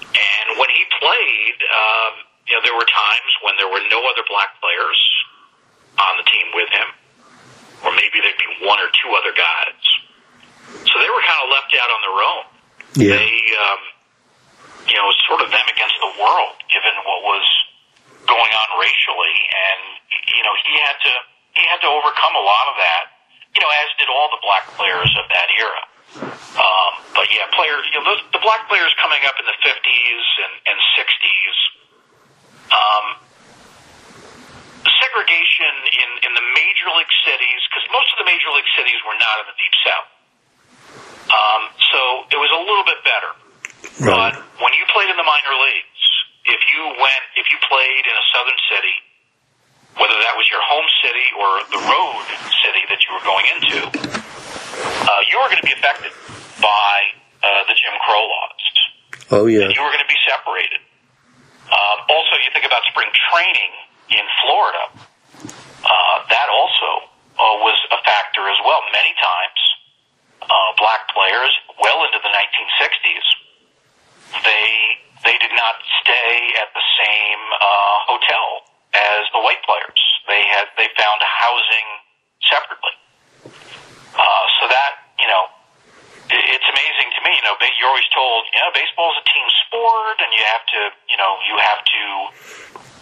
[0.10, 2.14] And when he played, um,
[2.48, 5.00] you know, there were times when there were no other black players
[6.00, 6.90] on the team with him,
[7.86, 9.84] or maybe there'd be one or two other guys.
[10.88, 12.44] So they were kind of left out on their own
[12.98, 13.16] Yeah.
[13.22, 13.82] they, um,
[14.90, 17.46] you know, it was sort of them against the world, given what was
[18.30, 19.82] going on racially, and
[20.38, 21.14] you know, he had to
[21.58, 23.04] he had to overcome a lot of that,
[23.58, 25.84] you know, as did all the black players of that era.
[26.58, 30.26] Um, but yeah, players, you know, those, the black players coming up in the fifties
[30.46, 31.56] and, and sixties,
[32.74, 33.06] um,
[34.86, 39.18] segregation in in the major league cities, because most of the major league cities were
[39.18, 40.10] not in the deep south.
[41.30, 41.62] Um,
[41.94, 42.00] so
[42.34, 43.32] it was a little bit better.
[44.02, 44.34] Right.
[44.34, 44.34] But
[44.66, 45.99] when you played in the minor leagues,
[46.50, 48.98] if you went, if you played in a southern city,
[49.98, 52.26] whether that was your home city or the road
[52.66, 56.14] city that you were going into, uh, you were going to be affected
[56.62, 56.94] by
[57.44, 58.66] uh, the Jim Crow laws.
[59.32, 59.70] Oh yeah.
[59.70, 60.82] You were going to be separated.
[61.70, 63.72] Um, also, you think about spring training
[64.10, 64.84] in Florida.
[65.86, 66.90] Uh, that also
[67.38, 68.82] uh, was a factor as well.
[68.90, 69.60] Many times,
[70.42, 73.28] uh, black players, well into the 1960s,
[74.44, 78.48] they they did not stay at the same uh, hotel
[78.96, 80.00] as the white players.
[80.28, 81.88] They had they found housing
[82.48, 82.96] separately.
[84.16, 85.44] Uh, so that you know,
[86.32, 87.36] it, it's amazing to me.
[87.36, 90.64] You know, you're always told, you know, baseball is a team sport, and you have
[90.64, 90.82] to,
[91.12, 92.04] you know, you have to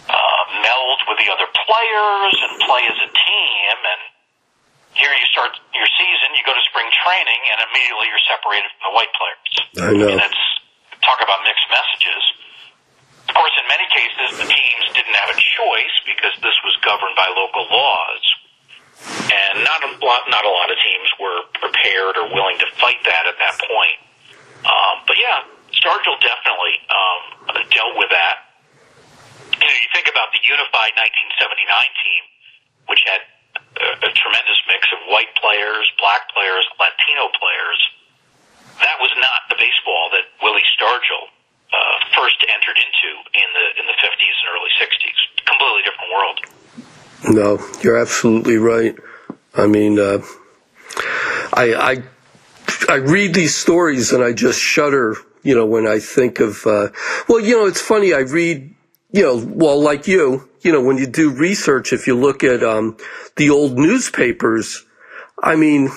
[0.10, 3.78] uh, meld with the other players and play as a team.
[3.78, 4.02] And
[4.98, 8.84] here you start your season, you go to spring training, and immediately you're separated from
[8.90, 9.52] the white players.
[9.78, 10.10] I know.
[10.14, 10.46] And it's
[11.02, 12.24] talk about mixed messages.
[13.30, 17.16] Of course, in many cases, the teams didn't have a choice because this was governed
[17.20, 18.24] by local laws,
[19.30, 22.98] and not a lot, not a lot of teams were prepared or willing to fight
[23.04, 24.00] that at that point.
[24.64, 25.44] Um, but yeah,
[25.76, 27.22] Stargell definitely um,
[27.70, 28.48] dealt with that.
[29.60, 32.24] You know, you think about the unified 1979 team,
[32.88, 33.22] which had
[33.76, 37.80] a, a tremendous mix of white players, black players, Latino players
[38.82, 41.28] that was not the baseball that Willie Stargell
[41.74, 45.20] uh, first entered into in the in the 50s and early 60s.
[45.46, 46.40] Completely different world.
[47.36, 48.96] No, you're absolutely right.
[49.56, 50.20] I mean, uh,
[51.54, 52.04] I, I
[52.90, 55.16] I read these stories and I just shudder.
[55.44, 56.90] You know, when I think of, uh,
[57.30, 58.14] well, you know, it's funny.
[58.14, 58.74] I read,
[59.12, 62.64] you know, well, like you, you know, when you do research, if you look at
[62.64, 62.98] um,
[63.38, 64.84] the old newspapers,
[65.42, 65.90] I mean,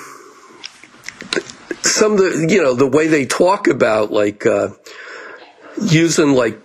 [1.83, 4.69] some of the you know the way they talk about like uh,
[5.83, 6.59] using like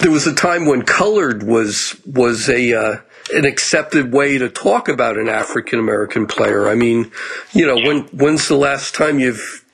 [0.00, 2.96] there was a time when colored was was a uh,
[3.34, 6.68] an accepted way to talk about an African American player.
[6.68, 7.10] I mean,
[7.52, 9.64] you know, when when's the last time you've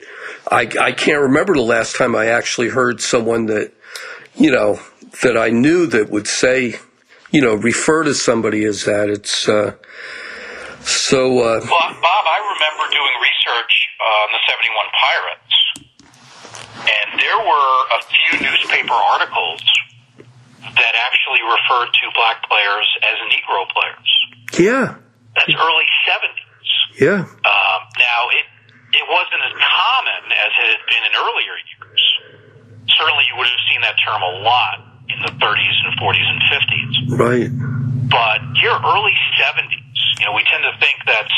[0.51, 3.71] I, I can't remember the last time I actually heard someone that
[4.35, 4.79] you know
[5.23, 6.75] that I knew that would say
[7.31, 9.09] you know refer to somebody as that.
[9.09, 9.75] It's uh,
[10.81, 11.39] so.
[11.39, 13.15] Uh, well, Bob, I remember doing
[14.05, 15.55] research the '71 Pirates,
[16.85, 19.61] and there were a few newspaper articles
[20.61, 24.09] that actually referred to black players as Negro players.
[24.59, 24.95] Yeah.
[25.35, 26.99] That's early 70s.
[26.99, 27.21] Yeah.
[27.23, 28.45] Um, now, it,
[28.95, 32.03] it wasn't as common as it had been in earlier years.
[32.87, 34.79] Certainly, you would have seen that term a lot
[35.09, 36.93] in the 30s and 40s and 50s.
[37.19, 37.51] Right.
[38.09, 41.33] But here, early 70s, you know, we tend to think that's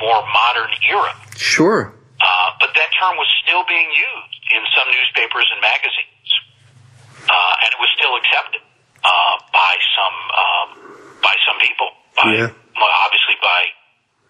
[0.00, 1.12] more modern era.
[1.36, 1.94] Sure.
[2.22, 6.30] Uh, but that term was still being used in some newspapers and magazines,
[7.26, 8.62] uh, and it was still accepted
[9.02, 10.68] uh, by some um,
[11.18, 11.90] by some people.
[12.14, 12.50] By, Yeah.
[12.78, 13.60] well, obviously by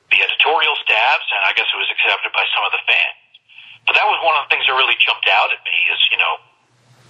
[0.08, 3.20] the editorial staffs, and I guess it was accepted by some of the fans.
[3.84, 5.76] But that was one of the things that really jumped out at me.
[5.92, 6.34] Is you know,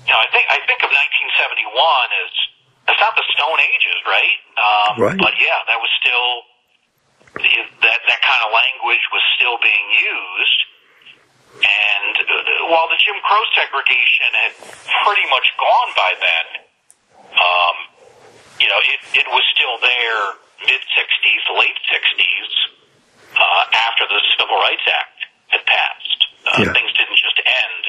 [0.02, 1.70] you know, I think I think of 1971
[2.26, 2.32] as
[2.90, 4.38] that's not the Stone Ages, right?
[4.58, 5.14] Um, Right.
[5.20, 6.30] But yeah, that was still
[7.38, 10.58] that that kind of language was still being used.
[11.60, 14.52] And uh, while the Jim Crow segregation had
[15.04, 16.46] pretty much gone by then,
[17.36, 17.76] um,
[18.60, 20.22] you know, it, it was still there
[20.64, 22.52] mid 60s, late 60s,
[23.36, 25.18] uh, after the Civil Rights Act
[25.52, 26.20] had passed.
[26.46, 26.72] Uh, Yeah.
[26.72, 27.82] Things didn't just end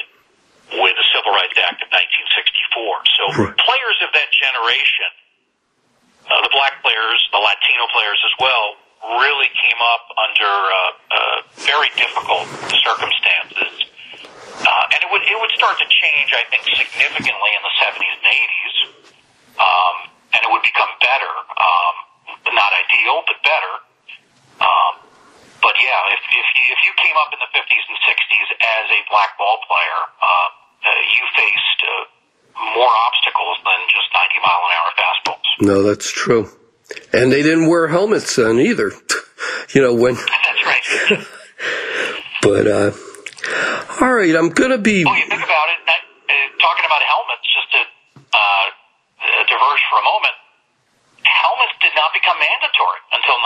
[0.84, 3.00] with the Civil Rights Act of 1964.
[3.16, 3.56] So Right.
[3.64, 5.10] players of that generation,
[6.28, 8.76] uh, the black players, the Latino players as well,
[9.20, 10.76] really came up under uh,
[11.12, 12.48] uh, very difficult
[12.80, 13.84] circumstances.
[14.64, 18.14] Uh, and it would it would start to change, I think, significantly in the 70s
[18.16, 18.76] and 80s,
[19.60, 19.96] um,
[20.32, 21.32] and it would become better.
[21.58, 21.94] Um,
[22.54, 23.74] not ideal, but better.
[24.62, 24.94] Um,
[25.60, 28.86] but yeah, if if you, if you came up in the 50s and 60s as
[28.94, 30.48] a black ball player, uh,
[30.86, 31.92] uh, you faced uh,
[32.78, 35.48] more obstacles than just 90 mile an hour fastballs.
[35.60, 36.48] No, that's true.
[37.12, 38.92] And they didn't wear helmets then either.
[39.74, 40.14] you know when.
[40.14, 41.26] That's right.
[42.44, 42.92] But uh,
[44.04, 45.00] all right, I'm gonna be.
[45.00, 45.80] Well, you think about it.
[45.88, 50.36] That, uh, talking about helmets, just to uh, uh, diverge for a moment,
[51.24, 53.36] helmets did not become mandatory until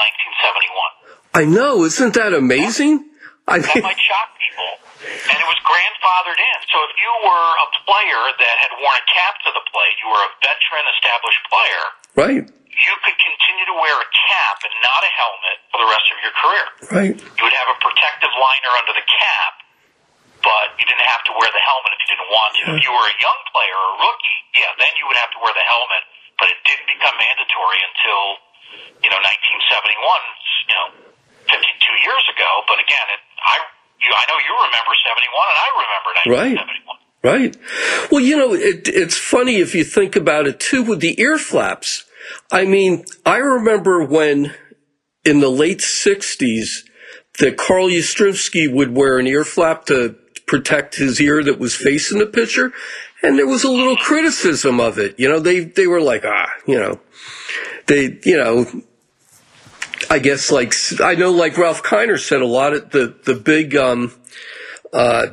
[1.31, 1.39] 1971.
[1.39, 3.07] I know, isn't that amazing?
[3.47, 4.83] I That might shock people.
[5.07, 6.59] And it was grandfathered in.
[6.67, 10.11] So if you were a player that had worn a cap to the plate, you
[10.11, 11.85] were a veteran established player,
[12.19, 16.07] right, you could continue to wear a cap and not a helmet for the rest
[16.15, 16.67] of your career.
[16.95, 19.53] right, You would have a protective liner under the cap,
[20.43, 22.63] but you didn't have to wear the helmet if you didn't want to.
[22.79, 25.41] If you were a young player or a rookie, yeah, then you would have to
[25.43, 26.03] wear the helmet,
[26.39, 28.21] but it didn't become mandatory until,
[29.03, 29.99] you know, 1971,
[30.71, 30.87] you know,
[31.51, 32.51] 52 years ago.
[32.71, 33.55] But again, it, I,
[33.99, 36.11] you, I know you remember 71 and I remember
[36.63, 36.95] 1971.
[37.27, 37.53] right.
[38.15, 41.39] Well, you know, it, it's funny if you think about it too with the ear
[41.43, 42.07] flaps.
[42.51, 44.55] I mean, I remember when
[45.25, 46.85] in the late '60s
[47.39, 52.19] that Carl Yastrzemski would wear an ear flap to protect his ear that was facing
[52.19, 52.73] the pitcher,
[53.23, 55.19] and there was a little criticism of it.
[55.19, 57.01] You know, they they were like, ah, you know,
[57.87, 58.67] they, you know,
[60.11, 63.77] I guess like I know like Ralph Kiner said a lot of the the big
[63.77, 64.13] um
[64.93, 65.29] uh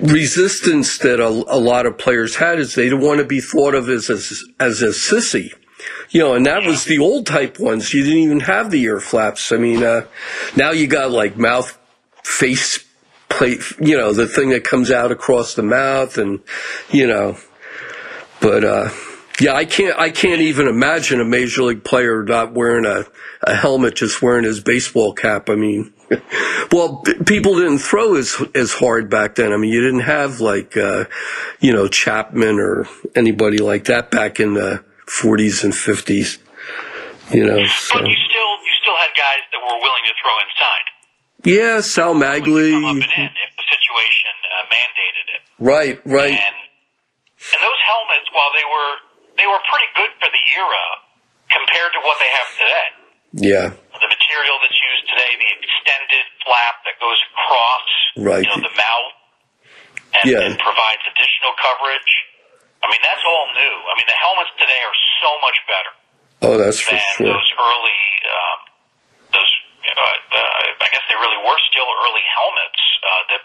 [0.00, 3.74] resistance that a, a lot of players had is they don't want to be thought
[3.74, 5.52] of as a, as a sissy.
[6.10, 7.92] You know, and that was the old type ones.
[7.92, 9.52] You didn't even have the ear flaps.
[9.52, 10.06] I mean, uh,
[10.56, 11.78] now you got like mouth
[12.24, 12.84] face
[13.28, 16.40] plate, you know, the thing that comes out across the mouth and,
[16.90, 17.36] you know,
[18.40, 18.90] but, uh,
[19.40, 19.98] yeah, I can't.
[19.98, 23.04] I can't even imagine a major league player not wearing a,
[23.42, 25.48] a helmet, just wearing his baseball cap.
[25.48, 25.92] I mean,
[26.72, 29.52] well, p- people didn't throw as as hard back then.
[29.52, 31.04] I mean, you didn't have like uh,
[31.60, 36.38] you know Chapman or anybody like that back in the 40s and 50s.
[37.32, 40.34] You know, so But you still, you still had guys that were willing to throw
[40.48, 40.86] inside.
[41.44, 45.42] yeah, Sal to come up and in if the situation uh, mandated it.
[45.60, 46.32] Right, right.
[46.36, 46.56] And
[47.52, 48.92] and those helmets, while they were
[49.36, 50.84] they were pretty good for the era
[51.52, 52.88] compared to what they have today.
[53.36, 58.40] Yeah, The material that's used today, the extended flap that goes across, Right.
[58.42, 59.12] you know, the mouth,
[60.16, 60.42] and, Yeah.
[60.48, 62.12] and provides additional coverage.
[62.82, 63.74] I mean, that's all new.
[63.90, 65.92] I mean, the helmets today are so much better
[66.46, 67.34] oh, that's for sure.
[67.34, 68.58] those early, um,
[69.34, 69.52] those.
[69.88, 73.40] Uh, uh, I guess they really were still early helmets uh, that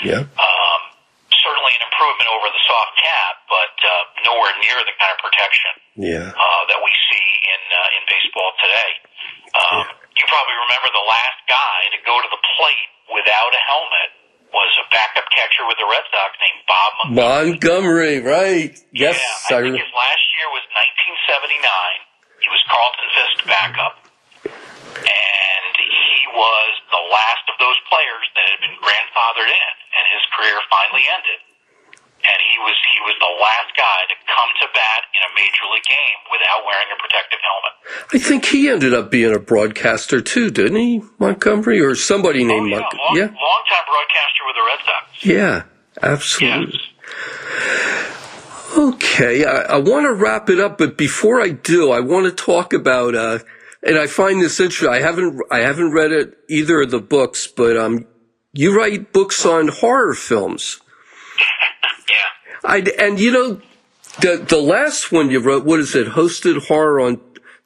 [0.00, 0.24] Yeah.
[0.24, 0.80] Um,
[1.28, 3.92] certainly an improvement over the soft cap, but uh,
[4.24, 6.28] nowhere near the kind of protection Yeah.
[6.32, 8.90] uh, that we see in uh, in baseball today.
[9.56, 9.84] Um,
[10.16, 14.10] You probably remember the last guy to go to the plate without a helmet
[14.52, 18.18] was a backup catcher with the Red Sox named Bob Montgomery, Montgomery.
[18.20, 18.74] right.
[18.92, 19.18] Yes.
[19.50, 21.62] yeah, I think his last year was 1979.
[22.42, 23.94] He was Carlton Fisk backup,
[24.48, 30.24] and he was the last of those players that had been grandfathered in, and his
[30.34, 31.40] career finally ended.
[32.22, 35.64] And he was he was the last guy to come to bat in a major
[35.72, 37.74] league game without wearing a protective helmet.
[38.12, 42.48] I think he ended up being a broadcaster too, didn't he, Montgomery, or somebody Oh,
[42.48, 43.04] named yeah, Montgomery?
[43.08, 43.40] long, Yeah.
[43.40, 45.24] long time broadcaster with the Red Sox.
[45.24, 45.62] Yeah.
[46.02, 46.80] Absolutely.
[46.80, 48.06] Yes.
[48.78, 52.32] Okay, I, I want to wrap it up, but before I do, I want to
[52.32, 53.40] talk about, uh,
[53.82, 54.88] and I find this interesting.
[54.88, 58.06] I haven't, I haven't read it either of the books, but um,
[58.52, 60.80] you write books on horror films.
[62.64, 63.60] I and you know,
[64.20, 66.08] the the last one you wrote, what is it?
[66.08, 67.20] Hosted horror on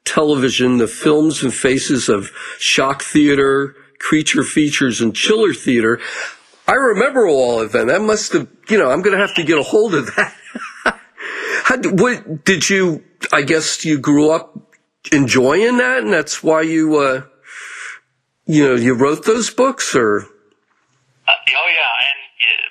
[0.05, 6.01] television: the films and faces of shock theater, creature features, and chiller theater.
[6.67, 7.89] I remember all of them.
[7.89, 10.35] That must have, you know, I'm going to have to get a hold of that.
[11.65, 13.05] How, what did you?
[13.33, 14.57] I guess you grew up
[15.13, 17.23] enjoying that, and that's why you, uh,
[18.47, 22.24] you know, you wrote those books, or Uh, oh yeah, and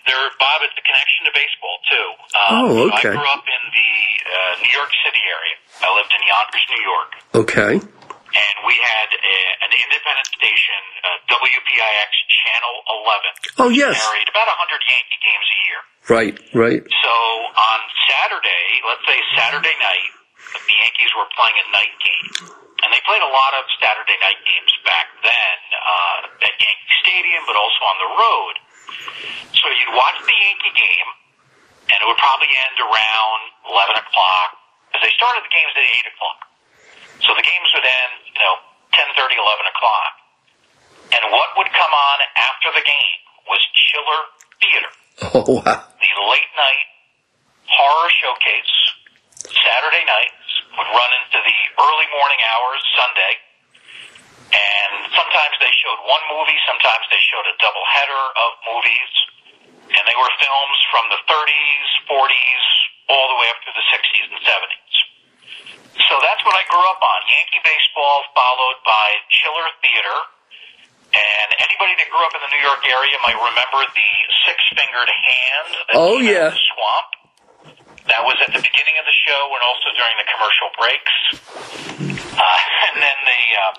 [0.08, 2.08] there, Bob, it's a connection to baseball too.
[2.38, 3.14] Um, Oh, okay.
[3.14, 3.92] I grew up in the
[4.28, 5.56] uh, New York City area.
[5.84, 7.10] I lived in Yonkers, New York,
[7.46, 9.38] okay, and we had a,
[9.68, 13.68] an independent station, uh, WPIX Channel 11.
[13.68, 15.80] oh yes, Carried about 100 Yankee games a year.
[16.10, 17.14] right, right, So
[17.54, 17.80] on
[18.10, 20.12] Saturday, let's say Saturday night,
[20.54, 22.28] the Yankees were playing a night game.
[22.84, 27.42] And they played a lot of Saturday night games back then uh, at Yankee Stadium,
[27.48, 28.54] but also on the road.
[29.54, 31.10] So you'd watch the Yankee game,
[31.94, 34.50] and it would probably end around 11 o'clock,
[34.90, 36.40] because they started the games at 8 o'clock.
[37.24, 38.56] So the games would end, you know,
[38.94, 40.14] 10.30, 11 o'clock.
[41.14, 44.22] And what would come on after the game was Chiller
[44.64, 44.94] Theater
[45.38, 46.88] oh wow, the late night
[47.70, 48.74] horror showcase
[49.46, 53.34] Saturday nights would run into the early morning hours Sunday.
[54.54, 59.12] And sometimes they showed one movie, sometimes they showed a double header of movies.
[59.94, 62.66] And they were films from the 30s, 40s,
[63.10, 64.96] all the way up through the 60s and 70s.
[66.10, 67.20] So that's what I grew up on.
[67.30, 70.18] Yankee baseball followed by Chiller Theater.
[71.14, 74.12] And anybody that grew up in the New York area might remember the
[74.50, 76.50] six-fingered hand Oh, yeah.
[76.50, 77.10] the swamp.
[78.10, 81.16] That was at the beginning of the show and also during the commercial breaks.
[82.34, 82.42] Uh,
[82.90, 83.74] and then they uh,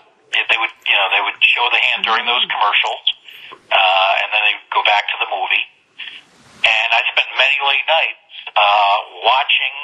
[0.50, 3.04] they would you know they would show the hand during those commercials,
[3.52, 5.64] uh, and then they would go back to the movie.
[6.64, 8.24] And I spent many late nights
[8.56, 9.74] uh, watching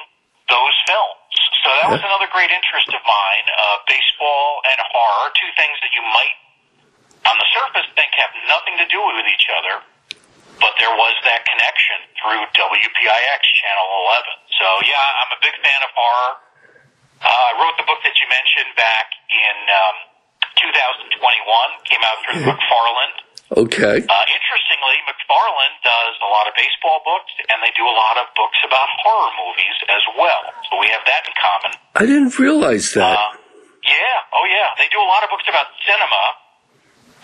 [0.48, 1.34] those films.
[1.62, 3.46] So that was another great interest of mine.
[3.52, 6.36] Uh, baseball and horror, two things that you might
[7.28, 9.84] on the surface think have nothing to do with each other,
[10.56, 14.56] but there was that connection through WPIX Channel 11.
[14.56, 16.32] So yeah, I'm a big fan of horror.
[17.20, 19.96] Uh, I wrote the book that you mentioned back in um,
[20.58, 21.16] 2021.
[21.88, 23.14] Came out through McFarland.
[23.66, 23.96] okay.
[24.04, 28.26] Uh, interestingly, McFarland does a lot of baseball books, and they do a lot of
[28.36, 30.42] books about horror movies as well.
[30.70, 31.72] So we have that in common.
[31.96, 33.16] I didn't realize that.
[33.16, 33.36] Uh,
[33.82, 36.24] yeah, oh yeah, they do a lot of books about cinema,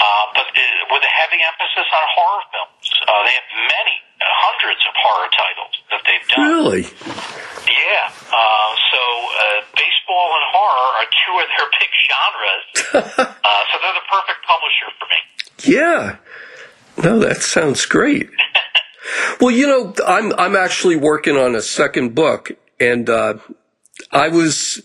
[0.00, 0.62] uh, but uh,
[0.92, 2.86] with a heavy emphasis on horror films.
[3.06, 6.46] Uh, they have many, hundreds of horror titles that they've done.
[6.48, 6.84] really?
[7.66, 12.66] Yeah, uh, so uh, baseball and horror are two of their big genres,
[13.18, 15.20] uh, so they're the perfect publisher for me.
[15.64, 16.16] Yeah.
[17.02, 18.30] No, that sounds great.
[19.40, 23.34] well, you know, I'm I'm actually working on a second book, and uh,
[24.10, 24.82] I was,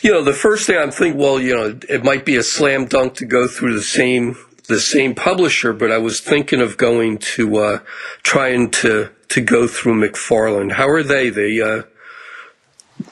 [0.00, 2.86] you know, the first thing I'm thinking, well, you know, it might be a slam
[2.86, 4.36] dunk to go through the same
[4.72, 7.78] the same publisher, but I was thinking of going to uh,
[8.22, 10.72] trying to to go through McFarland.
[10.72, 11.30] How are they?
[11.30, 11.82] They, uh,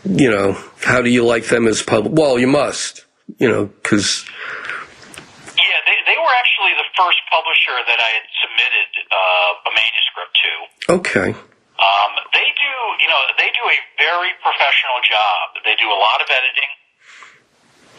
[0.05, 2.07] you know, how do you like them as pub?
[2.19, 3.05] Well, you must,
[3.39, 4.25] you know, because
[5.57, 10.33] Yeah, they, they were actually the first publisher that I had submitted uh, a manuscript
[10.45, 10.53] to.
[11.01, 15.65] okay, Um, they do, you know, they do a very professional job.
[15.65, 16.73] They do a lot of editing.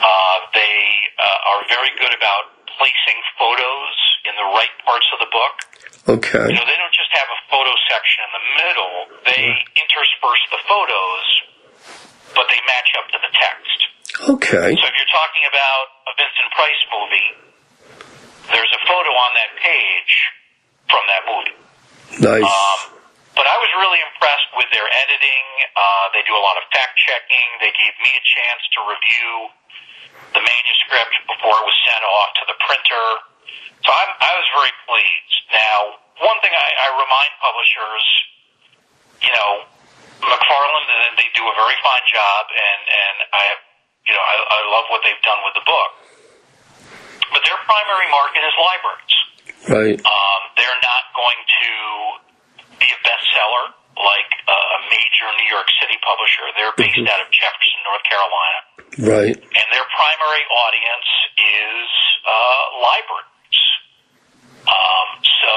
[0.02, 0.78] Uh, they
[1.18, 3.94] uh, are very good about placing photos
[4.28, 5.56] in the right parts of the book.
[6.20, 8.94] okay, You know, they don't just have a photo section in the middle.
[9.28, 9.44] They
[9.80, 11.26] intersperse the photos,
[12.38, 13.78] but they match up to the text.
[14.38, 17.30] okay, So if you're talking about a Vincent Price movie,
[18.54, 20.14] there's a photo on that page
[20.90, 21.58] from that movie.
[22.20, 22.44] Nice.
[22.44, 22.80] Um,
[23.32, 25.46] but I was really impressed with their editing.
[25.72, 27.48] Uh, they do a lot of fact checking.
[27.64, 29.32] They gave me a chance to review
[30.34, 33.06] the manuscript before it was sent off to the printer.
[33.82, 35.34] So I'm, I was very pleased.
[35.50, 35.78] Now,
[36.22, 38.06] one thing I, I remind publishers,
[39.26, 39.52] you know,
[40.22, 40.86] McFarland,
[41.18, 43.44] they do a very fine job, and, and I
[44.08, 45.92] you know, I, I love what they've done with the book.
[47.32, 49.16] But their primary market is libraries.
[49.70, 50.00] Right.
[50.02, 51.72] Um, they're not going to
[52.82, 53.66] be a bestseller
[53.98, 56.46] like a, a major New York City publisher.
[56.56, 57.12] They're based mm-hmm.
[57.12, 58.60] out of Jefferson, North Carolina.
[59.00, 59.36] Right.
[59.36, 61.10] And their primary audience
[61.40, 61.88] is
[62.28, 63.62] uh, libraries.
[64.68, 65.54] Um, so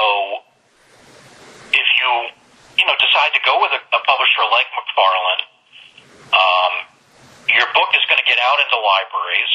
[1.75, 2.09] if you
[2.79, 5.41] you know decide to go with a, a publisher like McFarland,
[6.33, 6.73] um,
[7.51, 9.53] your book is going to get out into libraries,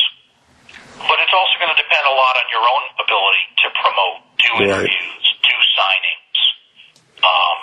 [1.03, 4.51] but it's also going to depend a lot on your own ability to promote, do
[4.63, 5.47] interviews, right.
[5.47, 6.39] do signings,
[7.27, 7.59] um,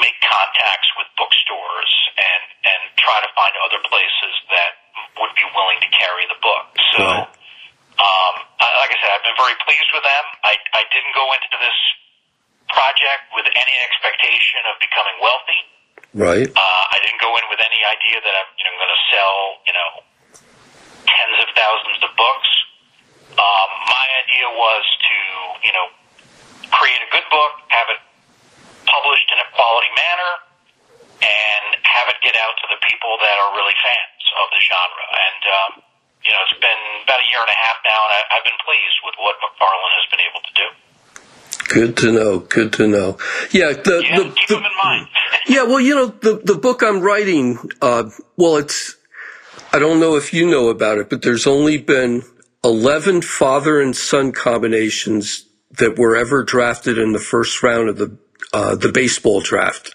[0.00, 4.72] make contacts with bookstores, and and try to find other places that
[5.18, 6.66] would be willing to carry the book.
[6.96, 7.04] So.
[7.04, 7.28] Right.
[7.98, 8.34] Um,
[8.78, 10.24] like I said, I've been very pleased with them.
[10.46, 11.78] I, I didn't go into this
[12.70, 15.60] project with any expectation of becoming wealthy.
[16.14, 16.48] Right.
[16.48, 19.36] Uh, I didn't go in with any idea that I'm you know, going to sell,
[19.66, 19.90] you know,
[21.10, 22.50] tens of thousands of books.
[23.34, 25.18] Um, my idea was to,
[25.66, 25.86] you know,
[26.70, 28.00] create a good book, have it
[28.98, 30.32] published in a quality manner,
[31.22, 35.06] and have it get out to the people that are really fans of the genre.
[35.14, 35.70] And, um,
[36.22, 38.60] you know, it's been about a year and a half now, and I, I've been
[38.62, 40.66] pleased with what McFarland has been able to do.
[41.68, 42.32] Good to know.
[42.40, 43.18] Good to know.
[43.50, 45.08] Yeah, the, yeah, the, keep the, them in mind.
[45.46, 47.58] yeah, well, you know, the the book I'm writing.
[47.82, 48.96] Uh, well, it's.
[49.70, 52.22] I don't know if you know about it, but there's only been
[52.64, 55.44] 11 father and son combinations
[55.76, 58.16] that were ever drafted in the first round of the
[58.52, 59.94] uh, the baseball draft.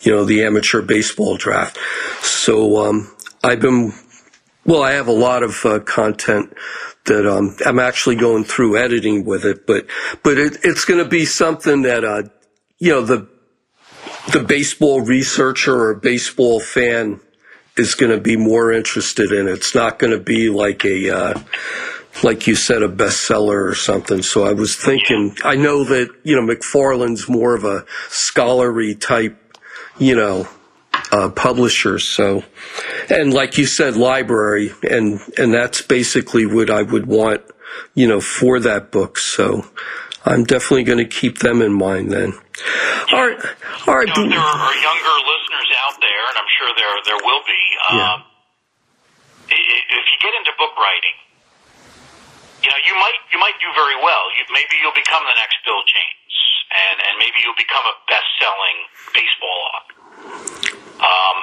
[0.00, 1.78] You know, the amateur baseball draft.
[2.22, 3.92] So um, I've been.
[4.66, 6.54] Well, I have a lot of uh, content
[7.06, 9.86] that um, I'm actually going through editing with it, but
[10.22, 12.24] but it, it's going to be something that uh,
[12.78, 13.28] you know the
[14.32, 17.20] the baseball researcher or baseball fan
[17.76, 19.48] is going to be more interested in.
[19.48, 21.40] It's not going to be like a uh,
[22.22, 24.22] like you said a bestseller or something.
[24.22, 29.36] So I was thinking, I know that you know McFarland's more of a scholarly type,
[29.98, 30.48] you know,
[31.10, 32.06] uh, publishers.
[32.06, 32.44] So,
[33.10, 37.42] and like you said, library, and and that's basically what I would want,
[37.94, 39.18] you know, for that book.
[39.18, 39.66] So,
[40.24, 42.32] I'm definitely going to keep them in mind then.
[43.12, 43.38] All right,
[43.86, 44.08] all right.
[44.08, 47.62] You know, there are younger listeners out there, and I'm sure there there will be.
[47.90, 48.24] Um,
[49.50, 51.16] If you get into book writing,
[52.64, 54.24] you know, you might you might do very well.
[54.32, 56.34] You, maybe you'll become the next Bill James,
[56.72, 58.78] and and maybe you'll become a best-selling
[59.12, 59.96] baseball author.
[61.04, 61.36] Um,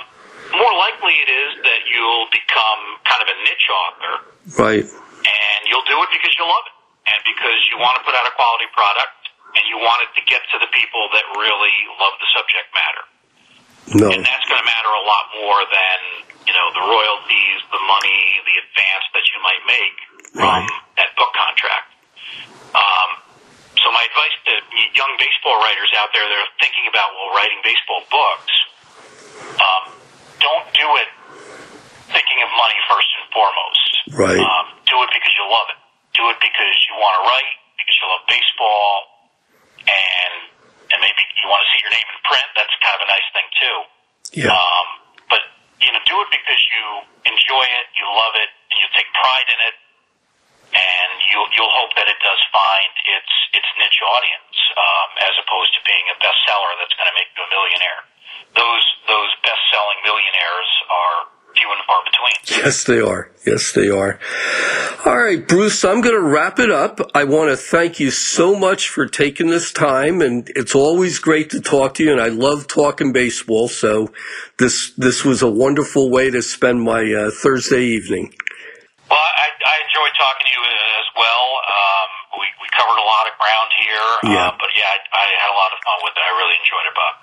[0.57, 4.13] more likely it is that you'll become kind of a niche author.
[4.57, 4.87] Right.
[5.21, 6.75] And you'll do it because you love it
[7.13, 9.21] and because you want to put out a quality product
[9.53, 13.05] and you want it to get to the people that really love the subject matter.
[14.01, 14.07] No.
[14.09, 15.97] And that's going to matter a lot more than,
[16.47, 19.97] you know, the royalties, the money, the advance that you might make
[20.33, 20.67] from right.
[20.97, 21.87] that book contract.
[22.71, 23.09] Um,
[23.79, 24.53] so my advice to
[24.95, 28.53] young baseball writers out there that are thinking about, well, writing baseball books,
[29.59, 29.83] um,
[30.39, 31.09] don't do it
[32.11, 33.91] thinking of money first and foremost.
[34.11, 34.43] Right.
[34.43, 35.79] Um, do it because you love it.
[36.15, 38.91] Do it because you want to write, because you love baseball,
[39.87, 40.35] and
[40.91, 42.47] and maybe you want to see your name in print.
[42.59, 43.77] That's kind of a nice thing too.
[44.43, 44.51] Yeah.
[44.51, 44.87] Um,
[45.31, 45.41] but
[45.79, 46.83] you know, do it because you
[47.31, 49.75] enjoy it, you love it, and you take pride in it,
[50.73, 55.71] and you'll you'll hope that it does find its its niche audience, um, as opposed
[55.75, 58.01] to being a bestseller that's going to make you a millionaire
[58.55, 61.17] those those best selling millionaires are
[61.55, 62.37] few and far between.
[62.63, 63.31] Yes, they are.
[63.45, 64.19] Yes, they are.
[65.05, 66.99] All right, Bruce, I'm going to wrap it up.
[67.15, 71.49] I want to thank you so much for taking this time, and it's always great
[71.51, 72.11] to talk to you.
[72.11, 74.09] And I love talking baseball, so
[74.59, 78.33] this this was a wonderful way to spend my uh, Thursday evening.
[79.11, 81.45] Well, I, I enjoyed talking to you as well.
[81.67, 82.09] Um,
[82.39, 84.07] we, we covered a lot of ground here.
[84.23, 84.47] Uh, yeah.
[84.47, 86.23] Uh, but yeah, I, I, had a lot of fun with it.
[86.23, 87.13] I really enjoyed it, Bob.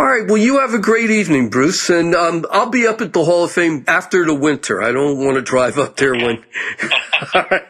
[0.00, 0.24] All right.
[0.24, 1.90] Well, you have a great evening, Bruce.
[1.90, 4.80] And um, I'll be up at the Hall of Fame after the winter.
[4.80, 6.40] I don't want to drive up there when.
[7.34, 7.68] All right.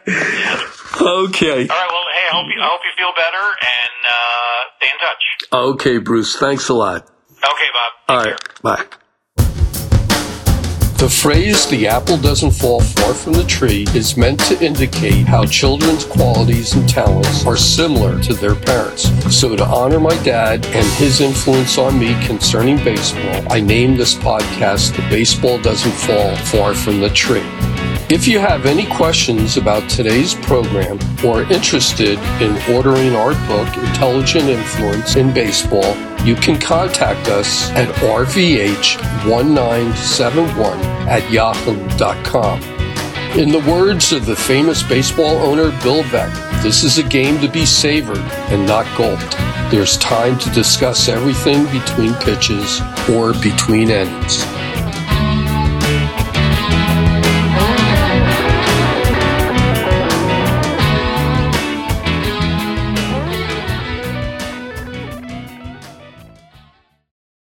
[0.95, 1.67] Okay.
[1.67, 1.91] All right.
[1.91, 5.23] Well, hey, I hope you, I hope you feel better and uh, stay in touch.
[5.51, 6.37] Okay, Bruce.
[6.37, 7.03] Thanks a lot.
[7.03, 7.91] Okay, Bob.
[8.07, 8.27] All right.
[8.27, 8.37] Care.
[8.63, 8.97] Bye.
[11.01, 15.47] The phrase, the apple doesn't fall far from the tree, is meant to indicate how
[15.47, 19.09] children's qualities and talents are similar to their parents.
[19.35, 24.13] So, to honor my dad and his influence on me concerning baseball, I named this
[24.13, 27.49] podcast The Baseball Doesn't Fall Far from the Tree.
[28.13, 33.75] If you have any questions about today's program or are interested in ordering our book,
[33.75, 40.77] Intelligent Influence in Baseball, you can contact us at rvh1971
[41.07, 42.61] at yahoo.com.
[43.39, 47.47] In the words of the famous baseball owner Bill Veeck, this is a game to
[47.47, 48.17] be savored
[48.51, 49.37] and not gulped.
[49.71, 54.43] There's time to discuss everything between pitches or between innings.